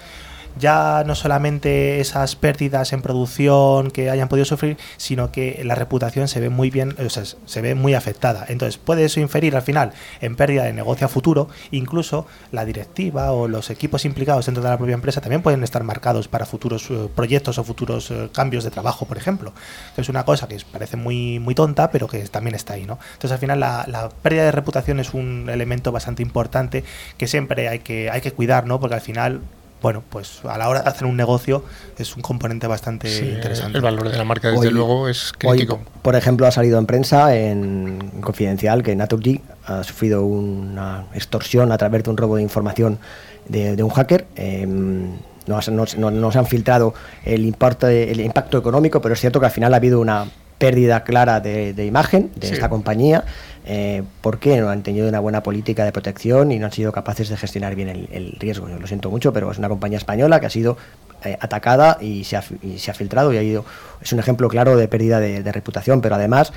ya 0.60 1.04
no 1.06 1.16
solamente 1.16 2.00
esas 2.00 2.36
pérdidas 2.36 2.94
en 2.94 3.02
producción 3.02 3.92
que 3.92 4.10
hayan 4.10 4.28
podido 4.28 4.46
sufrir, 4.46 4.78
sino 4.98 5.32
que 5.32 5.62
la 5.64 5.76
reputación 5.76 6.28
se 6.28 6.40
ve 6.40 6.50
muy 6.50 6.70
bien, 6.70 6.96
o 7.04 7.10
sea, 7.10 7.24
se 7.26 7.62
ve 7.62 7.76
muy 7.76 7.94
afectada. 7.94 8.46
Entonces, 8.50 8.78
puede 8.78 9.06
eso 9.06 9.20
inferir 9.20 9.56
al 9.56 9.62
final 9.62 9.94
en 10.22 10.36
pérdida 10.36 10.64
de 10.64 10.74
negocio 10.74 11.06
a 11.06 11.10
futuro, 11.10 11.50
incluso 11.72 12.26
la 12.52 12.66
directiva 12.66 13.32
o 13.32 13.48
los 13.48 13.70
equipos 13.70 14.06
implicados 14.06 14.46
dentro 14.46 14.64
de 14.64 14.70
la 14.70 14.78
propia 14.78 14.94
empresa 14.94 15.22
también 15.22 15.42
pueden 15.42 15.64
estar 15.64 15.84
marcados 15.84 16.28
para 16.28 16.46
futuros 16.46 16.90
eh, 16.90 17.10
proyectos 17.14 17.58
o 17.58 17.64
futuros 17.64 18.12
eh, 18.12 18.30
cambios 18.34 18.64
de 18.64 18.72
trabajo, 18.72 19.06
por 19.06 19.18
ejemplo. 19.18 19.54
Que 19.96 20.02
es 20.02 20.10
una 20.10 20.26
cosa 20.26 20.48
que 20.48 20.58
parece 20.72 20.98
muy, 20.98 21.40
muy 21.40 21.56
tonta, 21.56 21.92
pero 21.92 22.08
que 22.08 22.20
también 22.28 22.56
está 22.56 22.74
ahí, 22.74 22.86
¿no? 22.86 23.00
Entonces, 23.14 23.32
al 23.32 23.40
final, 23.40 23.60
la, 23.60 23.86
la 23.88 24.10
pérdida 24.10 24.44
de 24.44 24.52
reputación 24.52 25.00
es 25.00 25.14
un 25.14 25.50
elemento 25.50 25.92
bastante 25.92 26.22
importante 26.22 26.84
que 27.18 27.28
siempre 27.28 27.68
hay 27.70 27.80
que, 27.80 28.10
hay 28.10 28.22
que 28.22 28.32
cuidar, 28.32 28.66
¿no? 28.66 28.80
Porque 28.80 28.96
al 28.96 29.02
final 29.02 29.42
bueno, 29.82 30.04
pues 30.10 30.42
a 30.44 30.58
la 30.58 30.70
hora 30.70 30.82
de 30.82 30.90
hacer 30.90 31.06
un 31.06 31.16
negocio 31.16 31.64
es 31.98 32.16
un 32.16 32.22
componente 32.22 32.68
bastante 32.68 33.10
interesante. 33.10 33.78
El 33.78 33.84
valor 33.84 34.10
de 34.10 34.18
la 34.18 34.24
marca, 34.24 34.52
desde 34.52 34.72
luego, 34.72 35.08
es 35.08 35.34
crítico. 35.38 35.80
por 36.02 36.16
ejemplo, 36.16 36.48
ha 36.48 36.52
salido 36.52 36.80
en 36.80 36.86
prensa, 36.86 37.36
en 37.36 38.22
Confidencial, 38.22 38.84
que 38.84 38.96
Naturgy 38.96 39.42
ha 39.66 39.84
sufrido 39.84 40.26
una 40.26 41.06
extorsión 41.14 41.72
a 41.72 41.78
través 41.78 42.04
de 42.04 42.10
un 42.10 42.18
robo 42.18 42.38
de 42.38 42.42
información 42.42 43.00
de, 43.48 43.82
un 43.84 43.90
hacker. 43.90 44.28
Em, 44.36 45.18
no, 45.46 45.60
no, 46.12 46.32
se 46.32 46.40
han 46.40 46.46
filtrado 46.46 46.94
el, 47.24 47.46
impacto, 47.46 47.88
el 47.88 48.20
impacto 48.20 48.58
económico, 48.58 49.00
pero 49.02 49.14
es 49.14 49.22
cierto 49.22 49.40
que 49.40 49.46
al 49.46 49.52
final 49.52 49.74
ha 49.74 49.78
habido 49.78 50.00
una 50.00 50.26
pérdida 50.58 51.04
clara 51.04 51.40
de, 51.40 51.86
imagen 51.86 52.32
de 52.36 52.50
esta 52.50 52.70
compañía 52.70 53.24
eh, 53.70 54.02
porque 54.22 54.62
no 54.62 54.70
han 54.70 54.82
tenido 54.82 55.10
una 55.10 55.20
buena 55.20 55.44
política 55.44 55.84
de 55.84 55.92
protección 55.92 56.54
y 56.54 56.58
no 56.58 56.68
han 56.68 56.72
sido 56.72 56.94
capaces 56.94 57.28
de 57.28 57.36
gestionar 57.36 57.76
bien 57.76 57.90
el, 57.90 58.38
riesgo. 58.40 58.70
Yo 58.70 58.80
lo 58.80 58.88
siento 58.88 59.10
mucho, 59.10 59.34
pero 59.34 59.52
es 59.52 59.58
una 59.58 59.68
compañía 59.68 59.98
española 59.98 60.40
que 60.40 60.46
ha 60.46 60.50
sido 60.50 60.78
eh, 61.26 61.38
atacada 61.42 61.98
y 62.00 62.24
se, 62.24 62.38
ha, 62.38 62.42
filtrado 62.42 63.34
y 63.34 63.38
ha 63.38 63.44
ido. 63.44 63.66
Es 64.02 64.14
un 64.14 64.20
ejemplo 64.20 64.48
claro 64.48 64.78
de 64.78 64.88
pérdida 64.88 65.20
de, 65.20 65.52
reputación, 65.52 66.00
pero 66.00 66.16
además 66.16 66.54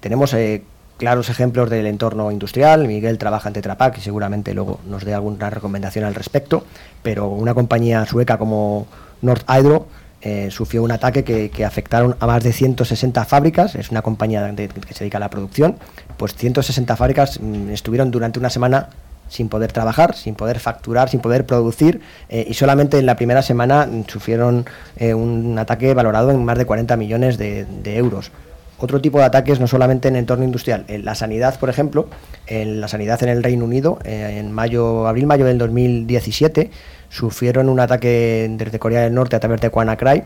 tenemos 0.00 0.32
eh, 0.32 0.62
claros 0.96 1.28
ejemplos 1.28 1.68
del 1.68 1.84
entorno 1.84 2.30
industrial. 2.30 2.88
Miguel 2.88 3.18
trabaja 3.18 3.50
en 3.50 3.52
Tetra 3.52 3.76
y 3.94 4.00
seguramente 4.00 4.54
luego 4.54 4.80
nos 4.86 5.04
dé 5.04 5.12
alguna 5.12 5.50
recomendación 5.50 6.06
al 6.06 6.14
respecto, 6.14 6.64
pero 7.02 7.28
una 7.28 7.52
compañía 7.52 8.06
sueca 8.06 8.38
como 8.38 8.86
Nord 9.20 9.44
Hydro 9.46 9.86
eh, 10.26 10.50
sufrió 10.50 10.82
un 10.82 10.90
ataque 10.90 11.22
que, 11.22 11.64
afectaron 11.66 12.16
a 12.18 12.26
más 12.26 12.42
de 12.42 12.50
160 12.50 13.26
fábricas, 13.26 13.74
es 13.74 13.90
una 13.90 14.00
compañía 14.00 14.54
que 14.56 14.94
se 14.94 15.00
dedica 15.00 15.18
a 15.18 15.20
la 15.20 15.28
producción, 15.28 15.76
pues 16.16 16.34
160 16.34 16.96
fábricas 16.96 17.40
mm, 17.40 17.70
estuvieron 17.70 18.10
durante 18.10 18.38
una 18.38 18.50
semana 18.50 18.88
sin 19.28 19.48
poder 19.48 19.72
trabajar, 19.72 20.14
sin 20.14 20.34
poder 20.34 20.60
facturar, 20.60 21.08
sin 21.08 21.20
poder 21.20 21.46
producir 21.46 22.00
eh, 22.28 22.44
y 22.48 22.54
solamente 22.54 22.98
en 22.98 23.06
la 23.06 23.16
primera 23.16 23.42
semana 23.42 23.86
mm, 23.86 24.04
sufrieron 24.06 24.66
eh, 24.96 25.14
un 25.14 25.58
ataque 25.58 25.94
valorado 25.94 26.30
en 26.30 26.44
más 26.44 26.58
de 26.58 26.66
40 26.66 26.96
millones 26.96 27.38
de, 27.38 27.66
euros 27.84 28.30
otro 28.76 29.00
tipo 29.00 29.18
de 29.18 29.24
ataques 29.24 29.60
no 29.60 29.66
solamente 29.66 30.08
en 30.08 30.16
el 30.16 30.20
entorno 30.20 30.44
industrial. 30.44 30.84
En 30.88 31.04
la 31.04 31.14
sanidad, 31.14 31.58
por 31.58 31.70
ejemplo, 31.70 32.08
en 32.46 32.80
la 32.80 32.88
sanidad 32.88 33.22
en 33.22 33.30
el 33.30 33.42
Reino 33.42 33.64
Unido, 33.64 33.98
en 34.04 34.52
mayo, 34.52 35.06
abril-mayo 35.06 35.46
del 35.46 35.56
2017, 35.56 36.70
sufrieron 37.08 37.68
un 37.68 37.80
ataque 37.80 38.46
desde 38.50 38.78
Corea 38.78 39.02
del 39.02 39.14
Norte 39.14 39.36
a 39.36 39.40
través 39.40 39.60
de 39.60 39.68
WannaCry 39.68 40.24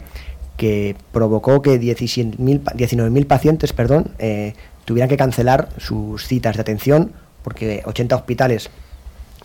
que 0.59 0.97
provocó 1.12 1.62
que 1.62 1.80
19.000 1.80 3.26
pacientes 3.26 3.72
perdón, 3.72 4.11
eh, 4.18 4.55
tuvieran 4.89 5.11
que 5.11 5.18
cancelar 5.18 5.68
sus 5.76 6.26
citas 6.26 6.57
de 6.57 6.62
atención 6.62 7.12
porque 7.43 7.82
80 7.84 8.16
hospitales 8.16 8.70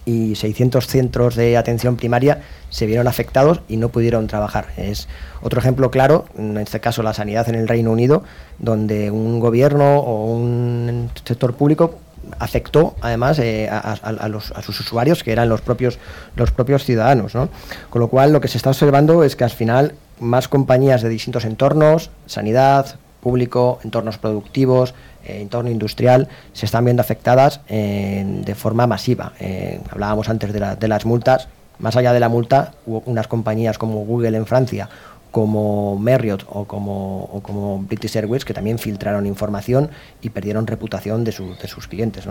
y 0.06 0.36
600 0.36 0.88
centros 0.88 1.36
de 1.36 1.58
atención 1.58 1.98
primaria 1.98 2.44
se 2.70 2.86
vieron 2.86 3.10
afectados 3.10 3.60
y 3.68 3.76
no 3.76 3.89
pudieron 3.89 4.28
trabajar. 4.28 4.68
Es 4.78 5.10
otro 5.41 5.60
ejemplo 5.60 5.91
claro, 5.91 6.24
en 6.38 6.58
este 6.58 6.80
caso 6.80 7.04
la 7.04 7.14
sanidad 7.14 7.50
en 7.50 7.56
el 7.56 7.68
Reino 7.68 7.91
Unido, 7.91 8.24
donde 8.58 9.12
un 9.12 9.41
gobierno 9.41 9.98
o 9.98 10.34
un 10.34 11.10
sector 11.26 11.56
público 11.56 12.00
afectó 12.39 12.96
además 13.02 13.38
eh, 13.39 13.68
a, 13.70 14.30
los, 14.30 14.52
a, 14.52 14.62
sus 14.62 14.80
usuarios 14.80 15.26
que 15.26 15.34
eran 15.34 15.50
los 15.50 15.60
propios 15.60 16.00
los 16.38 16.52
propios 16.52 16.86
ciudadanos 16.86 17.36
¿no? 17.36 17.50
con 17.89 18.00
lo 18.00 18.08
cual 18.08 18.32
lo 18.32 18.39
que 18.39 18.48
se 18.48 18.56
está 18.56 18.70
observando 18.70 19.26
es 19.26 19.36
que 19.36 19.44
al 19.44 19.50
final 19.50 19.96
más 20.22 20.48
compañías 20.48 21.02
de 21.02 21.10
distintos 21.10 21.44
entornos 21.44 22.12
sanidad 22.26 22.96
público 23.24 23.80
entornos 23.84 24.18
productivos 24.18 24.94
entorno 25.26 25.70
industrial 25.70 26.28
se 26.54 26.66
están 26.66 26.86
viendo 26.86 27.02
afectadas 27.02 27.62
de 27.68 28.56
forma 28.56 28.88
masiva 28.88 29.34
eh, 29.40 29.80
hablábamos 29.90 30.30
antes 30.30 30.54
de, 30.54 30.76
de 30.76 30.88
las 30.88 31.06
multas 31.06 31.48
más 31.80 31.96
allá 31.96 32.14
de 32.14 32.20
la 32.20 32.30
multa 32.30 32.74
hubo 32.86 33.04
unas 33.06 33.28
compañías 33.28 33.78
como 33.78 34.06
Google 34.06 34.38
en 34.38 34.46
Francia 34.46 34.90
como 35.34 35.98
Marriott 35.98 36.46
o 36.48 36.66
como, 36.66 37.24
o 37.24 37.42
como 37.42 37.80
British 37.80 38.16
Airways, 38.16 38.46
que 38.46 38.54
también 38.54 38.78
filtraron 38.78 39.26
información 39.26 39.90
y 40.22 40.30
perdieron 40.30 40.68
reputación 40.68 41.24
de, 41.24 41.32
de 41.32 41.68
sus 41.68 41.88
clientes. 41.88 42.26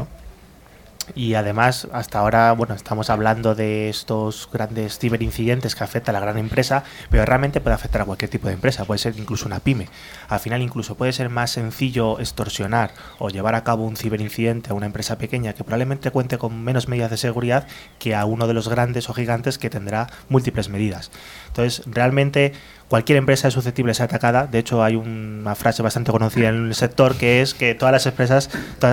Y 1.15 1.35
además, 1.35 1.89
hasta 1.93 2.19
ahora, 2.19 2.53
bueno, 2.53 2.75
estamos 2.75 3.11
hablando 3.11 3.55
de 3.55 3.89
estos 3.89 4.49
grandes 4.53 4.99
ciberincidentes 4.99 5.75
que 5.75 5.85
afectan 5.85 6.15
a 6.15 6.21
la 6.21 6.27
gran 6.27 6.39
empresa, 6.39 6.85
pero 7.11 7.25
realmente 7.25 7.61
puede 7.61 7.75
afectar 7.75 8.03
a 8.03 8.05
cualquier 8.05 8.31
tipo 8.31 8.49
de 8.49 8.55
empresa, 8.55 8.85
puede 8.85 8.99
ser 8.99 9.15
incluso 9.19 9.47
una 9.47 9.61
pyme. 9.61 9.89
Al 10.29 10.41
final, 10.41 10.63
incluso 10.63 10.95
puede 10.95 11.13
ser 11.13 11.29
más 11.29 11.51
sencillo 11.51 12.21
extorsionar 12.21 12.93
o 13.19 13.29
llevar 13.29 13.55
a 13.55 13.65
cabo 13.65 13.85
un 13.85 13.97
ciberincidente 13.97 14.71
a 14.71 14.75
una 14.75 14.87
empresa 14.87 15.19
pequeña 15.19 15.53
que 15.53 15.65
probablemente 15.65 16.11
cuente 16.11 16.39
con 16.39 16.63
menos 16.63 16.89
medidas 16.89 17.11
de 17.11 17.17
seguridad 17.17 17.67
que 17.99 18.15
a 18.15 18.25
uno 18.25 18.47
de 18.47 18.55
los 18.55 18.69
grandes 18.69 19.09
o 19.09 19.15
gigantes 19.15 19.59
que 19.59 19.71
tendrá 19.71 20.09
múltiples 20.29 20.69
medidas. 20.69 21.11
Entonces, 21.49 21.83
realmente 21.87 22.53
cualquier 22.89 23.19
empresa 23.19 23.49
es 23.49 23.55
susceptible 23.55 23.91
de 23.91 23.95
ser 23.95 24.05
atacada. 24.05 24.47
De 24.47 24.59
hecho, 24.59 24.83
hay 24.83 24.97
una 24.97 25.55
frase 25.55 25.83
bastante 25.83 26.13
conocida 26.13 26.49
en 26.49 26.67
el 26.69 26.75
sector 26.75 27.17
que 27.17 27.43
es 27.43 27.55
que 27.55 27.75
todas 27.75 27.93
las 27.93 28.07
empresas 28.07 28.51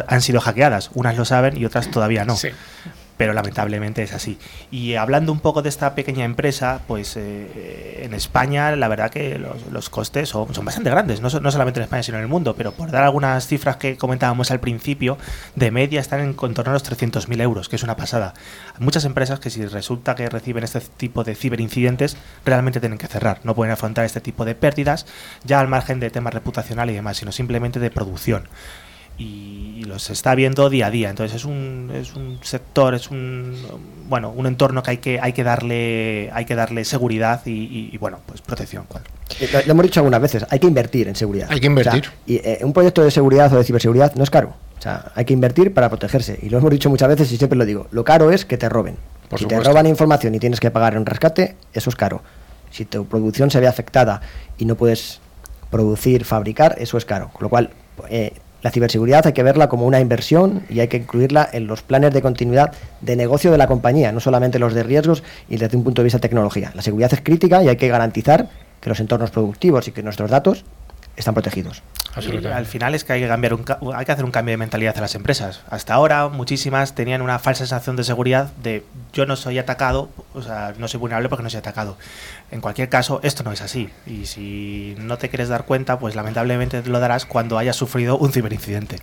han 0.08 0.22
sido 0.22 0.42
hackeadas. 0.42 0.92
Unas 0.94 1.18
lo 1.18 1.26
saben 1.26 1.58
y 1.58 1.66
otras 1.66 1.92
todavía 1.92 2.26
no 2.26 2.36
pero 3.20 3.34
lamentablemente 3.34 4.02
es 4.02 4.14
así. 4.14 4.40
Y 4.72 4.96
hablando 4.96 5.34
un 5.34 5.42
poco 5.42 5.62
de 5.62 5.68
esta 5.68 5.94
pequeña 5.94 6.24
empresa, 6.24 6.84
pues 6.88 7.18
eh, 7.18 8.04
en 8.06 8.14
España 8.14 8.74
la 8.78 8.88
verdad 8.88 9.12
que 9.12 9.38
los, 9.38 9.90
costes 9.90 10.30
son, 10.30 10.48
bastante 10.64 10.90
grandes, 10.90 11.20
no, 11.20 11.28
no, 11.42 11.52
solamente 11.52 11.82
en 11.82 11.84
España 11.84 12.02
sino 12.02 12.18
en 12.18 12.24
el 12.24 12.30
mundo, 12.30 12.56
pero 12.56 12.72
por 12.72 12.92
dar 12.92 13.04
algunas 13.04 13.46
cifras 13.46 13.76
que 13.76 13.98
comentábamos 13.98 14.52
al 14.52 14.62
principio, 14.62 15.18
de 15.56 15.70
media 15.70 16.00
están 16.00 16.22
en, 16.22 16.34
torno 16.34 16.72
a 16.72 16.74
los 16.74 16.90
300.000 16.90 17.42
euros, 17.42 17.68
que 17.68 17.76
es 17.76 17.84
una 17.84 17.98
pasada. 17.98 18.36
Hay 18.76 18.86
muchas 18.86 19.04
empresas 19.04 19.42
que 19.42 19.50
si 19.50 19.66
resulta 19.66 20.16
que 20.16 20.30
reciben 20.30 20.64
este 20.64 20.80
tipo 20.80 21.26
de 21.26 21.36
ciberincidentes, 21.36 22.16
realmente 22.46 22.80
tienen 22.80 22.98
que 22.98 23.08
cerrar, 23.08 23.42
no 23.44 23.54
pueden 23.54 23.74
afrontar 23.74 24.06
este 24.06 24.22
tipo 24.22 24.46
de 24.46 24.56
pérdidas, 24.56 25.06
ya 25.44 25.60
al 25.60 25.68
margen 25.68 26.00
de 26.00 26.10
temas 26.10 26.34
reputacionales 26.34 26.94
y 26.94 26.96
demás, 26.96 27.18
sino 27.18 27.34
simplemente 27.34 27.82
de 27.82 27.92
producción 27.92 28.48
y, 29.20 29.84
los 29.86 30.12
está 30.12 30.36
viendo 30.36 30.70
día 30.70 30.88
a 30.88 30.92
día. 30.92 31.10
Entonces 31.10 31.38
es 31.38 31.46
un, 31.46 31.92
es 31.92 32.14
un 32.14 32.38
sector, 32.44 32.94
es 32.94 33.10
un 33.10 33.56
bueno, 34.08 34.30
un 34.30 34.46
entorno 34.46 34.84
que 34.84 34.92
hay 34.92 34.98
que 34.98 35.20
hay 35.20 35.34
que 35.34 35.44
darle 35.44 36.30
hay 36.32 36.46
que 36.46 36.54
darle 36.54 36.86
seguridad 36.86 37.42
y, 37.46 37.98
bueno, 37.98 38.20
pues 38.28 38.42
protección. 38.42 38.86
Eh, 39.40 39.50
lo, 39.66 39.72
hemos 39.72 39.84
dicho 39.84 40.00
algunas 40.00 40.22
veces, 40.22 40.46
hay 40.48 40.60
que 40.60 40.68
invertir 40.68 41.08
en 41.08 41.16
seguridad. 41.16 41.48
Hay 41.50 41.60
que 41.60 41.66
invertir. 41.66 42.04
y 42.28 42.36
eh, 42.36 42.60
un 42.62 42.72
proyecto 42.72 43.04
de 43.04 43.10
seguridad 43.10 43.52
o 43.52 43.58
de 43.58 43.64
ciberseguridad 43.64 44.14
no 44.14 44.24
es 44.24 44.30
caro. 44.30 44.54
O 44.78 44.82
sea, 44.82 45.12
hay 45.16 45.26
que 45.26 45.34
invertir 45.34 45.74
para 45.74 45.90
protegerse. 45.90 46.40
Y 46.42 46.50
lo 46.50 46.60
hemos 46.60 46.70
dicho 46.70 46.90
muchas 46.90 47.10
veces 47.10 47.32
y 47.32 47.38
siempre 47.38 47.58
lo 47.58 47.66
digo. 47.66 47.88
Lo 47.92 48.04
caro 48.04 48.32
es 48.32 48.46
que 48.46 48.58
te 48.58 48.70
roben. 48.70 48.98
si 49.36 49.46
te 49.46 49.60
roban 49.60 49.88
información 49.88 50.36
y 50.36 50.40
tienes 50.40 50.60
que 50.60 50.72
pagar 50.72 50.98
un 50.98 51.06
rescate, 51.06 51.56
eso 51.74 51.90
es 51.90 51.96
caro. 51.96 52.22
Si 52.72 52.86
tu 52.86 53.06
producción 53.06 53.50
se 53.50 53.60
ve 53.60 53.68
afectada 53.68 54.22
y 54.58 54.66
no 54.66 54.76
puedes 54.76 55.20
producir, 55.70 56.26
fabricar, 56.26 56.76
eso 56.78 56.98
es 56.98 57.06
caro. 57.06 57.30
Con 57.34 57.44
lo 57.44 57.50
cual, 57.50 57.72
eh, 58.10 58.34
la 58.62 58.72
ciberseguridad 58.72 59.26
hay 59.26 59.34
que 59.34 59.44
verla 59.44 59.70
como 59.70 59.86
una 59.86 60.00
inversión 60.00 60.64
y 60.70 60.80
hay 60.80 60.88
que 60.88 60.98
incluirla 60.98 61.48
en 61.52 61.68
los 61.68 61.82
planes 61.82 62.14
de 62.14 62.22
continuidad 62.22 62.74
de 63.02 63.16
negocio 63.16 63.52
de 63.52 63.58
la 63.58 63.68
compañía, 63.68 64.12
no 64.12 64.20
solamente 64.20 64.60
los 64.60 64.74
de 64.74 64.84
riesgos 64.84 65.24
y 65.50 65.58
desde 65.58 65.78
un 65.78 65.84
punto 65.84 66.02
de 66.02 66.06
vista 66.06 66.18
de 66.18 66.24
tecnología. 66.24 66.72
La 66.76 66.82
seguridad 66.82 67.14
es 67.14 67.22
crítica 67.22 67.64
y 67.64 67.70
hay 67.70 67.78
que 67.78 67.88
garantizar 67.88 68.50
que 68.82 68.90
los 68.90 69.00
entornos 69.00 69.32
productivos 69.32 69.88
y 69.88 69.92
que 69.92 70.04
nuestros 70.04 70.30
datos 70.30 70.66
están 71.20 71.34
protegidos. 71.34 71.84
al 72.16 72.66
final 72.66 72.96
es 72.96 73.04
que 73.04 73.14
hay 73.14 73.22
que 73.22 73.28
cambiar 73.28 73.54
un, 73.54 73.66
hay 73.94 74.06
que 74.06 74.12
hacer 74.12 74.26
un 74.26 74.32
cambio 74.32 74.54
de 74.54 74.58
mentalidad 74.58 74.96
en 74.96 75.02
las 75.02 75.16
empresas. 75.16 75.62
Hasta 75.70 75.94
ahora 75.94 76.30
muchísimas 76.30 76.96
tenían 76.96 77.22
una 77.22 77.40
falsa 77.40 77.60
sensación 77.60 77.96
de 77.96 78.04
seguridad 78.04 78.52
de 78.64 78.84
yo 79.14 79.26
no 79.26 79.36
soy 79.36 79.60
atacado, 79.60 80.10
o 80.34 80.42
sea, 80.42 80.74
no 80.78 80.88
soy 80.88 81.00
vulnerable 81.00 81.30
porque 81.30 81.44
no 81.44 81.50
soy 81.50 81.60
atacado. 81.60 81.98
En 82.52 82.62
cualquier 82.62 82.90
caso, 82.90 83.20
esto 83.24 83.44
no 83.44 83.52
es 83.52 83.62
así. 83.62 83.90
Y 84.08 84.26
si 84.26 84.96
no 85.00 85.18
te 85.18 85.30
quieres 85.30 85.50
dar 85.50 85.66
cuenta, 85.66 86.00
pues 86.00 86.16
lamentablemente 86.16 86.82
te 86.82 86.90
lo 86.90 87.00
darás 87.00 87.26
cuando 87.26 87.58
hayas 87.58 87.76
sufrido 87.76 88.18
un 88.18 88.32
ciberincidente. 88.32 88.98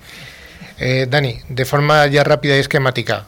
Eh, 0.79 1.07
Dani, 1.09 1.39
de 1.49 1.65
forma 1.65 2.07
ya 2.07 2.25
rápida 2.25 2.57
y 2.57 2.61
esquemática, 2.61 3.27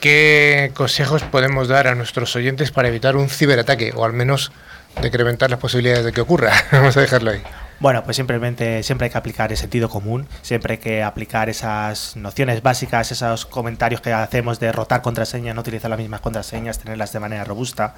¿qué 0.00 0.70
consejos 0.74 1.22
podemos 1.22 1.68
dar 1.68 1.86
a 1.86 1.94
nuestros 1.94 2.34
oyentes 2.36 2.70
para 2.70 2.88
evitar 2.88 3.16
un 3.16 3.28
ciberataque 3.28 3.92
o 3.94 4.04
al 4.04 4.12
menos 4.12 4.52
decrementar 5.00 5.50
las 5.50 5.60
posibilidades 5.60 6.04
de 6.04 6.12
que 6.12 6.20
ocurra? 6.20 6.52
Vamos 6.72 6.96
a 6.96 7.00
dejarlo 7.00 7.30
ahí. 7.30 7.42
Bueno, 7.80 8.04
pues 8.04 8.16
simplemente 8.16 8.82
siempre 8.84 9.06
hay 9.06 9.10
que 9.10 9.18
aplicar 9.18 9.50
el 9.50 9.58
sentido 9.58 9.88
común, 9.88 10.28
siempre 10.42 10.74
hay 10.74 10.78
que 10.78 11.02
aplicar 11.02 11.48
esas 11.48 12.16
nociones 12.16 12.62
básicas, 12.62 13.10
esos 13.10 13.46
comentarios 13.46 14.00
que 14.00 14.12
hacemos 14.12 14.60
de 14.60 14.70
rotar 14.70 15.02
contraseñas, 15.02 15.54
no 15.56 15.60
utilizar 15.60 15.90
las 15.90 15.98
mismas 15.98 16.20
contraseñas, 16.20 16.78
tenerlas 16.78 17.12
de 17.12 17.20
manera 17.20 17.42
robusta. 17.44 17.94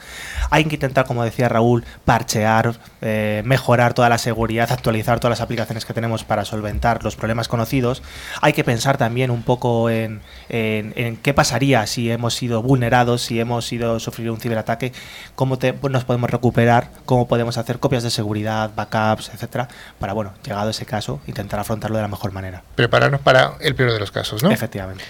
Hay 0.50 0.64
que 0.64 0.76
intentar, 0.76 1.04
como 1.04 1.24
decía 1.24 1.48
Raúl, 1.50 1.84
parchear, 2.06 2.74
eh, 3.02 3.42
mejorar 3.44 3.92
toda 3.92 4.08
la 4.08 4.16
seguridad, 4.16 4.72
actualizar 4.72 5.20
todas 5.20 5.38
las 5.38 5.44
aplicaciones 5.44 5.84
que 5.84 5.92
tenemos 5.92 6.24
para 6.24 6.46
solventar 6.46 7.04
los 7.04 7.14
problemas 7.14 7.46
conocidos. 7.46 8.02
Hay 8.40 8.54
que 8.54 8.64
pensar 8.64 8.96
también 8.96 9.30
un 9.30 9.42
poco 9.42 9.90
en, 9.90 10.22
qué 10.48 11.34
pasaría 11.34 11.86
si 11.86 12.10
hemos 12.10 12.34
sido 12.34 12.62
vulnerados, 12.62 13.22
si 13.22 13.38
hemos 13.40 13.66
sido 13.66 14.00
sufrir 14.00 14.30
un 14.30 14.40
ciberataque, 14.40 14.92
cómo 15.34 15.58
nos 15.90 16.04
podemos 16.04 16.30
recuperar, 16.30 16.90
cómo 17.04 17.28
podemos 17.28 17.58
hacer 17.58 17.78
copias 17.78 18.02
de 18.02 18.10
seguridad, 18.10 18.70
backups, 18.74 19.30
etcétera 19.34 19.65
para, 19.98 20.12
bueno, 20.12 20.34
llegado 20.44 20.70
ese 20.70 20.86
caso, 20.86 21.20
intentar 21.26 21.60
afrontarlo 21.60 21.96
de 21.96 22.02
la 22.02 22.08
mejor 22.08 22.32
manera. 22.32 22.62
Prepararnos 22.74 23.20
para 23.20 23.54
el 23.60 23.74
peor 23.74 23.92
de 23.92 24.00
los 24.00 24.10
casos, 24.10 24.42
¿no? 24.42 24.50
Efectivamente. 24.50 25.04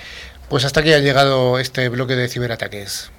Pues 0.49 0.65
hasta 0.65 0.81
aquí 0.81 0.93
ha 0.93 0.99
llegado 0.99 1.59
este 1.59 1.89
bloque 1.89 2.15
de 2.15 2.29
ciberataques. 2.29 3.11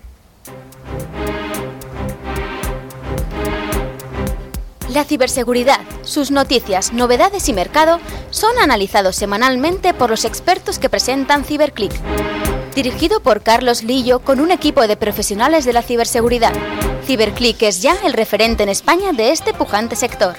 La 4.90 5.04
ciberseguridad, 5.04 5.82
sus 6.04 6.32
noticias, 6.32 6.94
novedades 6.94 7.50
y 7.50 7.54
mercado 7.54 8.00
son 8.30 8.58
analizados 8.58 9.18
semanalmente 9.18 9.94
por 9.94 10.10
los 10.10 10.24
expertos 10.24 10.80
que 10.80 10.90
presentan 10.90 11.44
CiberClick. 11.44 11.92
Dirigido 12.74 13.20
por 13.20 13.44
Carlos 13.44 13.84
Lillo 13.84 14.20
con 14.20 14.40
un 14.40 14.50
equipo 14.50 14.88
de 14.88 14.96
profesionales 14.96 15.66
de 15.66 15.74
la 15.74 15.82
ciberseguridad. 15.82 16.54
CiberClick 17.06 17.62
es 17.64 17.82
ya 17.82 17.96
el 18.06 18.14
referente 18.14 18.64
en 18.64 18.70
España 18.70 19.12
de 19.12 19.32
este 19.32 19.54
pujante 19.54 19.96
sector. 19.96 20.36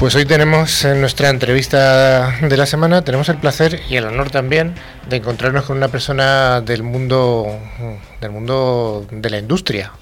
Pues 0.00 0.14
hoy 0.14 0.24
tenemos 0.24 0.86
en 0.86 1.02
nuestra 1.02 1.28
entrevista 1.28 2.30
de 2.40 2.56
la 2.56 2.64
semana, 2.64 3.04
tenemos 3.04 3.28
el 3.28 3.36
placer 3.36 3.82
y 3.90 3.96
el 3.96 4.06
honor 4.06 4.30
también 4.30 4.72
de 5.10 5.16
encontrarnos 5.16 5.66
con 5.66 5.76
una 5.76 5.88
persona 5.88 6.62
del 6.62 6.82
mundo 6.82 7.46
del 8.18 8.30
mundo 8.30 9.06
de 9.10 9.28
la 9.28 9.36
industria. 9.36 9.92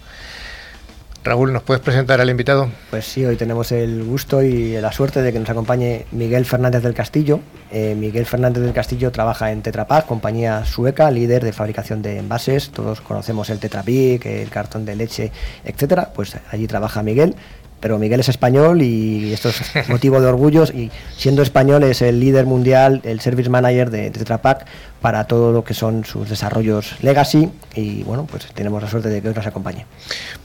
Raúl, 1.24 1.52
¿nos 1.52 1.64
puedes 1.64 1.82
presentar 1.82 2.20
al 2.20 2.30
invitado? 2.30 2.70
Pues 2.90 3.06
sí, 3.06 3.24
hoy 3.24 3.34
tenemos 3.34 3.72
el 3.72 4.04
gusto 4.04 4.40
y 4.40 4.80
la 4.80 4.92
suerte 4.92 5.20
de 5.20 5.32
que 5.32 5.40
nos 5.40 5.50
acompañe 5.50 6.06
Miguel 6.12 6.44
Fernández 6.44 6.84
del 6.84 6.94
Castillo. 6.94 7.40
Eh, 7.72 7.96
Miguel 7.98 8.24
Fernández 8.24 8.62
del 8.62 8.72
Castillo 8.72 9.10
trabaja 9.10 9.50
en 9.50 9.62
Tetra 9.62 9.88
Pak, 9.88 10.06
compañía 10.06 10.64
sueca, 10.64 11.10
líder 11.10 11.42
de 11.42 11.52
fabricación 11.52 12.02
de 12.02 12.18
envases. 12.18 12.70
Todos 12.70 13.00
conocemos 13.00 13.50
el 13.50 13.58
Tetra 13.58 13.82
Pak, 13.82 14.24
el 14.26 14.48
cartón 14.48 14.84
de 14.84 14.94
leche, 14.94 15.32
etcétera. 15.64 16.12
Pues 16.14 16.36
allí 16.52 16.68
trabaja 16.68 17.02
Miguel 17.02 17.34
pero 17.80 17.98
Miguel 17.98 18.20
es 18.20 18.28
español 18.28 18.82
y 18.82 19.32
esto 19.32 19.48
es 19.48 19.60
motivo 19.88 20.20
de 20.20 20.26
orgullo 20.26 20.64
y 20.64 20.90
siendo 21.16 21.42
español 21.42 21.82
es 21.84 22.02
el 22.02 22.20
líder 22.20 22.46
mundial, 22.46 23.00
el 23.04 23.20
service 23.20 23.48
manager 23.50 23.90
de, 23.90 24.10
Tetra 24.10 24.42
Pak 24.42 24.66
para 25.00 25.24
todo 25.26 25.52
lo 25.52 25.64
que 25.64 25.74
son 25.74 26.04
sus 26.04 26.28
desarrollos 26.28 26.96
legacy 27.02 27.50
y 27.74 28.02
bueno, 28.02 28.26
pues 28.30 28.46
tenemos 28.54 28.82
la 28.82 28.88
suerte 28.88 29.08
de 29.08 29.22
que 29.22 29.28
hoy 29.28 29.34
nos 29.34 29.46
acompañe. 29.46 29.86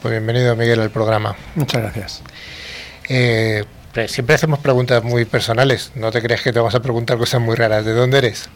Pues 0.02 0.12
bienvenido 0.12 0.56
Miguel 0.56 0.80
al 0.80 0.92
programa. 0.92 1.36
Muchas 1.56 1.82
gracias. 1.82 2.22
Eh, 3.10 3.64
siempre 4.08 4.36
hacemos 4.36 4.60
preguntas 4.60 5.04
muy 5.04 5.26
personales, 5.26 5.92
no 5.96 6.12
te 6.12 6.22
crees 6.22 6.42
que 6.42 6.54
te 6.54 6.60
vamos 6.60 6.76
a 6.76 6.82
preguntar 6.82 7.18
cosas 7.18 7.42
muy 7.42 7.56
raras, 7.56 7.86
¿de 7.86 7.94
dónde 7.94 8.20
eres? 8.20 8.50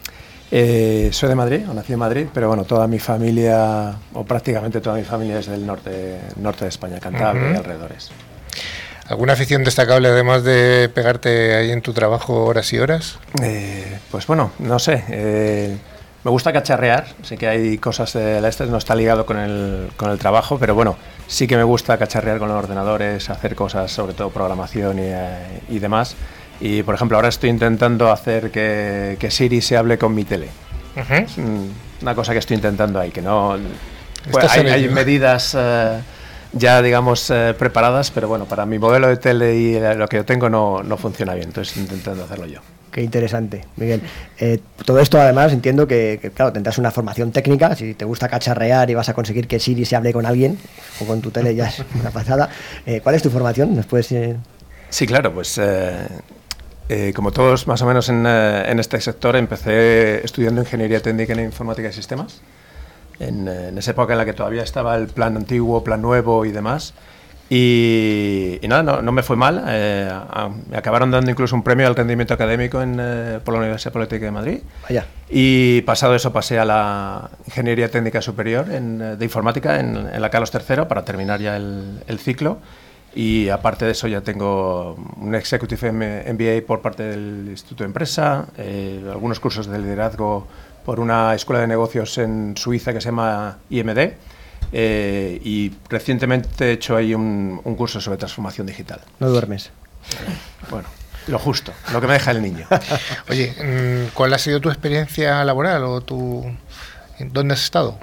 Eh, 0.50 1.10
soy 1.12 1.28
de 1.28 1.34
Madrid, 1.34 1.68
o 1.68 1.74
nací 1.74 1.92
en 1.92 1.98
Madrid, 1.98 2.26
pero 2.32 2.48
bueno, 2.48 2.64
toda 2.64 2.86
mi 2.86 2.98
familia, 2.98 3.94
o 4.14 4.24
prácticamente 4.24 4.80
toda 4.80 4.96
mi 4.96 5.04
familia 5.04 5.38
es 5.38 5.46
del 5.46 5.66
norte, 5.66 6.20
norte 6.36 6.64
de 6.64 6.70
España, 6.70 6.98
Cantabria 7.00 7.52
y 7.52 7.56
alrededores. 7.56 8.10
¿Alguna 9.08 9.32
afición 9.32 9.64
destacable 9.64 10.08
además 10.08 10.44
de 10.44 10.90
pegarte 10.94 11.54
ahí 11.56 11.70
en 11.70 11.80
tu 11.80 11.94
trabajo 11.94 12.44
horas 12.44 12.70
y 12.74 12.78
horas? 12.78 13.18
Eh, 13.42 13.98
pues 14.10 14.26
bueno, 14.26 14.52
no 14.58 14.78
sé. 14.78 15.02
Eh, 15.08 15.76
me 16.24 16.30
gusta 16.30 16.52
cacharrear, 16.52 17.06
sé 17.22 17.38
que 17.38 17.48
hay 17.48 17.78
cosas 17.78 18.12
de 18.12 18.38
la 18.42 18.48
este, 18.48 18.66
no 18.66 18.76
está 18.76 18.94
ligado 18.94 19.24
con 19.24 19.38
el, 19.38 19.88
con 19.96 20.10
el 20.10 20.18
trabajo, 20.18 20.58
pero 20.58 20.74
bueno, 20.74 20.96
sí 21.26 21.46
que 21.46 21.56
me 21.56 21.62
gusta 21.62 21.96
cacharrear 21.96 22.38
con 22.38 22.48
los 22.48 22.58
ordenadores, 22.58 23.30
hacer 23.30 23.54
cosas, 23.54 23.90
sobre 23.90 24.12
todo 24.12 24.28
programación 24.28 24.98
y, 24.98 25.04
eh, 25.04 25.62
y 25.70 25.78
demás. 25.78 26.14
Y 26.60 26.82
por 26.82 26.94
ejemplo, 26.94 27.16
ahora 27.16 27.30
estoy 27.30 27.48
intentando 27.48 28.10
hacer 28.12 28.50
que, 28.50 29.16
que 29.18 29.30
Siri 29.30 29.62
se 29.62 29.78
hable 29.78 29.96
con 29.96 30.14
mi 30.14 30.24
tele. 30.24 30.48
Es 30.96 31.38
una 32.02 32.14
cosa 32.14 32.32
que 32.32 32.40
estoy 32.40 32.56
intentando 32.56 33.00
ahí, 33.00 33.10
que 33.10 33.22
no. 33.22 33.56
Pues 34.30 34.50
hay, 34.50 34.66
hay, 34.66 34.88
medidas 34.90 35.56
ya, 36.58 36.82
digamos, 36.82 37.30
eh, 37.30 37.54
preparadas, 37.58 38.10
pero 38.10 38.28
bueno, 38.28 38.44
para 38.46 38.66
mi 38.66 38.78
modelo 38.78 39.08
de 39.08 39.16
tele 39.16 39.56
y 39.56 39.74
eh, 39.74 39.94
lo 39.94 40.08
que 40.08 40.18
yo 40.18 40.24
tengo 40.24 40.48
no, 40.48 40.82
no 40.82 40.96
funciona 40.96 41.34
bien, 41.34 41.48
entonces 41.48 41.76
intentando 41.76 42.24
hacerlo 42.24 42.46
yo. 42.46 42.60
Qué 42.90 43.02
interesante, 43.02 43.64
Miguel. 43.76 44.02
Eh, 44.38 44.60
todo 44.84 44.98
esto, 44.98 45.20
además, 45.20 45.52
entiendo 45.52 45.86
que, 45.86 46.32
claro, 46.34 46.52
tendrás 46.52 46.78
una 46.78 46.90
formación 46.90 47.32
técnica. 47.32 47.76
Si 47.76 47.94
te 47.94 48.04
gusta 48.04 48.28
cacharrear 48.28 48.88
y 48.90 48.94
vas 48.94 49.08
a 49.08 49.14
conseguir 49.14 49.46
que 49.46 49.60
Siri 49.60 49.84
se 49.84 49.94
hable 49.94 50.12
con 50.12 50.24
alguien 50.24 50.58
o 51.00 51.04
con 51.04 51.20
tu 51.20 51.30
tele, 51.30 51.54
ya 51.54 51.68
es 51.68 51.84
una 52.00 52.10
pasada. 52.10 52.48
¿Cuál 53.02 53.14
es 53.14 53.22
tu 53.22 53.30
formación? 53.30 53.76
¿Nos 53.76 53.86
puedes, 53.86 54.14
Sí, 54.88 55.06
claro, 55.06 55.34
pues 55.34 55.60
como 57.14 57.30
todos, 57.30 57.66
más 57.66 57.82
o 57.82 57.86
menos 57.86 58.08
en, 58.08 58.26
en, 58.26 58.80
este 58.80 58.98
sector, 59.02 59.36
empecé 59.36 60.24
estudiando 60.24 60.62
ingeniería 60.62 61.00
técnica 61.00 61.34
en 61.34 61.40
informática 61.40 61.90
y 61.90 61.92
sistemas 61.92 62.40
en, 63.20 63.48
esa 63.78 63.90
época 63.90 64.12
en 64.12 64.18
la 64.18 64.24
que 64.24 64.32
todavía 64.32 64.62
estaba 64.62 64.96
el 64.96 65.08
plan 65.08 65.36
antiguo, 65.36 65.84
plan 65.84 66.02
nuevo 66.02 66.44
y 66.44 66.52
demás. 66.52 66.94
Y, 67.50 68.60
nada, 68.68 69.00
no, 69.00 69.12
me 69.12 69.22
fue 69.22 69.36
mal. 69.36 69.64
Eh, 69.68 70.10
me 70.68 70.76
acabaron 70.76 71.10
dando 71.10 71.30
incluso 71.30 71.56
un 71.56 71.62
premio 71.62 71.86
al 71.86 71.96
rendimiento 71.96 72.34
académico 72.34 72.82
en, 72.82 72.98
eh, 73.00 73.40
por 73.42 73.54
la 73.54 73.60
Universidad 73.60 73.92
Política 73.92 74.26
de 74.26 74.30
Madrid. 74.30 74.58
Y 75.30 75.80
pasado 75.82 76.14
eso 76.14 76.32
pasé 76.32 76.58
a 76.58 76.66
la 76.66 77.30
Ingeniería 77.46 77.90
Técnica 77.90 78.20
Superior 78.20 78.66
eh, 78.70 78.80
de 79.18 79.24
Informática 79.24 79.80
en, 79.80 80.20
la 80.20 80.30
Carlos 80.30 80.52
III 80.52 80.84
para 80.86 81.04
terminar 81.04 81.40
ya 81.40 81.56
el, 81.56 82.02
el, 82.06 82.18
ciclo. 82.18 82.58
Y 83.14 83.48
aparte 83.48 83.86
de 83.86 83.92
eso 83.92 84.06
ya 84.08 84.20
tengo 84.20 84.94
un 85.16 85.34
Executive 85.34 85.90
MBA 85.90 86.66
por 86.66 86.82
parte 86.82 87.04
del 87.04 87.46
Instituto 87.48 87.82
de 87.82 87.86
Empresa, 87.86 88.46
algunos 89.10 89.40
cursos 89.40 89.66
de 89.66 89.78
liderazgo 89.78 90.46
por 90.88 91.00
una 91.00 91.34
escuela 91.34 91.60
de 91.60 91.66
negocios 91.66 92.16
en 92.16 92.56
Suiza 92.56 92.94
que 92.94 93.02
se 93.02 93.08
llama 93.10 93.58
IMD. 93.68 94.12
Eh, 94.72 95.38
y 95.44 95.70
recientemente 95.86 96.64
he 96.64 96.72
hecho 96.72 96.96
ahí 96.96 97.14
un, 97.14 97.60
curso 97.76 98.00
sobre 98.00 98.16
transformación 98.16 98.66
digital. 98.66 99.02
¿No 99.20 99.28
duermes? 99.28 99.70
Bueno, 100.70 100.88
lo 101.26 101.38
justo, 101.38 101.74
lo 101.92 102.00
que 102.00 102.06
me 102.06 102.14
deja 102.14 102.30
el 102.30 102.40
niño. 102.40 102.66
Oye, 103.28 103.52
mm, 103.52 104.14
¿cuál 104.14 104.32
ha 104.32 104.38
sido 104.38 104.62
tu 104.62 104.70
experiencia 104.70 105.44
laboral 105.44 105.84
o 105.84 106.00
tu, 106.00 106.42
dónde 107.18 107.52
has 107.52 107.64
estado? 107.64 107.98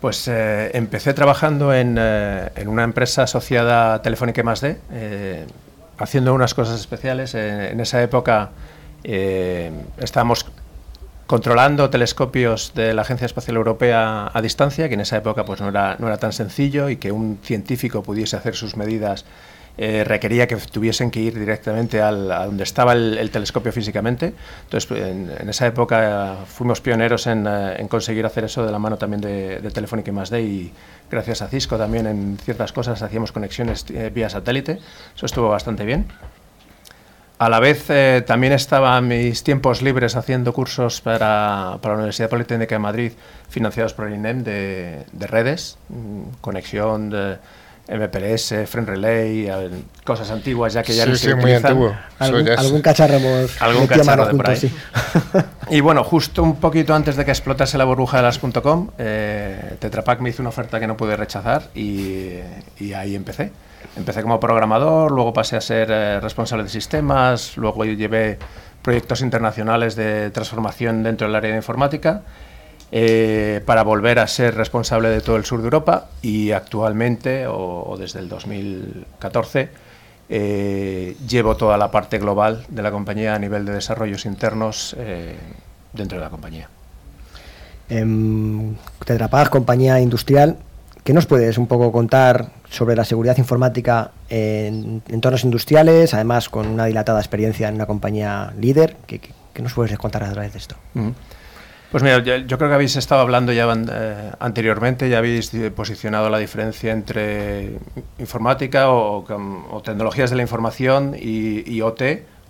Pues 0.00 0.26
eh, 0.26 0.72
empecé 0.74 1.14
trabajando 1.14 1.72
en, 1.72 1.94
eh, 1.96 2.50
en, 2.56 2.66
una 2.66 2.82
empresa 2.82 3.22
asociada 3.22 3.94
a 3.94 4.02
Telefónica 4.02 4.42
más 4.42 4.60
D, 4.62 5.46
haciendo 5.98 6.34
unas 6.34 6.54
cosas 6.54 6.80
especiales. 6.80 7.36
en 7.36 7.78
esa 7.78 8.02
época 8.02 8.50
estábamos 9.04 10.44
controlando 11.26 11.90
telescopios 11.90 12.72
de 12.74 12.94
la 12.94 13.02
Agencia 13.02 13.26
Espacial 13.26 13.56
Europea 13.56 14.30
a 14.32 14.42
distancia, 14.42 14.88
que 14.88 14.94
en 14.94 15.00
esa 15.00 15.16
época 15.16 15.44
pues 15.44 15.60
no 15.60 15.68
era, 15.68 15.96
no 15.98 16.06
era 16.06 16.18
tan 16.18 16.32
sencillo 16.32 16.88
y 16.88 16.96
que 16.96 17.12
un 17.12 17.38
científico 17.42 18.02
pudiese 18.02 18.36
hacer 18.36 18.54
sus 18.54 18.76
medidas 18.76 19.24
eh, 19.76 20.04
requería 20.04 20.46
que 20.46 20.54
tuviesen 20.54 21.10
que 21.10 21.18
ir 21.18 21.36
directamente 21.36 22.00
al, 22.00 22.30
a 22.30 22.46
donde 22.46 22.62
estaba 22.62 22.92
el, 22.92 23.28
telescopio 23.30 23.72
físicamente. 23.72 24.32
Entonces, 24.64 24.86
pues, 24.86 25.02
en, 25.02 25.48
esa 25.48 25.66
época 25.66 26.36
fuimos 26.46 26.80
pioneros 26.80 27.26
en, 27.26 27.44
eh, 27.48 27.76
en, 27.78 27.88
conseguir 27.88 28.24
hacer 28.24 28.44
eso 28.44 28.64
de 28.64 28.70
la 28.70 28.78
mano 28.78 28.98
también 28.98 29.20
de, 29.20 29.58
de 29.58 29.70
Telefónica 29.72 30.10
y 30.10 30.12
más 30.12 30.30
de 30.30 30.42
y 30.42 30.72
gracias 31.10 31.42
a 31.42 31.48
Cisco 31.48 31.76
también 31.76 32.06
en 32.06 32.38
ciertas 32.38 32.72
cosas 32.72 33.02
hacíamos 33.02 33.32
conexiones 33.32 33.84
eh, 33.90 34.12
vía 34.14 34.28
satélite. 34.28 34.78
Eso 35.16 35.26
estuvo 35.26 35.48
bastante 35.48 35.84
bien. 35.84 36.06
A 37.38 37.48
la 37.48 37.58
vez 37.58 37.86
eh, 37.88 38.22
también 38.26 38.52
estaba 38.52 38.96
en 38.96 39.08
mis 39.08 39.42
tiempos 39.42 39.82
libres 39.82 40.14
haciendo 40.14 40.52
cursos 40.52 41.00
para, 41.00 41.78
para, 41.82 41.94
la 41.94 41.98
Universidad 41.98 42.30
Politécnica 42.30 42.76
de 42.76 42.78
Madrid 42.78 43.12
financiados 43.48 43.92
por 43.92 44.06
el 44.06 44.14
INEM 44.14 44.44
de, 44.44 45.04
de 45.12 45.26
redes, 45.26 45.76
mm, 45.88 46.40
conexión 46.40 47.10
de 47.10 47.38
MPLS, 47.88 48.66
Friend 48.66 48.88
Relay, 48.88 49.50
cosas 50.04 50.30
antiguas 50.30 50.72
ya 50.72 50.82
que 50.82 50.94
ya 50.94 51.04
no 51.04 51.16
se 51.16 51.34
muy 51.34 51.52
antiguo. 51.52 51.94
¿Algún, 52.18 52.48
algún 52.48 52.80
cacharro 52.80 53.18
algún 53.60 53.86
cacharro 53.86 54.26
de 54.26 54.34
por 54.34 54.48
ahí. 54.48 54.72
y 55.70 55.80
bueno, 55.80 56.02
justo 56.02 56.42
un 56.42 56.56
poquito 56.56 56.94
antes 56.94 57.16
de 57.16 57.24
que 57.24 57.30
explotase 57.30 57.76
la 57.76 57.84
burbuja 57.84 58.18
de 58.18 58.22
las 58.22 58.38
.com, 58.38 58.90
eh, 58.96 59.76
Tetra 59.80 60.02
Pak 60.02 60.20
me 60.20 60.30
hizo 60.30 60.40
una 60.40 60.48
oferta 60.48 60.80
que 60.80 60.86
no 60.86 60.96
pude 60.96 61.16
rechazar 61.16 61.68
y, 61.74 62.38
y 62.78 62.94
ahí 62.94 63.14
empecé. 63.14 63.50
Empecé 63.96 64.22
como 64.22 64.40
programador, 64.40 65.12
luego 65.12 65.32
pasé 65.32 65.56
a 65.56 65.60
ser 65.60 65.90
eh, 65.90 66.20
responsable 66.20 66.64
de 66.64 66.70
sistemas, 66.70 67.56
luego 67.56 67.84
llevé 67.84 68.38
proyectos 68.82 69.20
internacionales 69.20 69.96
de 69.96 70.30
transformación 70.30 71.02
dentro 71.02 71.26
del 71.26 71.36
área 71.36 71.50
de 71.50 71.56
informática 71.56 72.22
eh, 72.92 73.62
para 73.64 73.82
volver 73.82 74.18
a 74.18 74.26
ser 74.26 74.54
responsable 74.54 75.08
de 75.08 75.20
todo 75.20 75.36
el 75.36 75.44
sur 75.44 75.60
de 75.60 75.66
Europa 75.66 76.08
y 76.22 76.50
actualmente, 76.50 77.46
o, 77.46 77.96
desde 77.98 78.20
el 78.20 78.28
2014, 78.28 79.68
eh, 80.28 81.16
llevo 81.26 81.56
toda 81.56 81.76
la 81.78 81.90
parte 81.90 82.18
global 82.18 82.64
de 82.68 82.82
la 82.82 82.90
compañía 82.90 83.34
a 83.34 83.38
nivel 83.38 83.64
de 83.64 83.72
desarrollos 83.72 84.26
internos 84.26 84.96
dentro 85.92 86.18
de 86.18 86.24
la 86.24 86.30
compañía. 86.30 86.68
Eh, 87.88 88.74
Tetrapac, 89.04 89.50
compañía 89.50 90.00
industrial, 90.00 90.56
¿qué 91.04 91.12
nos 91.12 91.26
puedes 91.26 91.58
un 91.58 91.66
poco 91.66 91.92
contar 91.92 92.50
sobre 92.70 92.96
la 92.96 93.04
seguridad 93.04 93.36
informática 93.36 94.10
en 94.28 95.02
entornos 95.08 95.44
industriales, 95.44 96.14
además 96.14 96.48
con 96.48 96.66
una 96.66 96.86
dilatada 96.86 97.20
experiencia 97.20 97.68
en 97.68 97.76
una 97.76 97.86
compañía 97.86 98.52
líder? 98.58 98.96
¿Qué, 99.06 99.20
nos 99.62 99.74
puedes 99.74 99.96
contar 99.98 100.24
a 100.24 100.32
través 100.32 100.52
de 100.52 100.58
esto? 100.58 100.76
Pues 101.92 102.02
mira, 102.02 102.18
yo, 102.18 102.58
creo 102.58 102.68
que 102.68 102.74
habéis 102.74 102.96
estado 102.96 103.20
hablando 103.20 103.52
ya 103.52 103.72
eh, 103.72 104.32
anteriormente, 104.40 105.08
ya 105.08 105.18
habéis 105.18 105.52
posicionado 105.76 106.28
la 106.28 106.38
diferencia 106.38 106.90
entre 106.90 107.78
informática 108.18 108.90
o, 108.90 109.82
tecnologías 109.84 110.30
de 110.30 110.36
la 110.36 110.42
información 110.42 111.14
y, 111.16 111.80
OT 111.82 112.02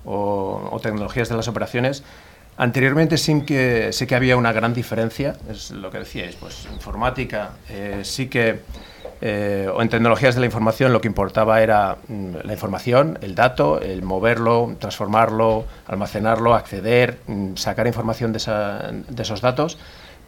o, 0.07 0.81
tecnologías 0.83 1.29
de 1.29 1.37
las 1.37 1.49
operaciones. 1.49 2.05
Anteriormente 2.57 3.19
sí 3.19 3.43
que, 3.43 3.93
sí 3.93 4.07
que 4.07 4.15
había 4.15 4.37
una 4.37 4.53
gran 4.53 4.75
diferencia, 4.75 5.35
es 5.51 5.73
lo 5.73 5.91
que 5.91 5.99
decíais, 5.99 6.37
pues 6.37 6.69
informática 6.73 7.51
eh, 7.69 8.03
sí 8.05 8.29
que, 8.29 8.61
eh, 9.21 9.69
o 9.75 9.83
en 9.83 9.89
tecnologías 9.89 10.37
de 10.37 10.41
la 10.41 10.47
información 10.47 10.93
lo 10.93 11.01
que 11.01 11.09
importaba 11.09 11.61
era 11.63 11.97
mm, 12.07 12.37
la 12.45 12.53
información, 12.53 13.19
el 13.23 13.35
dato, 13.35 13.81
el 13.81 14.03
moverlo, 14.03 14.77
transformarlo, 14.79 15.65
almacenarlo, 15.89 16.55
acceder, 16.55 17.19
mm, 17.27 17.57
sacar 17.57 17.89
información 17.89 18.33
de, 18.33 18.39
esos 18.39 19.41
datos, 19.41 19.77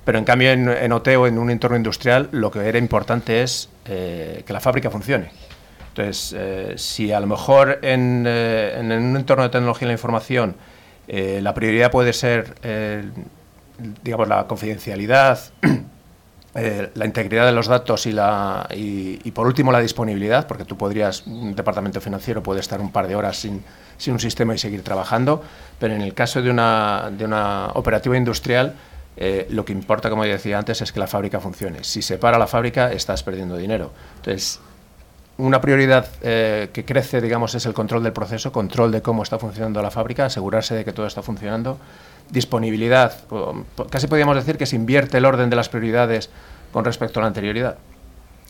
pero 0.05 0.19
en 0.19 0.25
cambio 0.25 0.51
en, 0.51 0.93
OT 0.93 1.09
o 1.17 1.29
en 1.29 1.39
un 1.39 1.51
entorno 1.51 1.77
industrial 1.77 2.29
lo 2.33 2.51
que 2.51 2.59
era 2.69 2.79
importante 2.79 3.45
es 3.45 3.69
eh, 3.85 4.43
que 4.45 4.53
la 4.53 4.59
fábrica 4.59 4.91
funcione. 4.91 5.31
Entonces, 5.95 6.37
si 6.79 7.11
a 7.11 7.21
lo 7.21 7.27
mejor 7.27 7.79
en, 7.81 8.27
en 8.27 8.93
un 8.93 9.17
entorno 9.17 9.45
de 9.45 9.49
tecnología 9.49 9.87
de 9.87 9.93
la 9.93 9.95
información 9.95 10.55
eh, 11.09 11.41
la 11.43 11.55
prioridad 11.55 11.91
puede 11.91 12.13
ser, 12.13 12.55
eh, 12.63 13.05
digamos, 14.03 14.29
la 14.29 14.47
confidencialidad, 14.47 15.39
eh, 16.55 16.91
la 16.95 17.07
integridad 17.07 17.47
de 17.47 17.53
los 17.53 17.69
datos 17.69 18.07
y, 18.07 18.13
la, 18.13 18.69
y, 18.75 19.31
por 19.31 19.47
último 19.47 19.71
la 19.73 19.81
disponibilidad, 19.81 20.47
porque 20.47 20.65
tú 20.65 20.77
podrías, 20.77 21.27
un 21.27 21.55
departamento 21.55 22.01
financiero 22.01 22.43
puede 22.43 22.61
estar 22.61 22.81
un 22.81 22.91
par 22.91 23.07
de 23.07 23.15
horas 23.15 23.37
sin, 23.37 23.63
sin 23.99 24.15
un 24.15 24.21
sistema 24.21 24.55
y 24.55 24.59
seguir 24.59 24.83
trabajando, 24.83 25.43
pero 25.79 25.95
en 25.95 26.01
el 26.01 26.15
caso 26.15 26.43
de 26.43 26.51
una, 26.51 27.11
de 27.17 27.25
una 27.25 27.69
operativa 27.75 28.17
industrial, 28.17 28.75
lo 29.49 29.65
que 29.65 29.73
importa, 29.73 30.11
como 30.11 30.25
decía 30.25 30.59
antes, 30.59 30.83
es 30.83 30.93
que 30.93 31.01
la 31.01 31.07
fábrica 31.07 31.41
funcione. 31.41 31.85
Si 31.85 32.03
se 32.03 32.19
para 32.19 32.37
la 32.39 32.47
fábrica, 32.47 32.93
estás 32.93 33.23
perdiendo 33.23 33.57
dinero. 33.57 33.91
Entonces, 34.17 34.61
una 35.39 35.61
prioridad 35.61 36.07
eh, 36.23 36.71
que 36.73 36.85
crece, 36.85 37.21
digamos, 37.21 37.55
es 37.55 37.67
el 37.67 37.75
control 37.75 38.03
del 38.03 38.13
proceso, 38.13 38.53
control 38.53 38.91
de 38.91 39.03
cómo 39.03 39.23
está 39.23 39.39
funcionando 39.39 39.83
la 39.83 39.91
fábrica, 39.91 40.27
asegurarse 40.27 40.75
de 40.75 40.85
que 40.85 40.93
todo 40.93 41.07
está 41.07 41.23
funcionando. 41.23 41.79
Disponibilidad, 42.31 43.15
casi 43.91 44.07
podríamos 44.07 44.37
decir 44.37 44.57
que 44.59 44.67
se 44.67 44.77
invierte 44.77 45.19
el 45.19 45.25
orden 45.25 45.51
de 45.51 45.57
las 45.57 45.69
prioridades 45.69 46.31
con 46.73 46.85
respecto 46.85 47.21
a 47.21 47.23
la 47.23 47.29
anterioridad. 47.29 47.77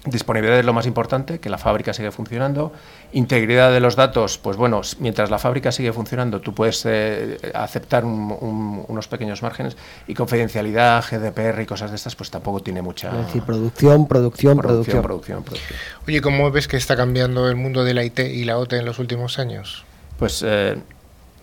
Disponibilidad 0.06 0.58
es 0.58 0.64
lo 0.64 0.72
más 0.72 0.86
importante, 0.86 1.40
que 1.40 1.50
la 1.50 1.58
fábrica 1.58 1.92
sigue 1.92 2.10
funcionando. 2.10 2.72
Integridad 3.12 3.72
de 3.72 3.80
los 3.80 3.96
datos, 3.96 4.38
pues 4.38 4.56
bueno, 4.56 4.80
mientras 5.00 5.30
la 5.30 5.38
fábrica 5.38 5.72
sigue 5.72 5.92
funcionando, 5.92 6.40
tú 6.40 6.54
puedes 6.54 6.84
eh, 6.86 7.38
aceptar 7.54 8.04
unos 8.04 9.08
pequeños 9.08 9.42
márgenes. 9.42 9.76
Y 10.06 10.14
confidencialidad, 10.14 11.04
GDPR 11.04 11.60
y 11.62 11.66
cosas 11.66 11.90
de 11.90 11.96
estas, 11.96 12.14
pues 12.14 12.30
tampoco 12.30 12.60
tiene 12.60 12.82
mucha. 12.82 13.10
Es 13.10 13.26
decir, 13.26 13.42
producción, 13.42 14.06
producción, 14.06 14.58
producción. 14.58 15.02
producción, 15.02 15.42
producción. 15.42 15.78
Oye, 16.06 16.20
¿cómo 16.20 16.50
ves 16.50 16.68
que 16.68 16.76
está 16.76 16.96
cambiando 16.96 17.48
el 17.48 17.56
mundo 17.56 17.84
de 17.84 17.94
la 17.94 18.04
IT 18.04 18.20
y 18.20 18.44
la 18.44 18.58
OT 18.58 18.74
en 18.74 18.84
los 18.84 18.98
últimos 18.98 19.38
años? 19.38 19.84
Pues 20.18 20.42
eh, 20.46 20.78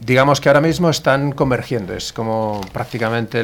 digamos 0.05 0.41
que 0.41 0.49
ahora 0.49 0.61
mismo 0.61 0.89
están 0.89 1.31
convergiendo. 1.31 1.93
Es 1.93 2.13
como 2.13 2.61
prácticamente 2.71 3.43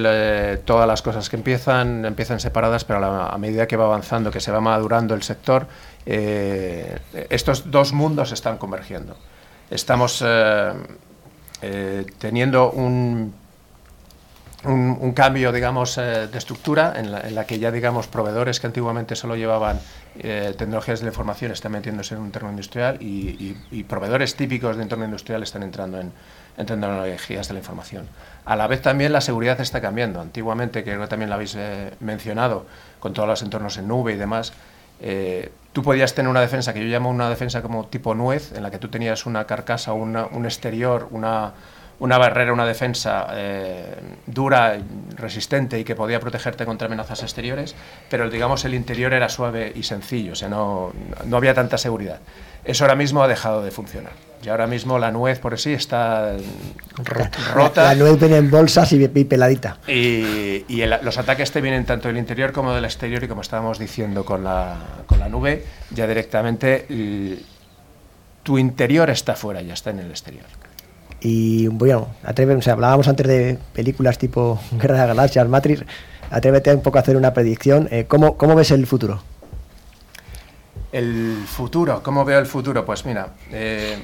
todas 0.66 0.88
las 0.88 1.02
cosas 1.02 1.30
que 1.30 1.36
empiezan, 1.36 2.06
empiezan 2.06 2.40
separadas, 2.40 2.84
pero 2.84 3.04
a, 3.06 3.38
medida 3.38 3.68
que 3.68 3.78
va 3.78 3.86
avanzando, 3.86 4.32
que 4.32 4.40
se 4.40 4.52
va 4.52 4.60
madurando 4.60 5.14
el 5.16 5.24
sector, 5.24 5.68
eh, 6.06 7.00
estos 7.30 7.72
dos 7.72 7.94
mundos 7.94 8.32
están 8.32 8.58
convergiendo. 8.58 9.18
Estamos 9.70 10.24
eh, 10.26 10.74
eh, 11.62 12.06
teniendo 12.18 12.72
un, 12.72 13.34
un, 14.66 15.12
cambio, 15.14 15.52
digamos, 15.52 15.96
de 15.96 16.38
estructura 16.38 16.94
en 16.98 17.36
la, 17.36 17.46
que 17.46 17.60
ya, 17.60 17.72
digamos, 17.72 18.08
proveedores 18.08 18.60
que 18.60 18.68
antiguamente 18.68 19.16
solo 19.16 19.36
llevaban 19.36 19.80
tecnologías 20.18 21.00
de 21.00 21.06
la 21.06 21.12
información 21.12 21.52
están 21.52 21.72
metiéndose 21.72 22.16
en 22.16 22.22
un 22.22 22.26
entorno 22.28 22.50
industrial 22.50 22.98
y, 23.00 23.56
y 23.72 23.84
proveedores 23.84 24.36
típicos 24.36 24.76
de 24.76 24.84
entorno 24.84 25.06
industrial 25.06 25.44
están 25.44 25.64
entrando 25.64 26.02
en, 26.02 26.12
en 26.60 26.66
tecnologías 26.66 27.48
de 27.48 27.54
la 27.54 27.60
información. 27.60 28.08
A 28.46 28.56
la 28.56 28.68
vez 28.68 28.82
también 28.82 29.14
la 29.14 29.22
seguridad 29.22 29.60
está 29.62 29.82
cambiando. 29.82 30.22
Antiguamente, 30.22 30.84
que 30.84 30.92
creo 30.92 31.02
que 31.02 31.08
también 31.08 31.30
lo 31.30 31.36
habéis 31.36 31.56
eh, 31.56 31.92
mencionado, 32.00 32.66
con 33.00 33.14
todos 33.14 33.28
los 33.28 33.42
entornos 33.42 33.78
en 33.78 33.88
nube 33.88 34.14
y 34.14 34.18
demás, 34.18 34.54
eh, 35.02 35.52
tú 35.72 35.82
podías 35.82 36.14
tener 36.14 36.30
una 36.30 36.42
defensa 36.42 36.74
que 36.74 36.82
yo 36.82 36.86
llamo 36.86 37.10
una 37.10 37.30
defensa 37.30 37.62
como 37.62 37.86
tipo 37.88 38.14
nuez, 38.14 38.52
en 38.54 38.64
la 38.64 38.72
que 38.72 38.78
tú 38.78 38.90
tenías 38.90 39.26
una 39.26 39.46
carcasa, 39.46 39.94
un 39.94 40.46
exterior, 40.46 41.08
una, 41.12 41.54
una 42.00 42.18
barrera, 42.18 42.54
una 42.54 42.66
defensa 42.66 43.28
eh, 43.32 43.96
dura, 44.26 44.78
resistente 45.16 45.80
y 45.80 45.84
que 45.84 45.96
podía 45.96 46.20
protegerte 46.20 46.66
contra 46.66 46.88
amenazas 46.88 47.24
exteriores, 47.24 47.76
pero 48.10 48.30
digamos 48.30 48.66
el 48.66 48.74
interior 48.74 49.14
era 49.14 49.30
suave 49.30 49.72
y 49.76 49.84
sencillo, 49.84 50.34
o 50.34 50.36
sea, 50.36 50.50
no, 50.50 50.92
no 51.26 51.38
había 51.38 51.54
tanta 51.54 51.78
seguridad. 51.78 52.20
Eso 52.70 52.84
ahora 52.84 52.96
mismo 52.96 53.24
ha 53.24 53.28
dejado 53.28 53.64
de 53.64 53.72
funcionar. 53.72 54.12
Y 54.46 54.50
ahora 54.50 54.68
mismo 54.68 55.00
la 55.00 55.10
nuez 55.10 55.40
por 55.40 55.58
sí 55.58 55.74
está 55.74 56.34
rota. 57.52 57.82
La, 57.82 57.96
nuez 57.96 58.20
viene 58.20 58.38
en 58.38 58.52
bolsas 58.52 58.94
y, 58.94 59.08
peladita. 59.08 59.80
Y, 59.88 60.64
los 61.02 61.18
ataques 61.18 61.52
te 61.52 61.62
vienen 61.62 61.86
tanto 61.86 62.10
del 62.10 62.18
interior 62.18 62.52
como 62.52 62.72
del 62.72 62.86
exterior 62.86 63.24
y 63.24 63.28
como 63.28 63.42
estábamos 63.42 63.80
diciendo 63.80 64.24
con 64.24 64.44
la, 64.44 64.78
con 65.08 65.18
la 65.18 65.30
nube, 65.30 65.66
ya 65.90 66.06
directamente 66.06 66.86
tu 68.44 68.60
interior 68.60 69.10
está 69.10 69.36
fuera, 69.36 69.64
ya 69.64 69.74
está 69.74 69.90
en 69.90 70.02
el 70.02 70.12
exterior. 70.12 70.46
Y 71.22 71.70
bueno, 71.70 72.10
atrévete, 72.24 72.60
o 72.60 72.62
sea, 72.62 72.74
hablábamos 72.74 73.08
antes 73.08 73.26
de 73.26 73.58
películas 73.74 74.20
tipo 74.20 74.62
Guerra 74.80 75.02
de 75.02 75.08
Galaxias, 75.08 75.50
Matrix, 75.50 75.86
atrévete 76.30 76.72
un 76.72 76.84
poco 76.84 77.00
a 77.00 77.02
hacer 77.02 77.18
una 77.18 77.34
predicción. 77.34 77.88
Eh, 77.90 78.06
¿cómo, 78.08 78.38
¿Cómo 78.38 78.54
ves 78.54 78.70
el 78.70 78.86
futuro? 78.86 79.24
El 80.92 81.44
futuro, 81.46 82.02
¿cómo 82.02 82.26
veo 82.26 82.40
el 82.40 82.48
futuro? 82.48 82.86
Pues 82.86 83.06
mira, 83.06 83.36
eh, 83.52 83.98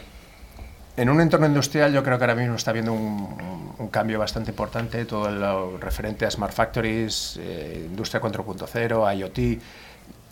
en 0.97 1.09
un 1.09 1.19
entorno 1.19 1.45
industrial 1.45 1.91
yo 1.91 2.03
creo 2.03 2.17
que 2.17 2.23
ahora 2.23 2.35
mismo 2.35 2.55
está 2.55 2.71
habiendo 2.71 2.93
un, 2.93 3.89
cambio 3.91 4.17
bastante 4.17 4.51
importante, 4.51 5.05
todo 5.05 5.29
lo 5.29 5.77
referente 5.77 6.25
a 6.25 6.31
Smart 6.31 6.53
Factories, 6.53 7.37
eh, 7.41 7.85
Industria 7.85 8.21
4.0, 8.21 9.17
IoT, 9.17 9.37
eh, 9.37 9.59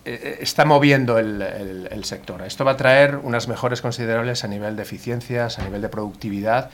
eh, 0.06 0.38
está 0.40 0.66
moviendo 0.66 1.18
el, 1.18 2.02
sector. 2.04 2.42
Esto 2.42 2.66
va 2.66 2.72
a 2.72 2.78
traer 2.78 3.18
unas 3.18 3.48
mejores 3.48 3.82
considerables 3.82 4.44
a 4.44 4.48
nivel 4.48 4.76
de 4.76 4.84
eficiencias, 4.84 5.60
a 5.60 5.64
nivel 5.64 5.82
de 5.82 5.90
productividad 5.90 6.72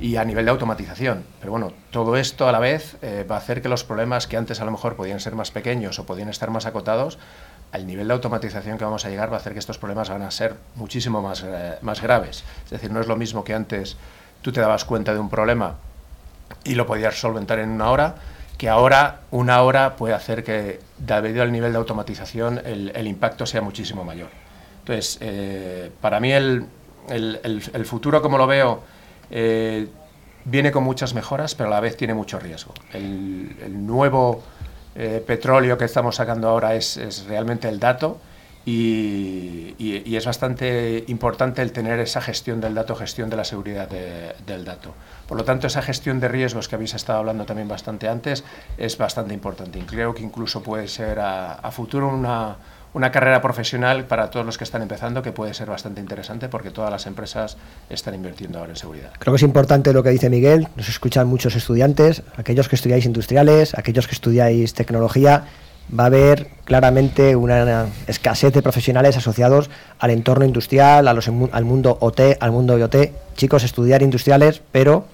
y 0.00 0.16
a 0.16 0.24
nivel 0.24 0.44
de 0.44 0.50
automatización. 0.50 1.24
Pero 1.40 1.52
bueno, 1.52 1.72
todo 1.90 2.16
esto 2.16 2.48
a 2.48 2.52
la 2.52 2.58
vez 2.58 2.96
va 3.02 3.36
a 3.36 3.38
hacer 3.38 3.62
que 3.62 3.68
los 3.68 3.84
problemas 3.84 4.26
que 4.26 4.36
antes 4.36 4.60
a 4.60 4.64
lo 4.64 4.70
mejor 4.70 4.96
podían 4.96 5.20
ser 5.20 5.34
más 5.34 5.50
pequeños 5.50 5.98
o 5.98 6.06
podían 6.06 6.28
estar 6.28 6.50
más 6.50 6.66
acotados, 6.66 7.18
al 7.72 7.86
nivel 7.86 8.08
de 8.08 8.14
automatización 8.14 8.78
que 8.78 8.84
vamos 8.84 9.04
a 9.04 9.10
llegar 9.10 9.30
va 9.30 9.36
a 9.36 9.40
hacer 9.40 9.52
que 9.52 9.58
estos 9.58 9.78
problemas 9.78 10.08
van 10.08 10.22
a 10.22 10.30
ser 10.30 10.54
muchísimo 10.76 11.20
más, 11.20 11.44
eh, 11.46 11.76
más 11.82 12.00
graves. 12.00 12.44
Es 12.64 12.70
decir, 12.70 12.90
no 12.90 13.00
es 13.00 13.06
lo 13.06 13.16
mismo 13.16 13.44
que 13.44 13.54
antes 13.54 13.96
tú 14.42 14.52
te 14.52 14.60
dabas 14.60 14.84
cuenta 14.84 15.12
de 15.12 15.18
un 15.18 15.28
problema 15.28 15.76
y 16.64 16.74
lo 16.74 16.86
podías 16.86 17.20
solventar 17.20 17.58
en 17.58 17.70
una 17.70 17.90
hora, 17.90 18.14
que 18.56 18.68
ahora 18.68 19.20
una 19.30 19.62
hora 19.62 19.96
puede 19.96 20.14
hacer 20.14 20.42
que, 20.42 20.80
debido 20.98 21.42
al 21.42 21.52
nivel 21.52 21.72
de 21.72 21.78
automatización, 21.78 22.60
el, 22.64 23.06
impacto 23.06 23.46
sea 23.46 23.60
muchísimo 23.60 24.04
mayor. 24.04 24.30
Entonces, 24.80 25.18
eh, 25.20 25.92
para 26.00 26.18
mí 26.20 26.32
el, 26.32 26.66
el, 27.08 27.84
futuro, 27.84 28.22
como 28.22 28.38
lo 28.38 28.46
veo, 28.46 28.82
eh, 29.30 29.86
viene 30.44 30.72
con 30.72 30.82
muchas 30.82 31.14
mejoras, 31.14 31.54
pero 31.54 31.68
a 31.68 31.70
la 31.70 31.80
vez 31.80 31.96
tiene 31.96 32.14
mucho 32.14 32.38
riesgo. 32.38 32.72
el 32.92 33.86
nuevo 33.86 34.42
eh, 35.00 35.22
petróleo 35.24 35.78
que 35.78 35.84
estamos 35.84 36.16
sacando 36.16 36.48
ahora 36.48 36.74
es, 36.74 37.24
realmente 37.28 37.68
el 37.68 37.78
dato 37.78 38.18
y, 38.66 39.76
es 40.16 40.26
bastante 40.26 41.04
importante 41.06 41.62
el 41.62 41.70
tener 41.70 42.00
esa 42.00 42.20
gestión 42.20 42.60
del 42.60 42.74
dato, 42.74 42.96
gestión 42.96 43.30
de 43.30 43.36
la 43.36 43.44
seguridad 43.44 43.88
del 43.88 44.64
dato. 44.64 44.92
Por 45.28 45.38
lo 45.38 45.44
tanto, 45.44 45.68
esa 45.68 45.82
gestión 45.82 46.18
de 46.18 46.26
riesgos 46.26 46.66
que 46.66 46.74
habéis 46.74 46.94
estado 46.94 47.20
hablando 47.20 47.46
también 47.46 47.68
bastante 47.68 48.08
antes 48.08 48.42
es 48.76 48.98
bastante 48.98 49.32
importante. 49.34 49.78
Y 49.78 49.82
creo 49.82 50.12
que 50.12 50.22
incluso 50.24 50.64
puede 50.64 50.88
ser 50.88 51.20
a, 51.20 51.70
futuro 51.70 52.08
una, 52.08 52.56
una 52.94 53.10
carrera 53.10 53.40
profesional 53.40 54.04
para 54.04 54.30
todos 54.30 54.44
los 54.44 54.58
que 54.58 54.64
están 54.64 54.82
empezando 54.82 55.22
que 55.22 55.32
puede 55.32 55.54
ser 55.54 55.68
bastante 55.68 56.00
interesante 56.00 56.48
porque 56.48 56.70
todas 56.70 56.90
las 56.90 57.06
empresas 57.06 57.56
están 57.90 58.14
invirtiendo 58.14 58.58
ahora 58.58 58.72
en 58.72 58.76
seguridad. 58.76 59.10
Creo 59.18 59.32
que 59.32 59.36
es 59.36 59.42
importante 59.42 59.92
lo 59.92 60.02
que 60.02 60.10
dice 60.10 60.30
Miguel, 60.30 60.68
nos 60.76 60.88
escuchan 60.88 61.26
muchos 61.26 61.54
estudiantes, 61.56 62.22
aquellos 62.36 62.68
que 62.68 62.76
estudiáis 62.76 63.06
industriales, 63.06 63.76
aquellos 63.76 64.06
que 64.06 64.14
estudiáis 64.14 64.74
tecnología, 64.74 65.44
va 65.96 66.04
a 66.04 66.06
haber 66.06 66.48
claramente 66.64 67.34
una 67.36 67.86
escasez 68.06 68.52
de 68.52 68.62
profesionales 68.62 69.16
asociados 69.16 69.70
al 69.98 70.10
entorno 70.10 70.44
industrial, 70.44 71.08
a 71.08 71.14
los, 71.14 71.28
al 71.28 71.64
mundo 71.64 71.96
OT, 72.00 72.20
al 72.40 72.52
mundo 72.52 72.78
IoT. 72.78 72.96
Chicos, 73.36 73.64
estudiar 73.64 74.02
industriales, 74.02 74.60
pero 74.72 75.06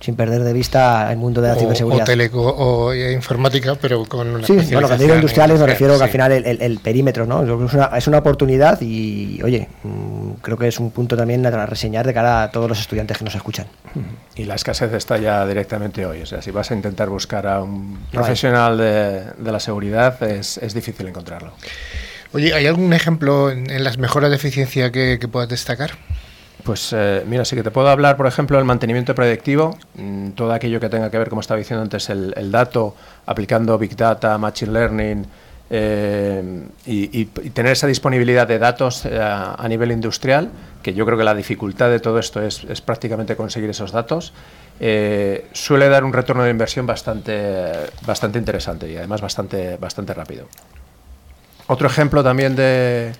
sin 0.00 0.14
perder 0.14 0.44
de 0.44 0.52
vista 0.52 1.10
el 1.10 1.18
mundo 1.18 1.40
de 1.40 1.48
la 1.48 1.56
ciberseguridad. 1.56 2.04
O, 2.04 2.06
teleco, 2.06 2.40
o 2.40 2.94
informática, 2.94 3.74
pero 3.74 4.04
con 4.04 4.28
una 4.28 4.46
Sí, 4.46 4.54
bueno, 4.72 4.86
cuando 4.86 5.04
digo 5.04 5.14
industriales 5.14 5.58
me 5.58 5.66
refiero 5.66 5.98
que 5.98 6.04
al 6.04 6.10
final 6.10 6.32
el, 6.32 6.78
perímetro, 6.78 7.26
¿no? 7.26 7.42
Es 7.42 7.74
una, 7.74 7.86
es 7.96 8.06
una, 8.06 8.18
oportunidad 8.18 8.80
y, 8.80 9.40
oye, 9.42 9.68
mm, 9.82 10.30
creo 10.40 10.56
que 10.56 10.68
es 10.68 10.78
un 10.78 10.90
punto 10.90 11.16
también 11.16 11.44
a 11.46 11.66
reseñar 11.66 12.06
de 12.06 12.14
cara 12.14 12.44
a 12.44 12.50
todos 12.50 12.68
los 12.68 12.80
estudiantes 12.80 13.18
que 13.18 13.24
nos 13.24 13.34
escuchan. 13.34 13.66
Y 14.36 14.44
la 14.44 14.54
escasez 14.54 14.92
está 14.92 15.18
ya 15.18 15.44
directamente 15.46 16.06
hoy. 16.06 16.22
O 16.22 16.26
sea, 16.26 16.42
si 16.42 16.50
vas 16.50 16.70
a 16.70 16.74
intentar 16.74 17.08
buscar 17.08 17.46
a 17.46 17.62
un 17.62 17.98
profesional 18.12 18.78
de, 18.78 19.24
de, 19.36 19.52
la 19.52 19.60
seguridad, 19.60 20.22
es, 20.22 20.58
es, 20.58 20.74
difícil 20.74 21.08
encontrarlo. 21.08 21.52
Oye, 22.32 22.54
¿hay 22.54 22.66
algún 22.66 22.92
ejemplo 22.92 23.50
en, 23.50 23.82
las 23.82 23.98
mejoras 23.98 24.30
de 24.30 24.36
eficiencia 24.36 24.92
que, 24.92 25.18
que 25.20 25.28
puedas 25.28 25.48
destacar? 25.48 25.92
Pues 26.68 26.92
eh, 26.94 27.24
mira, 27.26 27.46
sí 27.46 27.56
que 27.56 27.62
te 27.62 27.70
puedo 27.70 27.88
hablar, 27.88 28.18
por 28.18 28.26
ejemplo, 28.26 28.58
del 28.58 28.66
mantenimiento 28.66 29.14
predictivo, 29.14 29.78
mm, 29.94 30.32
todo 30.32 30.52
aquello 30.52 30.78
que 30.78 30.90
tenga 30.90 31.10
que 31.10 31.16
ver, 31.16 31.30
como 31.30 31.40
estaba 31.40 31.56
diciendo 31.56 31.82
antes, 31.82 32.10
el, 32.10 32.52
dato, 32.52 32.94
aplicando 33.24 33.78
Big 33.78 33.96
Data, 33.96 34.36
Machine 34.36 34.72
Learning 34.72 35.26
eh, 35.70 36.66
y, 36.84 37.24
tener 37.24 37.72
esa 37.72 37.86
disponibilidad 37.86 38.46
de 38.46 38.58
datos 38.58 39.06
eh, 39.06 39.18
a 39.18 39.66
nivel 39.66 39.92
industrial, 39.92 40.50
que 40.82 40.92
yo 40.92 41.06
creo 41.06 41.16
que 41.16 41.24
la 41.24 41.34
dificultad 41.34 41.88
de 41.88 42.00
todo 42.00 42.18
esto 42.18 42.42
es, 42.42 42.60
prácticamente 42.82 43.34
conseguir 43.34 43.70
esos 43.70 43.90
datos, 43.90 44.34
suele 45.52 45.88
dar 45.88 46.04
un 46.04 46.12
retorno 46.12 46.42
de 46.42 46.50
inversión 46.50 46.84
bastante, 46.84 47.72
bastante 48.06 48.38
interesante 48.38 48.92
y 48.92 48.96
además 48.98 49.22
bastante, 49.22 49.78
bastante 49.78 50.12
rápido. 50.12 50.46
Otro 51.66 51.88
ejemplo 51.88 52.22
también 52.22 52.54
de, 52.54 53.14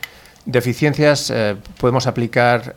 de 0.48 0.58
eficiencias 0.58 1.32
podemos 1.78 2.06
aplicar 2.06 2.72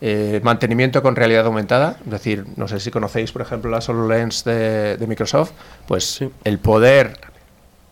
eh, 0.00 0.38
mantenimiento 0.44 1.02
con 1.02 1.16
realidad 1.16 1.44
aumentada, 1.46 1.96
es 2.04 2.10
decir, 2.10 2.44
no 2.54 2.68
sé 2.68 2.78
si 2.78 2.92
conocéis, 2.92 3.32
por 3.32 3.42
ejemplo, 3.42 3.68
la 3.68 3.78
HoloLens 3.78 4.44
de, 4.44 4.96
de 4.96 5.06
Microsoft, 5.08 5.50
pues 5.88 6.22
el 6.44 6.60
poder 6.60 7.18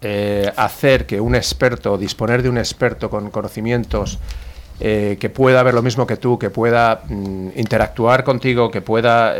eh, 0.02 0.52
hacer 0.56 1.06
que 1.06 1.20
un 1.20 1.34
experto, 1.34 1.98
disponer 1.98 2.44
de 2.44 2.48
un 2.48 2.58
experto 2.58 3.10
con 3.10 3.32
conocimientos 3.32 4.20
eh, 4.78 5.16
que 5.18 5.30
pueda 5.30 5.64
ver 5.64 5.74
lo 5.74 5.82
mismo 5.82 6.06
que 6.06 6.16
tú, 6.16 6.38
que 6.38 6.48
pueda 6.48 7.02
mm, 7.08 7.48
interactuar 7.56 8.22
contigo, 8.22 8.70
que 8.70 8.82
pueda 8.82 9.34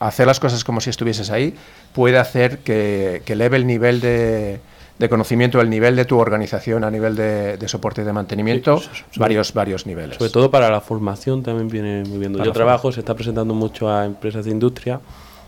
hacer 0.00 0.26
las 0.26 0.40
cosas 0.40 0.64
como 0.64 0.80
si 0.80 0.88
estuvieses 0.88 1.28
ahí, 1.28 1.54
puede 1.92 2.16
hacer 2.16 2.60
que, 2.60 3.20
que 3.26 3.34
eleve 3.34 3.58
el 3.58 3.66
nivel 3.66 4.00
de, 4.00 4.60
de 4.98 5.08
conocimiento 5.08 5.58
del 5.58 5.70
nivel 5.70 5.96
de 5.96 6.04
tu 6.04 6.18
organización 6.18 6.84
a 6.84 6.90
nivel 6.90 7.16
de, 7.16 7.58
soporte 7.66 8.02
y 8.02 8.04
de 8.04 8.12
mantenimiento, 8.12 8.80
varios, 9.16 9.52
varios 9.52 9.86
niveles. 9.86 10.16
Sobre 10.16 10.30
todo 10.30 10.50
para 10.50 10.70
la 10.70 10.80
formación 10.80 11.42
también 11.42 11.68
viene 11.68 12.04
muy 12.04 12.18
bien. 12.18 12.34
Yo 12.34 12.52
trabajo, 12.52 12.92
se 12.92 13.00
está 13.00 13.14
presentando 13.14 13.54
mucho 13.54 13.90
a 13.90 14.04
empresas 14.04 14.44
de 14.44 14.50
industria 14.50 15.00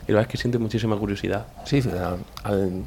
y 0.07 0.13
la 0.13 0.17
verdad 0.19 0.29
es 0.29 0.33
que 0.33 0.37
siente 0.37 0.59
muchísima 0.59 0.97
curiosidad. 0.97 1.47
Sí, 1.65 1.83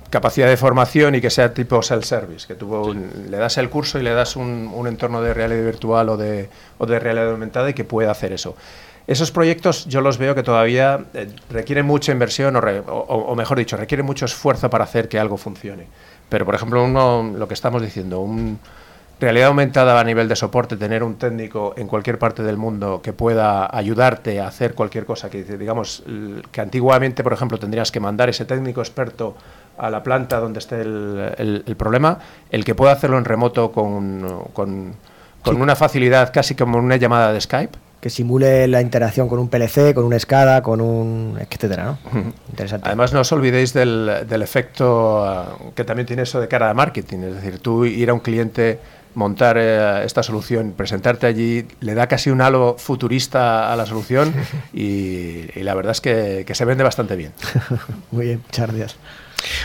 capacidad 0.09 0.47
de 0.47 0.57
formación 0.57 1.15
y 1.15 1.21
que 1.21 1.29
sea 1.29 1.51
tipo 1.53 1.81
self-service, 1.81 2.45
que 2.47 2.55
tú 2.55 2.95
le 3.29 3.37
das 3.37 3.57
el 3.57 3.69
curso 3.69 3.99
y 3.99 4.03
le 4.03 4.11
das 4.11 4.35
un, 4.35 4.85
entorno 4.87 5.21
de 5.21 5.33
realidad 5.33 5.63
virtual 5.63 6.09
o 6.09 6.17
de, 6.17 6.49
o 6.77 6.85
de 6.85 6.99
realidad 6.99 7.31
aumentada 7.31 7.69
y 7.69 7.73
que 7.73 7.83
pueda 7.83 8.11
hacer 8.11 8.33
eso. 8.33 8.55
Esos 9.07 9.31
proyectos 9.31 9.85
yo 9.85 10.01
los 10.01 10.17
veo 10.17 10.35
que 10.35 10.43
todavía 10.43 11.05
eh, 11.13 11.29
requieren 11.49 11.85
mucha 11.85 12.11
inversión 12.11 12.55
o, 12.57 12.59
o, 12.59 13.35
mejor 13.35 13.57
dicho, 13.57 13.77
requieren 13.77 14.05
mucho 14.05 14.25
esfuerzo 14.25 14.69
para 14.69 14.83
hacer 14.83 15.07
que 15.07 15.17
algo 15.17 15.37
funcione. 15.37 15.87
Pero, 16.27 16.45
por 16.45 16.55
ejemplo, 16.55 16.83
uno, 16.83 17.23
lo 17.23 17.47
que 17.47 17.53
estamos 17.53 17.81
diciendo, 17.81 18.19
un 18.19 18.59
realidad 19.19 19.47
aumentada 19.47 19.99
a 19.99 20.03
nivel 20.03 20.27
de 20.27 20.35
soporte, 20.35 20.77
tener 20.77 21.03
un 21.03 21.15
técnico 21.15 21.73
en 21.77 21.87
cualquier 21.87 22.19
parte 22.19 22.43
del 22.43 22.57
mundo 22.57 23.01
que 23.01 23.13
pueda 23.13 23.67
ayudarte 23.75 24.39
a 24.39 24.47
hacer 24.47 24.75
cualquier 24.75 25.05
cosa, 25.05 25.29
que 25.29 25.43
digamos 25.43 26.03
que 26.51 26.61
antiguamente, 26.61 27.23
por 27.23 27.33
ejemplo, 27.33 27.57
tendrías 27.57 27.91
que 27.91 27.99
mandar 27.99 28.29
ese 28.29 28.45
técnico 28.45 28.81
experto 28.81 29.35
a 29.77 29.89
la 29.89 30.03
planta 30.03 30.39
donde 30.39 30.59
esté 30.59 30.81
el, 30.81 31.63
el, 31.65 31.75
problema, 31.75 32.19
el 32.51 32.63
que 32.63 32.75
pueda 32.75 32.91
hacerlo 32.91 33.17
en 33.17 33.25
remoto 33.25 33.71
con, 33.71 34.43
con, 34.53 34.93
con 35.41 35.61
una 35.61 35.75
facilidad 35.75 36.31
casi 36.31 36.55
como 36.55 36.77
una 36.77 36.97
llamada 36.97 37.33
de 37.33 37.41
Skype, 37.41 37.77
que 37.99 38.09
simule 38.09 38.67
la 38.67 38.81
interacción 38.81 39.27
con 39.27 39.39
un 39.39 39.49
PLC, 39.49 39.93
con 39.93 40.05
una 40.05 40.19
SCADA, 40.19 40.61
con 40.61 40.81
un 40.81 41.37
etcétera, 41.39 41.83
¿no? 41.85 41.97
Interesante. 42.49 42.87
Además 42.87 43.13
no 43.13 43.21
os 43.21 43.31
olvidéis 43.31 43.73
del, 43.73 44.25
del 44.27 44.41
efecto 44.41 45.25
ah, 45.25 45.57
que 45.75 45.83
también 45.83 46.05
tiene 46.05 46.23
eso 46.23 46.39
de 46.39 46.47
cara 46.47 46.69
a 46.69 46.73
marketing, 46.73 47.19
es 47.19 47.35
decir, 47.35 47.59
tú 47.59 47.85
ir 47.85 48.09
a 48.09 48.13
un 48.13 48.19
cliente 48.19 48.79
montar 49.17 49.57
eh, 49.57 50.05
esta 50.05 50.21
solución, 50.21 50.73
presentarte 50.77 51.25
allí, 51.25 51.65
le 51.79 51.95
da 51.95 52.07
casi 52.07 52.29
un 52.29 52.39
halo 52.39 52.75
futurista 52.77 53.73
a 53.73 53.75
la 53.75 53.85
solución 53.87 54.33
y, 54.73 55.47
la 55.55 55.73
verdad 55.73 55.91
es 55.91 56.01
que, 56.01 56.43
que, 56.45 56.53
se 56.53 56.65
vende 56.65 56.83
bastante 56.83 57.15
bien. 57.15 57.33
Muy 58.11 58.27
bien, 58.27 58.43
muchas 58.45 58.67
gracias. 58.67 58.95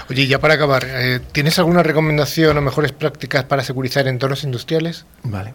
Oye, 0.09 0.27
ya 0.27 0.39
para 0.39 0.55
acabar, 0.55 0.85
eh, 0.87 1.21
¿tienes 1.33 1.59
alguna 1.59 1.83
recomendación 1.83 2.57
o 2.57 2.63
mejores 2.63 2.93
prácticas 2.93 3.45
para 3.45 3.63
securizar 3.63 4.09
entornos 4.09 4.45
industriales? 4.45 5.05
Vale. 5.23 5.55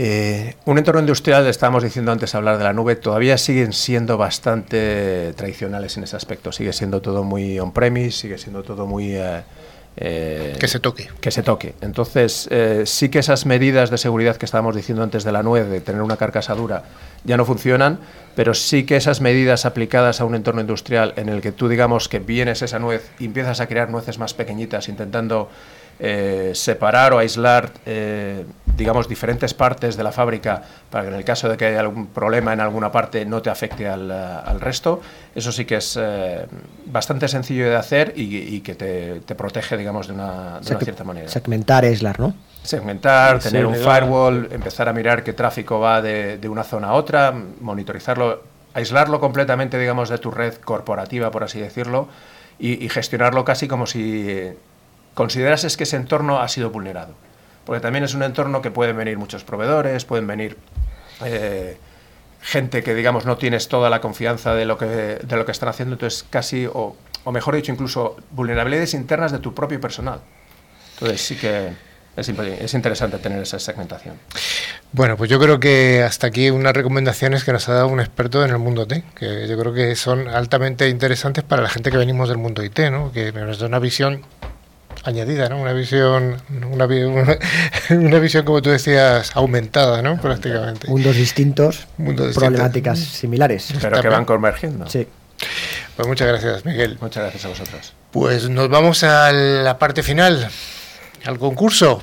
Eh, 0.00 0.54
un 0.66 0.78
entorno 0.78 1.00
industrial, 1.00 1.44
estábamos 1.48 1.82
diciendo 1.82 2.12
antes 2.12 2.32
hablar 2.36 2.56
de 2.56 2.62
la 2.62 2.72
nube, 2.72 2.94
todavía 2.94 3.36
siguen 3.36 3.72
siendo 3.72 4.16
bastante 4.16 5.32
tradicionales 5.34 5.96
en 5.96 6.04
ese 6.04 6.14
aspecto. 6.14 6.52
Sigue 6.52 6.72
siendo 6.72 7.02
todo 7.02 7.24
muy 7.24 7.58
on-premise, 7.58 8.12
sigue 8.16 8.38
siendo 8.38 8.62
todo 8.62 8.86
muy... 8.86 9.16
Eh, 9.16 9.42
eh, 9.96 10.56
que 10.60 10.68
se 10.68 10.78
toque. 10.78 11.08
Que 11.20 11.32
se 11.32 11.42
toque. 11.42 11.74
Entonces, 11.80 12.48
sí 12.84 13.08
que 13.08 13.18
esas 13.18 13.44
medidas 13.44 13.90
de 13.90 13.98
seguridad 13.98 14.36
que 14.36 14.46
estábamos 14.46 14.76
diciendo 14.76 15.02
antes 15.02 15.24
de 15.24 15.32
la 15.32 15.42
nuez, 15.42 15.68
de 15.68 15.80
tener 15.80 16.02
una 16.02 16.16
carcasa 16.16 16.54
dura, 16.54 16.84
ya 17.24 17.36
no 17.36 17.44
funcionan, 17.44 17.98
pero 18.36 18.54
sí 18.54 18.84
que 18.84 18.94
esas 18.94 19.20
medidas 19.20 19.66
aplicadas 19.66 20.20
a 20.20 20.24
un 20.24 20.36
entorno 20.36 20.60
industrial 20.60 21.14
en 21.16 21.28
el 21.28 21.40
que 21.40 21.50
tú 21.50 21.68
digamos 21.68 22.08
que 22.08 22.20
vienes 22.20 22.62
esa 22.62 22.78
nuez 22.78 23.10
y 23.18 23.24
empiezas 23.24 23.58
a 23.58 23.66
crear 23.66 23.90
nueces 23.90 24.20
más 24.20 24.32
pequeñitas, 24.32 24.88
intentando 24.88 25.50
eh, 26.00 26.52
separar 26.54 27.12
o 27.12 27.18
aislar, 27.18 27.72
eh, 27.84 28.44
digamos, 28.76 29.08
diferentes 29.08 29.52
partes 29.52 29.96
de 29.96 30.04
la 30.04 30.12
fábrica 30.12 30.62
para 30.90 31.02
que 31.02 31.10
en 31.10 31.16
el 31.16 31.24
caso 31.24 31.48
de 31.48 31.56
que 31.56 31.66
haya 31.66 31.80
algún 31.80 32.06
problema 32.06 32.52
en 32.52 32.60
alguna 32.60 32.92
parte 32.92 33.24
no 33.24 33.42
te 33.42 33.50
afecte 33.50 33.88
al, 33.88 34.08
al 34.10 34.60
resto. 34.60 35.00
Eso 35.34 35.50
sí 35.50 35.64
que 35.64 35.76
es 35.76 35.98
eh, 36.00 36.46
bastante 36.86 37.26
sencillo 37.26 37.68
de 37.68 37.74
hacer 37.74 38.12
y, 38.14 38.60
que 38.60 38.76
te, 38.76 39.34
protege, 39.34 39.76
digamos, 39.76 40.06
de 40.06 40.12
una, 40.12 40.60
de 40.60 40.70
una 40.70 40.80
cierta 40.80 41.02
manera. 41.02 41.28
Segmentar, 41.28 41.84
aislar, 41.84 42.20
¿no? 42.20 42.32
Segmentar, 42.62 43.40
tener 43.40 43.66
un 43.66 43.74
firewall, 43.74 44.48
empezar 44.52 44.88
a 44.88 44.92
mirar 44.92 45.24
qué 45.24 45.32
tráfico 45.32 45.80
va 45.80 46.00
de, 46.00 46.38
de 46.38 46.48
una 46.48 46.62
zona 46.62 46.88
a 46.88 46.92
otra, 46.92 47.34
monitorizarlo, 47.60 48.44
aislarlo 48.74 49.18
completamente, 49.18 49.78
digamos, 49.80 50.10
de 50.10 50.18
tu 50.18 50.30
red 50.30 50.54
corporativa, 50.54 51.32
por 51.32 51.42
así 51.42 51.58
decirlo, 51.58 52.06
y, 52.58 52.84
y 52.84 52.88
gestionarlo 52.88 53.44
casi 53.44 53.66
como 53.66 53.86
si 53.86 54.52
consideras 55.18 55.64
es 55.64 55.76
que 55.76 55.82
ese 55.82 55.96
entorno 55.96 56.40
ha 56.40 56.46
sido 56.46 56.70
vulnerado. 56.70 57.12
Porque 57.64 57.80
también 57.80 58.04
es 58.04 58.14
un 58.14 58.22
entorno 58.22 58.62
que 58.62 58.70
pueden 58.70 58.96
venir 58.96 59.18
muchos 59.18 59.42
proveedores, 59.42 60.04
pueden 60.04 60.28
venir 60.28 60.56
eh, 61.24 61.76
gente 62.40 62.84
que, 62.84 62.94
digamos, 62.94 63.26
no 63.26 63.36
tienes 63.36 63.66
toda 63.66 63.90
la 63.90 64.00
confianza 64.00 64.54
de 64.54 64.64
lo 64.64 64.78
que, 64.78 64.86
de 64.86 65.36
lo 65.36 65.44
que 65.44 65.50
están 65.50 65.70
haciendo, 65.70 65.96
entonces 65.96 66.24
casi, 66.30 66.66
o, 66.66 66.94
o 67.24 67.32
mejor 67.32 67.56
dicho, 67.56 67.72
incluso 67.72 68.16
vulnerabilidades 68.30 68.94
internas 68.94 69.32
de 69.32 69.40
tu 69.40 69.54
propio 69.54 69.80
personal. 69.80 70.20
Entonces 70.94 71.20
sí 71.20 71.34
que 71.34 71.72
es, 72.16 72.28
es, 72.28 72.74
interesante 72.74 73.18
tener 73.18 73.42
esa 73.42 73.58
segmentación. 73.58 74.14
Bueno, 74.92 75.16
pues 75.16 75.28
yo 75.28 75.40
creo 75.40 75.58
que 75.58 76.04
hasta 76.04 76.28
aquí 76.28 76.50
unas 76.50 76.74
recomendaciones 76.74 77.42
que 77.42 77.52
nos 77.52 77.68
ha 77.68 77.74
dado 77.74 77.88
un 77.88 77.98
experto 77.98 78.44
en 78.44 78.50
el 78.50 78.58
mundo 78.58 78.86
T, 78.86 79.02
que 79.16 79.48
yo 79.48 79.58
creo 79.58 79.74
que 79.74 79.96
son 79.96 80.28
altamente 80.28 80.88
interesantes 80.88 81.42
para 81.42 81.60
la 81.60 81.68
gente 81.68 81.90
que 81.90 81.96
venimos 81.96 82.28
del 82.28 82.38
mundo 82.38 82.62
IT, 82.62 82.78
¿no? 82.92 83.10
que 83.10 83.32
nos 83.32 83.58
da 83.58 83.66
una 83.66 83.80
visión 83.80 84.22
añadida, 85.08 85.48
¿no? 85.48 85.60
Una 85.60 85.72
visión, 85.72 86.36
una, 86.70 86.86
una, 87.90 88.18
visión 88.18 88.44
como 88.44 88.62
tú 88.62 88.70
decías, 88.70 89.32
aumentada, 89.34 90.02
¿no? 90.02 90.20
Prácticamente. 90.20 90.88
Mundos 90.88 91.16
distintos, 91.16 91.86
problemáticas 92.34 92.98
similares. 92.98 93.72
Pero 93.80 94.00
que 94.00 94.08
van 94.08 94.24
convergiendo. 94.24 94.88
Sí. 94.88 95.06
Pues 95.96 96.06
muchas 96.06 96.28
gracias, 96.28 96.64
Miguel. 96.64 96.98
Muchas 97.00 97.22
gracias 97.24 97.44
a 97.44 97.48
vosotros. 97.48 97.92
Pues 98.12 98.48
nos 98.48 98.68
vamos 98.68 99.02
a 99.02 99.32
la 99.32 99.78
parte 99.78 100.02
final, 100.02 100.48
al 101.24 101.38
concurso. 101.38 102.00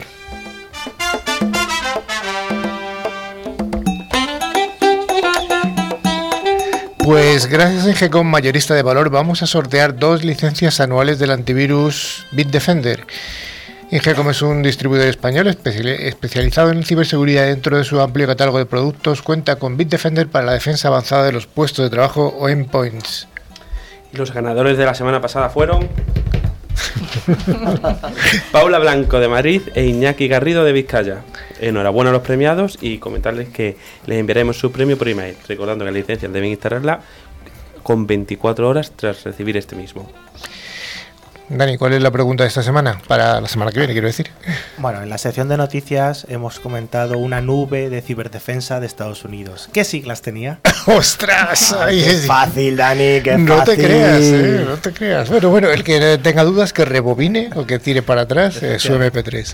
Pues 7.05 7.45
gracias 7.45 7.85
a 7.85 7.89
Ingecom 7.91 8.25
Mayorista 8.25 8.73
de 8.73 8.81
Valor 8.81 9.11
vamos 9.11 9.43
a 9.43 9.45
sortear 9.45 9.95
dos 9.95 10.23
licencias 10.23 10.79
anuales 10.79 11.19
del 11.19 11.29
antivirus 11.29 12.25
Bitdefender. 12.31 13.05
Ingecom 13.91 14.31
es 14.31 14.41
un 14.41 14.63
distribuidor 14.63 15.07
español 15.07 15.45
especializado 15.45 16.71
en 16.71 16.83
ciberseguridad 16.83 17.45
dentro 17.45 17.77
de 17.77 17.83
su 17.83 18.01
amplio 18.01 18.25
catálogo 18.25 18.57
de 18.57 18.65
productos. 18.65 19.21
Cuenta 19.21 19.57
con 19.57 19.77
Bitdefender 19.77 20.29
para 20.29 20.47
la 20.47 20.53
defensa 20.53 20.87
avanzada 20.87 21.25
de 21.25 21.31
los 21.31 21.45
puestos 21.45 21.85
de 21.85 21.91
trabajo 21.91 22.35
o 22.39 22.49
endpoints. 22.49 23.27
Los 24.11 24.33
ganadores 24.33 24.75
de 24.75 24.85
la 24.85 24.95
semana 24.95 25.21
pasada 25.21 25.49
fueron 25.49 25.87
Paula 28.51 28.79
Blanco 28.79 29.19
de 29.19 29.27
Madrid 29.27 29.61
e 29.73 29.85
Iñaki 29.85 30.27
Garrido 30.27 30.63
de 30.63 30.73
Vizcaya. 30.73 31.23
Enhorabuena 31.59 32.09
a 32.09 32.13
los 32.13 32.21
premiados 32.21 32.77
y 32.81 32.97
comentarles 32.97 33.49
que 33.49 33.77
les 34.05 34.19
enviaremos 34.19 34.57
su 34.57 34.71
premio 34.71 34.97
por 34.97 35.07
email, 35.07 35.35
recordando 35.47 35.85
que 35.85 35.91
las 35.91 35.99
licencias 35.99 36.31
deben 36.31 36.49
instalarla 36.49 37.01
con 37.83 38.07
24 38.07 38.67
horas 38.67 38.91
tras 38.95 39.23
recibir 39.23 39.57
este 39.57 39.75
mismo. 39.75 40.09
Dani, 41.47 41.77
¿cuál 41.77 41.93
es 41.93 42.01
la 42.01 42.09
pregunta 42.09 42.43
de 42.43 42.47
esta 42.47 42.63
semana? 42.63 42.99
Para 43.07 43.39
la 43.39 43.47
semana 43.47 43.71
que 43.71 43.77
viene, 43.77 43.93
quiero 43.93 44.07
decir. 44.07 44.31
Bueno, 44.77 45.03
en 45.03 45.09
la 45.09 45.19
sección 45.19 45.47
de 45.47 45.57
noticias 45.57 46.25
hemos 46.27 46.59
comentado 46.59 47.19
una 47.19 47.39
nube 47.39 47.91
de 47.91 48.01
ciberdefensa 48.01 48.79
de 48.79 48.87
Estados 48.87 49.23
Unidos. 49.25 49.69
¿Qué 49.71 49.83
siglas 49.83 50.23
tenía? 50.23 50.57
¡Ostras! 50.87 51.71
Ay, 51.79 52.03
qué 52.03 52.13
fácil, 52.25 52.75
Dani, 52.77 53.21
qué 53.21 53.37
no 53.37 53.57
fácil. 53.57 53.75
te 53.75 53.83
creas, 53.83 54.21
¿eh? 54.21 54.65
No 54.67 54.77
te 54.77 54.91
creas. 54.91 55.29
Bueno, 55.29 55.49
bueno, 55.49 55.69
el 55.69 55.83
que 55.83 56.17
tenga 56.17 56.43
dudas 56.43 56.73
que 56.73 56.83
rebobine 56.83 57.51
o 57.55 57.67
que 57.67 57.77
tire 57.77 58.01
para 58.01 58.21
atrás 58.21 58.63
eh, 58.63 58.79
su 58.79 58.93
MP3. 58.93 59.53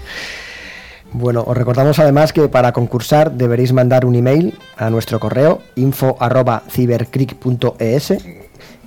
Bueno, 1.12 1.44
os 1.46 1.58
recordamos 1.58 2.00
además 2.00 2.32
que 2.32 2.48
para 2.48 2.72
concursar 2.72 3.34
deberéis 3.34 3.74
mandar 3.74 4.06
un 4.06 4.16
email 4.16 4.58
a 4.78 4.90
nuestro 4.90 5.20
correo 5.20 5.62
info@cibercrick.es 5.76 8.14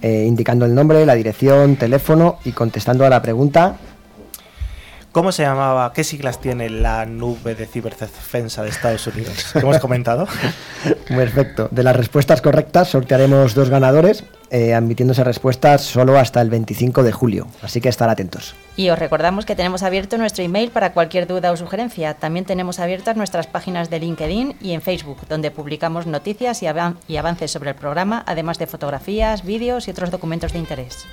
eh, 0.05 0.26
indicando 0.26 0.66
el 0.66 0.74
nombre, 0.74 1.07
la 1.07 1.14
dirección, 1.14 1.76
teléfono 1.76 2.38
y 2.44 2.52
contestando 2.52 3.07
a 3.07 3.09
la 3.09 3.22
pregunta 3.22 3.78
¿Cómo 5.14 5.30
se 5.30 5.44
llamaba? 5.44 5.92
¿Qué 5.92 6.02
siglas 6.02 6.40
tiene 6.40 6.68
la 6.68 7.07
nube 7.07 7.55
de 7.55 7.66
ciberdefensa 7.66 8.64
de 8.64 8.70
Estados 8.70 9.07
Unidos? 9.07 9.46
¿Qué 9.52 9.61
hemos 9.61 9.78
comentado? 9.78 10.26
Perfecto. 11.09 11.68
De 11.70 11.84
las 11.84 11.94
respuestas 11.94 12.42
correctas 12.42 12.88
sortearemos 12.88 13.55
dos 13.55 13.70
ganadores, 13.70 14.24
eh, 14.50 14.74
admitiéndose 14.74 15.22
respuestas 15.22 15.82
solo 15.82 16.18
hasta 16.18 16.40
el 16.40 16.50
25 16.50 17.05
de 17.05 17.12
julio. 17.12 17.46
Así 17.62 17.80
que 17.80 17.88
estar 17.88 18.11
atentos. 18.11 18.57
Y 18.77 18.91
os 18.91 18.99
recordamos 18.99 19.47
que 19.47 19.55
tenemos 19.55 19.85
abierto 19.85 20.18
nuestro 20.18 20.43
email 20.43 20.70
para 20.72 20.93
cualquier 20.93 21.29
duda 21.29 21.53
o 21.53 21.57
sugerencia. 21.57 22.14
También 22.14 22.45
tenemos 22.45 22.81
abiertas 22.81 23.16
nuestras 23.16 23.47
páginas 23.47 23.89
de 23.89 24.01
LinkedIn 24.01 24.57
y 24.61 24.72
en 24.72 24.83
Facebook, 24.83 25.18
donde 25.29 25.53
publicamos 25.53 26.07
noticias 26.07 26.61
y, 26.62 26.66
avan- 26.66 26.97
y 27.07 27.16
avances 27.16 27.53
sobre 27.53 27.70
el 27.70 27.77
programa, 27.77 28.25
además 28.27 28.59
de 28.59 28.66
fotografías, 28.66 29.45
vídeos 29.45 29.87
y 29.87 29.93
otros 29.93 30.11
documentos 30.11 30.53
de 30.53 30.59
interés. 30.59 31.07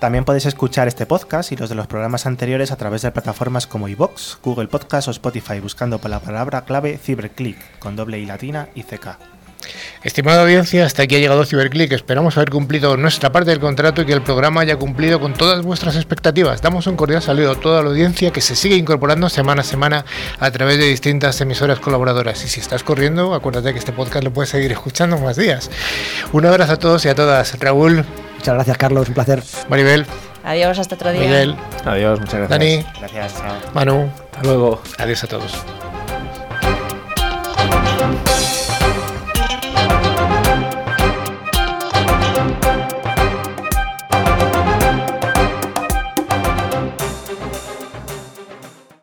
También 0.00 0.24
podéis 0.24 0.46
escuchar 0.46 0.88
este 0.88 1.06
podcast 1.06 1.52
y 1.52 1.56
los 1.56 1.68
de 1.70 1.76
los 1.76 1.86
programas 1.86 2.26
anteriores 2.26 2.72
a 2.72 2.76
través 2.76 3.00
de 3.02 3.12
plataformas 3.12 3.66
como 3.68 3.86
iVoox, 3.88 4.38
Google 4.42 4.66
Podcast 4.66 5.06
o 5.06 5.12
Spotify, 5.12 5.60
buscando 5.60 5.98
por 6.00 6.10
la 6.10 6.18
palabra 6.20 6.64
clave 6.64 6.98
Ciberclick, 6.98 7.78
con 7.78 7.94
doble 7.94 8.18
I 8.18 8.26
latina 8.26 8.68
y 8.74 8.82
CK. 8.82 9.35
Estimada 10.02 10.42
audiencia, 10.42 10.84
hasta 10.86 11.02
aquí 11.02 11.16
ha 11.16 11.18
llegado 11.18 11.44
Ciberclick. 11.44 11.92
Esperamos 11.92 12.36
haber 12.36 12.50
cumplido 12.50 12.96
nuestra 12.96 13.32
parte 13.32 13.50
del 13.50 13.60
contrato 13.60 14.02
y 14.02 14.06
que 14.06 14.12
el 14.12 14.22
programa 14.22 14.60
haya 14.62 14.76
cumplido 14.76 15.20
con 15.20 15.34
todas 15.34 15.62
vuestras 15.64 15.96
expectativas. 15.96 16.62
Damos 16.62 16.86
un 16.86 16.96
cordial 16.96 17.22
saludo 17.22 17.52
a 17.52 17.54
toda 17.60 17.82
la 17.82 17.88
audiencia 17.90 18.30
que 18.32 18.40
se 18.40 18.56
sigue 18.56 18.76
incorporando 18.76 19.28
semana 19.28 19.62
a 19.62 19.64
semana 19.64 20.04
a 20.38 20.50
través 20.50 20.78
de 20.78 20.86
distintas 20.86 21.40
emisoras 21.40 21.78
colaboradoras. 21.80 22.44
Y 22.44 22.48
si 22.48 22.60
estás 22.60 22.82
corriendo, 22.82 23.34
acuérdate 23.34 23.72
que 23.72 23.78
este 23.78 23.92
podcast 23.92 24.24
lo 24.24 24.32
puedes 24.32 24.50
seguir 24.50 24.72
escuchando 24.72 25.18
más 25.18 25.36
días. 25.36 25.70
Un 26.32 26.46
abrazo 26.46 26.72
a 26.74 26.76
todos 26.78 27.04
y 27.04 27.08
a 27.08 27.14
todas. 27.14 27.58
Raúl, 27.58 28.04
Muchas 28.36 28.54
gracias, 28.54 28.78
Carlos. 28.78 29.08
Un 29.08 29.14
placer. 29.14 29.42
Maribel, 29.68 30.06
Adiós, 30.44 30.78
hasta 30.78 30.94
otro 30.94 31.10
día. 31.10 31.20
Miguel, 31.22 31.56
Adiós, 31.84 32.20
muchas 32.20 32.34
gracias. 32.34 32.50
Dani, 32.50 32.84
Gracias, 33.00 33.34
chao. 33.38 33.54
Manu. 33.74 34.08
Hasta 34.26 34.42
luego. 34.44 34.80
Adiós 34.98 35.24
a 35.24 35.26
todos. 35.26 35.52